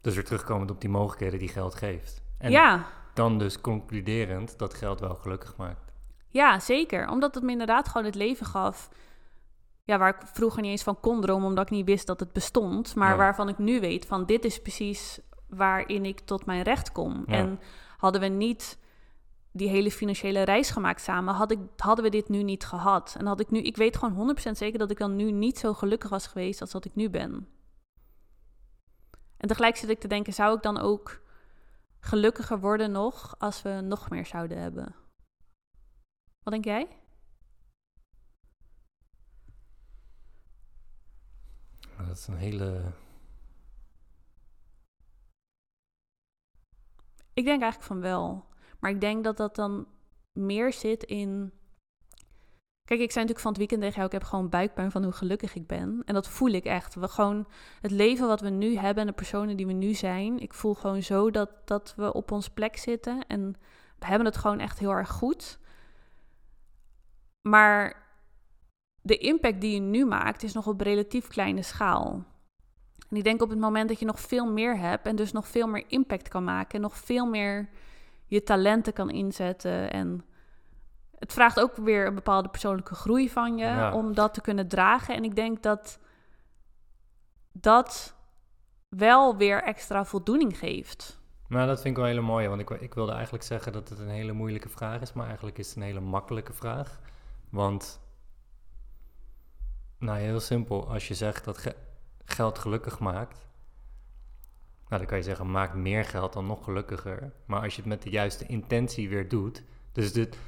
Dus 0.00 0.14
weer 0.14 0.24
terugkomend 0.24 0.70
op 0.70 0.80
die 0.80 0.90
mogelijkheden 0.90 1.38
die 1.38 1.48
geld 1.48 1.74
geeft. 1.74 2.22
En 2.38 2.50
ja, 2.50 2.86
dan 3.14 3.38
dus 3.38 3.60
concluderend 3.60 4.58
dat 4.58 4.74
geld 4.74 5.00
wel 5.00 5.14
gelukkig 5.14 5.56
maakt. 5.56 5.87
Ja, 6.28 6.60
zeker. 6.60 7.08
Omdat 7.08 7.34
het 7.34 7.44
me 7.44 7.50
inderdaad 7.50 7.88
gewoon 7.88 8.06
het 8.06 8.14
leven 8.14 8.46
gaf. 8.46 8.88
Ja, 9.84 9.98
waar 9.98 10.08
ik 10.08 10.26
vroeger 10.32 10.62
niet 10.62 10.70
eens 10.70 10.82
van 10.82 11.00
kon 11.00 11.20
dromen, 11.20 11.48
omdat 11.48 11.64
ik 11.64 11.70
niet 11.70 11.86
wist 11.86 12.06
dat 12.06 12.20
het 12.20 12.32
bestond. 12.32 12.94
Maar 12.94 13.10
Ja. 13.10 13.16
waarvan 13.16 13.48
ik 13.48 13.58
nu 13.58 13.80
weet 13.80 14.06
van 14.06 14.26
dit 14.26 14.44
is 14.44 14.62
precies 14.62 15.20
waarin 15.46 16.04
ik 16.04 16.20
tot 16.20 16.46
mijn 16.46 16.62
recht 16.62 16.92
kom. 16.92 17.24
Ja. 17.26 17.32
En 17.34 17.60
hadden 17.96 18.20
we 18.20 18.26
niet 18.26 18.78
die 19.52 19.68
hele 19.68 19.90
financiële 19.90 20.42
reis 20.42 20.70
gemaakt 20.70 21.00
samen, 21.00 21.34
had 21.34 21.50
ik, 21.50 21.58
hadden 21.76 22.04
we 22.04 22.10
dit 22.10 22.28
nu 22.28 22.42
niet 22.42 22.64
gehad. 22.64 23.14
En 23.18 23.26
had 23.26 23.40
ik 23.40 23.50
nu, 23.50 23.60
ik 23.60 23.76
weet 23.76 23.96
gewoon 23.96 24.14
100% 24.14 24.58
zeker 24.58 24.78
dat 24.78 24.90
ik 24.90 24.98
dan 24.98 25.16
nu 25.16 25.30
niet 25.32 25.58
zo 25.58 25.74
gelukkig 25.74 26.10
was 26.10 26.26
geweest 26.26 26.60
als 26.60 26.70
dat 26.70 26.84
ik 26.84 26.94
nu 26.94 27.10
ben. 27.10 27.48
En 29.36 29.48
tegelijk 29.48 29.76
zit 29.76 29.88
ik 29.90 30.00
te 30.00 30.08
denken, 30.08 30.32
zou 30.32 30.56
ik 30.56 30.62
dan 30.62 30.78
ook 30.78 31.20
gelukkiger 32.00 32.60
worden 32.60 32.90
nog 32.90 33.34
als 33.38 33.62
we 33.62 33.70
nog 33.70 34.10
meer 34.10 34.26
zouden 34.26 34.58
hebben? 34.58 34.94
Wat 36.48 36.62
denk 36.62 36.78
jij? 36.78 36.88
Dat 42.06 42.16
is 42.16 42.26
een 42.26 42.36
hele. 42.36 42.92
Ik 47.32 47.44
denk 47.44 47.62
eigenlijk 47.62 47.82
van 47.82 48.00
wel. 48.00 48.46
Maar 48.80 48.90
ik 48.90 49.00
denk 49.00 49.24
dat 49.24 49.36
dat 49.36 49.54
dan 49.54 49.86
meer 50.32 50.72
zit 50.72 51.02
in. 51.02 51.52
Kijk, 52.84 53.00
ik 53.00 53.12
zei 53.12 53.24
natuurlijk 53.24 53.40
van 53.40 53.50
het 53.50 53.58
weekend 53.58 53.80
tegen 53.80 53.96
jou, 53.96 54.06
ik 54.06 54.12
heb 54.12 54.22
gewoon 54.22 54.48
buikpijn 54.48 54.90
van 54.90 55.02
hoe 55.02 55.12
gelukkig 55.12 55.54
ik 55.54 55.66
ben. 55.66 56.02
En 56.04 56.14
dat 56.14 56.28
voel 56.28 56.50
ik 56.50 56.64
echt. 56.64 56.94
We 56.94 57.08
gewoon 57.08 57.48
het 57.80 57.90
leven 57.90 58.26
wat 58.26 58.40
we 58.40 58.50
nu 58.50 58.76
hebben 58.76 59.02
en 59.02 59.08
de 59.08 59.14
personen 59.14 59.56
die 59.56 59.66
we 59.66 59.72
nu 59.72 59.94
zijn. 59.94 60.38
Ik 60.38 60.54
voel 60.54 60.74
gewoon 60.74 61.02
zo 61.02 61.30
dat, 61.30 61.50
dat 61.64 61.94
we 61.96 62.12
op 62.12 62.30
ons 62.30 62.48
plek 62.48 62.76
zitten. 62.76 63.26
En 63.26 63.56
we 63.98 64.06
hebben 64.06 64.26
het 64.26 64.36
gewoon 64.36 64.60
echt 64.60 64.78
heel 64.78 64.90
erg 64.90 65.10
goed. 65.10 65.58
Maar 67.48 68.06
de 69.02 69.16
impact 69.16 69.60
die 69.60 69.74
je 69.74 69.80
nu 69.80 70.06
maakt 70.06 70.42
is 70.42 70.52
nog 70.52 70.66
op 70.66 70.80
relatief 70.80 71.28
kleine 71.28 71.62
schaal. 71.62 72.24
En 73.08 73.16
ik 73.16 73.24
denk 73.24 73.42
op 73.42 73.50
het 73.50 73.58
moment 73.58 73.88
dat 73.88 73.98
je 73.98 74.06
nog 74.06 74.20
veel 74.20 74.52
meer 74.52 74.78
hebt 74.78 75.06
en 75.06 75.16
dus 75.16 75.32
nog 75.32 75.48
veel 75.48 75.66
meer 75.66 75.84
impact 75.88 76.28
kan 76.28 76.44
maken 76.44 76.74
en 76.74 76.80
nog 76.80 76.96
veel 76.96 77.26
meer 77.26 77.68
je 78.26 78.42
talenten 78.42 78.92
kan 78.92 79.10
inzetten. 79.10 79.92
En 79.92 80.24
het 81.18 81.32
vraagt 81.32 81.60
ook 81.60 81.76
weer 81.76 82.06
een 82.06 82.14
bepaalde 82.14 82.48
persoonlijke 82.48 82.94
groei 82.94 83.30
van 83.30 83.56
je 83.56 83.90
om 83.94 84.14
dat 84.14 84.34
te 84.34 84.40
kunnen 84.40 84.68
dragen. 84.68 85.14
En 85.14 85.24
ik 85.24 85.36
denk 85.36 85.62
dat 85.62 85.98
dat 87.52 88.14
wel 88.88 89.36
weer 89.36 89.62
extra 89.62 90.04
voldoening 90.04 90.58
geeft. 90.58 91.20
Nou, 91.48 91.66
dat 91.66 91.80
vind 91.80 91.88
ik 91.88 91.96
wel 91.96 92.10
hele 92.10 92.20
mooie, 92.20 92.48
want 92.48 92.60
ik, 92.60 92.70
ik 92.70 92.94
wilde 92.94 93.12
eigenlijk 93.12 93.44
zeggen 93.44 93.72
dat 93.72 93.88
het 93.88 93.98
een 93.98 94.08
hele 94.08 94.32
moeilijke 94.32 94.68
vraag 94.68 95.00
is, 95.00 95.12
maar 95.12 95.26
eigenlijk 95.26 95.58
is 95.58 95.68
het 95.68 95.76
een 95.76 95.82
hele 95.82 96.00
makkelijke 96.00 96.52
vraag. 96.52 96.98
Want, 97.50 98.00
nou 99.98 100.18
heel 100.18 100.40
simpel, 100.40 100.90
als 100.90 101.08
je 101.08 101.14
zegt 101.14 101.44
dat 101.44 101.74
geld 102.24 102.58
gelukkig 102.58 102.98
maakt, 102.98 103.48
nou, 104.88 105.00
dan 105.00 105.06
kan 105.06 105.18
je 105.18 105.24
zeggen, 105.24 105.50
maak 105.50 105.74
meer 105.74 106.04
geld 106.04 106.32
dan 106.32 106.46
nog 106.46 106.64
gelukkiger. 106.64 107.32
Maar 107.46 107.62
als 107.62 107.74
je 107.74 107.80
het 107.80 107.90
met 107.90 108.02
de 108.02 108.10
juiste 108.10 108.46
intentie 108.46 109.08
weer 109.08 109.28
doet. 109.28 109.62
Dus 109.92 110.12
dit, 110.12 110.38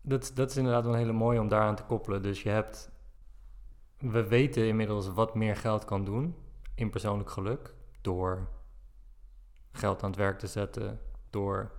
dat, 0.00 0.32
dat 0.34 0.50
is 0.50 0.56
inderdaad 0.56 0.84
wel 0.84 0.92
een 0.92 0.98
hele 0.98 1.12
mooie 1.12 1.40
om 1.40 1.48
daaraan 1.48 1.76
te 1.76 1.82
koppelen. 1.82 2.22
Dus 2.22 2.42
je 2.42 2.48
hebt. 2.48 2.92
We 3.98 4.26
weten 4.26 4.66
inmiddels 4.66 5.08
wat 5.08 5.34
meer 5.34 5.56
geld 5.56 5.84
kan 5.84 6.04
doen 6.04 6.36
in 6.74 6.90
persoonlijk 6.90 7.30
geluk. 7.30 7.74
Door 8.00 8.48
geld 9.72 10.02
aan 10.02 10.10
het 10.10 10.18
werk 10.18 10.38
te 10.38 10.46
zetten. 10.46 11.00
Door 11.30 11.72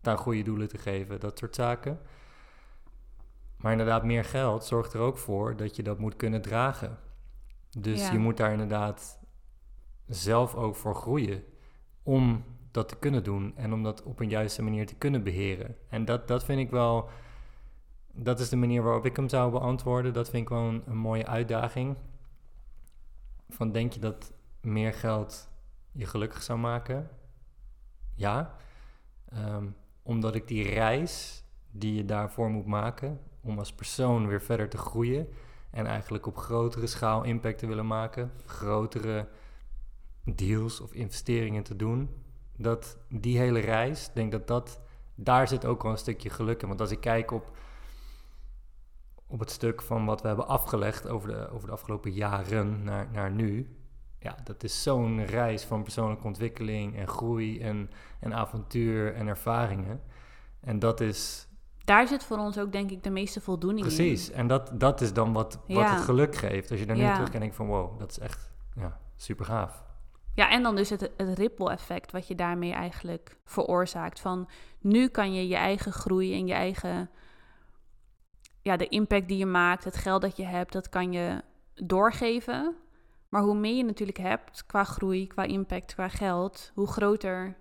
daar 0.00 0.18
goede 0.18 0.42
doelen 0.42 0.68
te 0.68 0.78
geven, 0.78 1.20
dat 1.20 1.38
soort 1.38 1.54
zaken. 1.54 2.00
Maar 3.58 3.72
inderdaad, 3.72 4.04
meer 4.04 4.24
geld 4.24 4.64
zorgt 4.64 4.92
er 4.92 5.00
ook 5.00 5.18
voor 5.18 5.56
dat 5.56 5.76
je 5.76 5.82
dat 5.82 5.98
moet 5.98 6.16
kunnen 6.16 6.42
dragen. 6.42 6.98
Dus 7.78 8.08
je 8.08 8.18
moet 8.18 8.36
daar 8.36 8.52
inderdaad 8.52 9.18
zelf 10.06 10.54
ook 10.54 10.76
voor 10.76 10.94
groeien. 10.94 11.42
Om 12.02 12.44
dat 12.70 12.88
te 12.88 12.96
kunnen 12.96 13.24
doen 13.24 13.56
en 13.56 13.72
om 13.72 13.82
dat 13.82 14.02
op 14.02 14.20
een 14.20 14.28
juiste 14.28 14.62
manier 14.62 14.86
te 14.86 14.94
kunnen 14.94 15.22
beheren. 15.22 15.76
En 15.88 16.04
dat, 16.04 16.28
dat 16.28 16.44
vind 16.44 16.60
ik 16.60 16.70
wel. 16.70 17.08
Dat 18.12 18.40
is 18.40 18.48
de 18.48 18.56
manier 18.56 18.82
waarop 18.82 19.04
ik 19.04 19.16
hem 19.16 19.28
zou 19.28 19.50
beantwoorden. 19.50 20.12
Dat 20.12 20.30
vind 20.30 20.42
ik 20.42 20.48
wel 20.48 20.62
een, 20.86 20.96
mooie 20.96 21.26
uitdaging. 21.26 21.96
Van 23.48 23.72
denk 23.72 23.92
je 23.92 24.00
dat 24.00 24.32
meer 24.60 24.92
geld 24.92 25.48
je 25.92 26.06
gelukkig 26.06 26.42
zou 26.42 26.58
maken? 26.58 27.10
Ja. 28.14 28.56
Ehm, 29.28 29.66
omdat 30.02 30.34
ik 30.34 30.48
die 30.48 30.68
reis 30.68 31.44
die 31.70 31.94
je 31.94 32.04
daarvoor 32.04 32.50
moet 32.50 32.66
maken, 32.66 33.20
om 33.48 33.58
als 33.58 33.72
persoon 33.72 34.26
weer 34.26 34.42
verder 34.42 34.68
te 34.68 34.78
groeien 34.78 35.28
en 35.70 35.86
eigenlijk 35.86 36.26
op 36.26 36.36
grotere 36.36 36.86
schaal 36.86 37.24
impact 37.24 37.58
te 37.58 37.66
willen 37.66 37.86
maken, 37.86 38.32
grotere 38.46 39.28
deals 40.24 40.80
of 40.80 40.92
investeringen 40.92 41.62
te 41.62 41.76
doen, 41.76 42.10
dat 42.56 42.96
die 43.08 43.38
hele 43.38 43.60
reis, 43.60 44.10
denk 44.14 44.32
dat 44.32 44.46
dat, 44.46 44.80
daar 45.14 45.48
zit 45.48 45.64
ook 45.64 45.82
wel 45.82 45.92
een 45.92 45.98
stukje 45.98 46.30
geluk 46.30 46.62
in. 46.62 46.68
Want 46.68 46.80
als 46.80 46.90
ik 46.90 47.00
kijk 47.00 47.30
op, 47.30 47.56
op 49.26 49.40
het 49.40 49.50
stuk 49.50 49.82
van 49.82 50.04
wat 50.04 50.20
we 50.20 50.28
hebben 50.28 50.48
afgelegd 50.48 51.08
over 51.08 51.28
de, 51.28 51.50
over 51.50 51.66
de 51.66 51.72
afgelopen 51.72 52.12
jaren 52.12 52.82
naar, 52.82 53.08
naar 53.12 53.30
nu, 53.30 53.76
ja, 54.18 54.36
dat 54.44 54.62
is 54.62 54.82
zo'n 54.82 55.26
reis 55.26 55.64
van 55.64 55.82
persoonlijke 55.82 56.26
ontwikkeling 56.26 56.96
en 56.96 57.08
groei 57.08 57.60
en, 57.60 57.90
en 58.20 58.34
avontuur 58.34 59.14
en 59.14 59.26
ervaringen. 59.26 60.00
En 60.60 60.78
dat 60.78 61.00
is. 61.00 61.47
Daar 61.88 62.08
zit 62.08 62.24
voor 62.24 62.38
ons 62.38 62.58
ook, 62.58 62.72
denk 62.72 62.90
ik, 62.90 63.02
de 63.02 63.10
meeste 63.10 63.40
voldoening 63.40 63.86
Precies. 63.86 64.06
in. 64.06 64.12
Precies. 64.12 64.30
En 64.30 64.46
dat, 64.46 64.70
dat 64.72 65.00
is 65.00 65.12
dan 65.12 65.32
wat, 65.32 65.58
wat 65.66 65.90
het 65.90 66.00
geluk 66.00 66.36
geeft. 66.36 66.70
Als 66.70 66.80
je 66.80 66.86
daar 66.86 66.96
nu 66.96 67.12
terug 67.12 67.32
en 67.32 67.40
denkt 67.40 67.54
van 67.54 67.66
wow, 67.66 67.98
dat 67.98 68.10
is 68.10 68.18
echt 68.18 68.50
ja, 68.74 69.00
super 69.16 69.44
gaaf. 69.44 69.84
Ja, 70.34 70.50
en 70.50 70.62
dan 70.62 70.76
dus 70.76 70.90
het, 70.90 71.10
het 71.16 71.38
ripple-effect 71.38 72.12
wat 72.12 72.28
je 72.28 72.34
daarmee 72.34 72.72
eigenlijk 72.72 73.36
veroorzaakt. 73.44 74.20
Van 74.20 74.48
nu 74.80 75.08
kan 75.08 75.34
je 75.34 75.48
je 75.48 75.56
eigen 75.56 75.92
groei 75.92 76.34
en 76.34 76.46
je 76.46 76.52
eigen, 76.52 77.10
ja, 78.62 78.76
de 78.76 78.88
impact 78.88 79.28
die 79.28 79.38
je 79.38 79.46
maakt, 79.46 79.84
het 79.84 79.96
geld 79.96 80.22
dat 80.22 80.36
je 80.36 80.44
hebt, 80.44 80.72
dat 80.72 80.88
kan 80.88 81.12
je 81.12 81.42
doorgeven. 81.74 82.76
Maar 83.28 83.42
hoe 83.42 83.54
meer 83.54 83.76
je 83.76 83.84
natuurlijk 83.84 84.18
hebt 84.18 84.66
qua 84.66 84.84
groei, 84.84 85.26
qua 85.26 85.42
impact, 85.42 85.94
qua 85.94 86.08
geld, 86.08 86.72
hoe 86.74 86.86
groter 86.86 87.56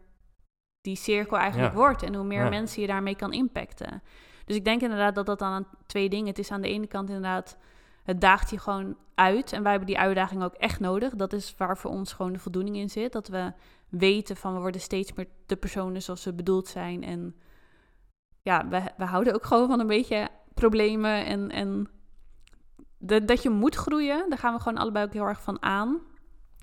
die 0.88 0.96
cirkel 0.96 1.38
eigenlijk 1.38 1.74
wordt 1.74 2.04
en 2.04 2.16
hoe 2.16 2.24
meer 2.26 2.50
mensen 2.50 2.82
je 2.82 2.88
daarmee 2.88 3.16
kan 3.16 3.34
impacten. 3.34 4.02
Dus 4.46 4.56
ik 4.56 4.66
denk 4.66 4.82
inderdaad 4.82 5.16
dat 5.16 5.26
dat 5.26 5.40
dan 5.40 5.52
aan 5.52 5.68
twee 5.86 6.10
dingen. 6.10 6.28
Het 6.28 6.40
is 6.40 6.52
aan 6.52 6.62
de 6.62 6.68
ene 6.68 6.88
kant 6.88 7.10
inderdaad 7.10 7.58
het 8.04 8.22
daagt 8.22 8.50
je 8.50 8.60
gewoon 8.60 8.98
uit. 9.16 9.52
En 9.52 9.62
wij 9.62 9.72
hebben 9.72 9.90
die 9.90 10.00
uitdaging 10.00 10.44
ook 10.44 10.54
echt 10.54 10.80
nodig. 10.80 11.16
Dat 11.16 11.34
is 11.34 11.56
waar 11.58 11.78
voor 11.78 11.92
ons 11.92 12.14
gewoon 12.14 12.34
de 12.34 12.40
voldoening 12.40 12.76
in 12.76 12.90
zit. 12.90 13.12
Dat 13.12 13.28
we 13.28 13.54
weten 13.90 14.36
van 14.36 14.54
we 14.54 14.60
worden 14.60 14.82
steeds 14.82 15.14
meer 15.14 15.28
de 15.46 15.56
personen 15.56 16.02
zoals 16.02 16.22
ze 16.22 16.34
bedoeld 16.34 16.68
zijn. 16.68 17.04
En 17.04 17.36
ja, 18.42 18.68
we, 18.68 18.82
we 18.98 19.06
houden 19.06 19.34
ook 19.34 19.46
gewoon 19.46 19.68
van 19.68 19.80
een 19.80 19.88
beetje 19.88 20.30
problemen 20.54 21.26
en, 21.26 21.52
en 21.52 21.90
de, 22.98 23.26
dat 23.26 23.44
je 23.44 23.50
moet 23.50 23.76
groeien. 23.76 24.30
Daar 24.30 24.40
gaan 24.40 24.54
we 24.54 24.60
gewoon 24.60 24.78
allebei 24.78 25.06
ook 25.06 25.14
heel 25.14 25.28
erg 25.28 25.42
van 25.42 25.62
aan. 25.62 26.00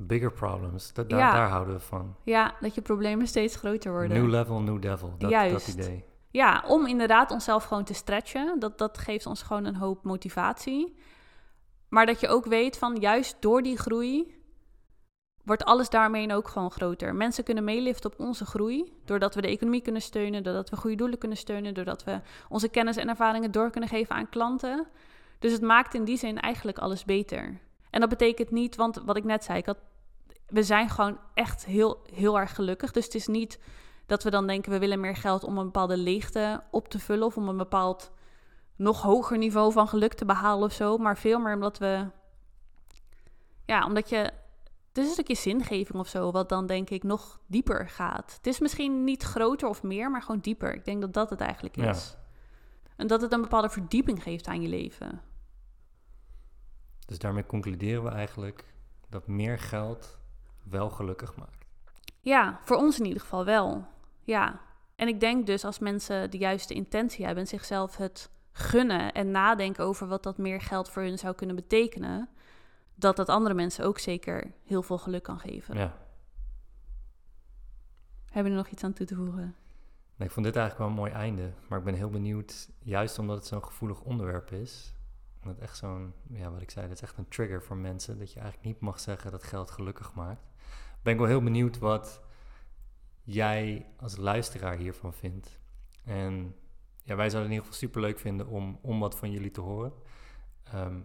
Bigger 0.03 0.33
problems, 0.33 0.93
dat, 0.93 1.11
daar, 1.11 1.33
daar 1.33 1.49
houden 1.49 1.75
we 1.75 1.81
van. 1.81 2.17
Ja, 2.23 2.55
dat 2.61 2.75
je 2.75 2.83
problemen 2.83 3.27
steeds 3.27 3.57
groter 3.57 3.93
worden. 3.93 4.23
New 4.23 4.31
level, 4.31 4.61
new 4.61 4.83
devil, 4.83 5.15
dat, 5.19 5.31
Juist. 5.31 5.67
dat 5.67 5.75
idee. 5.75 6.05
Ja, 6.31 6.65
om 6.67 6.87
inderdaad 6.87 7.31
onszelf 7.31 7.65
gewoon 7.65 7.85
te 7.85 7.95
stretchen. 7.95 8.59
Dat, 8.59 8.79
dat 8.79 8.99
geeft 8.99 9.27
ons 9.27 9.43
gewoon 9.43 9.65
een 9.65 9.77
hoop 9.77 10.05
motivatie. 10.05 10.97
Maar 11.89 12.07
dat 12.07 12.21
je 12.21 12.29
ook 12.29 12.45
weet 12.45 12.79
van 12.79 12.97
juist 12.97 13.37
door 13.41 13.63
die 13.63 13.79
groei 13.79 14.43
wordt 15.45 15.65
alles 15.65 15.89
daarmee 15.89 16.35
ook 16.35 16.49
gewoon 16.49 16.71
groter. 16.71 17.15
Mensen 17.15 17.45
kunnen 17.45 17.65
meeliften 17.65 18.13
op 18.13 18.21
onze 18.21 18.45
groei, 18.45 18.93
doordat 19.05 19.35
we 19.35 19.41
de 19.41 19.49
economie 19.49 19.81
kunnen 19.81 20.03
steunen, 20.03 20.43
doordat 20.43 20.71
we 20.71 20.77
goede 20.77 20.97
doelen 20.97 21.19
kunnen 21.19 21.39
steunen, 21.39 21.75
doordat 21.75 22.05
we 22.05 22.21
onze 22.49 22.69
kennis 22.69 22.97
en 22.97 23.09
ervaringen 23.09 23.51
door 23.51 23.71
kunnen 23.71 23.89
geven 23.89 24.15
aan 24.15 24.29
klanten. 24.29 24.87
Dus 25.39 25.53
het 25.53 25.63
maakt 25.63 25.95
in 25.95 26.05
die 26.05 26.17
zin 26.17 26.41
eigenlijk 26.41 26.79
alles 26.79 27.05
beter. 27.05 27.61
En 27.95 28.01
dat 28.01 28.09
betekent 28.09 28.51
niet, 28.51 28.77
want 28.77 29.03
wat 29.05 29.17
ik 29.17 29.25
net 29.25 29.45
zei, 29.45 29.59
ik 29.59 29.67
had, 29.67 29.79
we 30.47 30.63
zijn 30.63 30.89
gewoon 30.89 31.19
echt 31.35 31.65
heel, 31.65 32.03
heel 32.13 32.39
erg 32.39 32.55
gelukkig. 32.55 32.91
Dus 32.91 33.05
het 33.05 33.15
is 33.15 33.27
niet 33.27 33.61
dat 34.07 34.23
we 34.23 34.31
dan 34.31 34.47
denken 34.47 34.73
we 34.73 34.79
willen 34.79 35.01
meer 35.01 35.17
geld 35.17 35.45
om 35.45 35.59
een 35.59 35.65
bepaalde 35.65 35.97
leegte 35.97 36.63
op 36.71 36.89
te 36.89 36.99
vullen 36.99 37.27
of 37.27 37.37
om 37.37 37.49
een 37.49 37.57
bepaald 37.57 38.11
nog 38.77 39.03
hoger 39.03 39.39
niveau 39.39 39.73
van 39.73 39.89
geluk 39.89 40.15
te 40.15 40.25
behalen 40.25 40.65
of 40.65 40.73
zo. 40.73 40.97
Maar 40.97 41.19
veel 41.19 41.39
meer 41.39 41.55
omdat 41.55 41.79
we. 41.79 42.07
Ja, 43.67 43.87
omdat 43.87 44.09
je. 44.09 44.17
Het 44.17 44.99
is 44.99 45.05
een 45.05 45.13
stukje 45.13 45.35
zingeving 45.35 45.99
of 45.99 46.09
zo, 46.09 46.31
wat 46.31 46.49
dan 46.49 46.67
denk 46.67 46.91
ik 46.91 47.03
nog 47.03 47.41
dieper 47.47 47.89
gaat. 47.89 48.35
Het 48.37 48.47
is 48.47 48.59
misschien 48.59 49.05
niet 49.05 49.23
groter 49.23 49.69
of 49.69 49.83
meer, 49.83 50.11
maar 50.11 50.23
gewoon 50.23 50.41
dieper. 50.41 50.75
Ik 50.75 50.85
denk 50.85 51.01
dat 51.01 51.13
dat 51.13 51.31
het 51.31 51.41
eigenlijk 51.41 51.77
is. 51.77 52.17
En 52.97 53.07
dat 53.07 53.21
het 53.21 53.33
een 53.33 53.43
bepaalde 53.43 53.71
verdieping 53.71 54.23
geeft 54.23 54.47
aan 54.47 54.63
je 54.63 54.69
leven. 54.69 55.21
Dus 57.07 57.19
daarmee 57.19 57.47
concluderen 57.47 58.03
we 58.05 58.11
eigenlijk 58.11 58.65
dat 59.09 59.27
meer 59.27 59.59
geld 59.59 60.19
wel 60.63 60.91
gelukkig 60.91 61.37
maakt. 61.37 61.67
Ja, 62.21 62.61
voor 62.63 62.77
ons 62.77 62.99
in 62.99 63.05
ieder 63.05 63.21
geval 63.21 63.45
wel. 63.45 63.87
Ja. 64.23 64.61
En 64.97 65.09
ik 65.09 65.21
denk 65.21 65.47
dus 65.47 65.65
als 65.65 65.79
mensen 65.79 66.31
de 66.31 66.39
juiste 66.39 66.75
intentie 66.75 67.25
hebben 67.25 67.43
en 67.43 67.49
zichzelf 67.49 67.97
het 67.97 68.31
gunnen 68.53 69.13
en 69.13 69.31
nadenken 69.31 69.85
over 69.85 70.07
wat 70.07 70.23
dat 70.23 70.39
meer 70.39 70.61
geld 70.61 70.91
voor 70.91 71.03
hun 71.03 71.19
zou 71.19 71.35
kunnen 71.35 71.57
betekenen, 71.57 72.29
dat 72.95 73.17
dat 73.17 73.29
andere 73.29 73.55
mensen 73.55 73.85
ook 73.85 73.99
zeker 73.99 74.53
heel 74.65 74.83
veel 74.83 74.99
geluk 74.99 75.23
kan 75.23 75.39
geven. 75.39 75.77
Ja. 75.77 75.97
Hebben 78.25 78.53
we 78.53 78.59
er 78.59 78.65
nog 78.65 78.73
iets 78.73 78.85
aan 78.85 78.93
toe 78.93 79.07
te 79.07 79.15
voegen? 79.15 79.57
Nee, 80.17 80.29
ik 80.29 80.35
vond 80.35 80.47
dit 80.47 80.57
eigenlijk 80.57 80.79
wel 80.79 80.89
een 80.89 81.11
mooi 81.11 81.13
einde. 81.13 81.53
Maar 81.69 81.79
ik 81.79 81.85
ben 81.85 81.95
heel 81.95 82.11
benieuwd, 82.11 82.69
juist 82.79 83.19
omdat 83.19 83.37
het 83.37 83.47
zo'n 83.47 83.65
gevoelig 83.65 84.01
onderwerp 84.01 84.51
is. 84.51 84.95
Dat 85.45 85.59
echt 85.59 85.77
zo'n, 85.77 86.13
ja, 86.29 86.51
wat 86.51 86.61
ik 86.61 86.71
zei, 86.71 86.87
dat 86.87 86.97
is 86.97 87.03
echt 87.03 87.19
een 87.19 87.29
trigger 87.29 87.63
voor 87.63 87.77
mensen. 87.77 88.19
Dat 88.19 88.33
je 88.33 88.41
eigenlijk 88.41 88.69
niet 88.69 88.81
mag 88.81 89.01
zeggen 89.01 89.31
dat 89.31 89.43
geld 89.43 89.71
gelukkig 89.71 90.15
maakt. 90.15 90.47
Ben 91.03 91.13
ik 91.13 91.19
wel 91.19 91.29
heel 91.29 91.43
benieuwd 91.43 91.79
wat 91.79 92.23
jij 93.23 93.87
als 93.97 94.17
luisteraar 94.17 94.77
hiervan 94.77 95.13
vindt. 95.13 95.59
En 96.05 96.55
ja, 97.03 97.17
wij 97.17 97.31
zouden 97.31 97.41
het 97.41 97.45
in 97.45 97.51
ieder 97.51 97.65
geval 97.65 97.79
super 97.79 98.01
leuk 98.01 98.19
vinden 98.19 98.47
om, 98.47 98.79
om 98.83 99.01
wat 99.01 99.17
van 99.17 99.31
jullie 99.31 99.51
te 99.51 99.61
horen. 99.61 99.93
Ehm, 100.65 101.01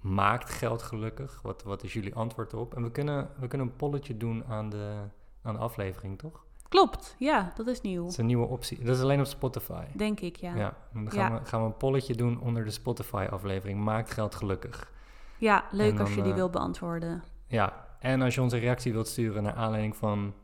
maakt 0.00 0.50
geld 0.50 0.82
gelukkig? 0.82 1.42
Wat, 1.42 1.62
wat 1.62 1.82
is 1.82 1.92
jullie 1.92 2.14
antwoord 2.14 2.54
op? 2.54 2.74
En 2.74 2.82
we 2.82 2.90
kunnen, 2.90 3.30
we 3.38 3.46
kunnen 3.46 3.66
een 3.66 3.76
polletje 3.76 4.16
doen 4.16 4.44
aan 4.44 4.70
de, 4.70 5.02
aan 5.42 5.54
de 5.54 5.60
aflevering, 5.60 6.18
toch? 6.18 6.46
Klopt, 6.72 7.14
ja, 7.18 7.52
dat 7.54 7.66
is 7.66 7.80
nieuw. 7.80 8.02
Dat 8.02 8.10
is 8.10 8.16
een 8.16 8.26
nieuwe 8.26 8.46
optie. 8.46 8.84
Dat 8.84 8.96
is 8.96 9.02
alleen 9.02 9.20
op 9.20 9.26
Spotify. 9.26 9.84
Denk 9.94 10.20
ik, 10.20 10.36
ja. 10.36 10.54
Ja, 10.54 10.76
dan 10.92 11.10
gaan, 11.10 11.32
We, 11.32 11.44
gaan 11.44 11.60
we 11.60 11.66
een 11.66 11.76
polletje 11.76 12.14
doen 12.14 12.40
onder 12.40 12.64
de 12.64 12.70
Spotify-aflevering. 12.70 13.80
Maakt 13.80 14.10
geld 14.10 14.34
gelukkig? 14.34 14.92
Ja, 15.38 15.64
leuk 15.70 16.00
als 16.00 16.14
je 16.14 16.22
die 16.22 16.30
eh, 16.30 16.36
wil 16.36 16.50
beantwoorden. 16.50 17.22
Ja, 17.46 17.86
en 17.98 18.22
als 18.22 18.34
je 18.34 18.42
onze 18.42 18.56
reactie 18.56 18.92
wilt 18.92 19.08
sturen 19.08 19.42
naar 19.42 19.54
aanleiding 19.54 19.96
van 19.96 20.34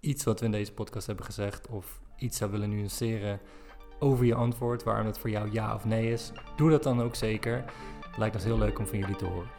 iets 0.00 0.24
wat 0.24 0.40
we 0.40 0.46
in 0.46 0.52
deze 0.52 0.72
podcast 0.72 1.06
hebben 1.06 1.24
gezegd... 1.24 1.68
of 1.68 2.00
iets 2.16 2.36
zou 2.36 2.50
willen 2.50 2.70
nuanceren 2.70 3.40
over 3.98 4.24
je 4.24 4.34
antwoord... 4.34 4.82
waarom 4.82 5.06
het 5.06 5.18
voor 5.18 5.30
jou 5.30 5.52
ja 5.52 5.74
of 5.74 5.84
nee 5.84 6.12
is, 6.12 6.32
doe 6.56 6.70
dat 6.70 6.82
dan 6.82 7.02
ook 7.02 7.14
zeker. 7.14 7.64
Lijkt 8.16 8.34
ons 8.34 8.44
heel 8.44 8.58
leuk 8.58 8.78
om 8.78 8.86
van 8.86 8.98
jullie 8.98 9.16
te 9.16 9.24
horen. 9.24 9.50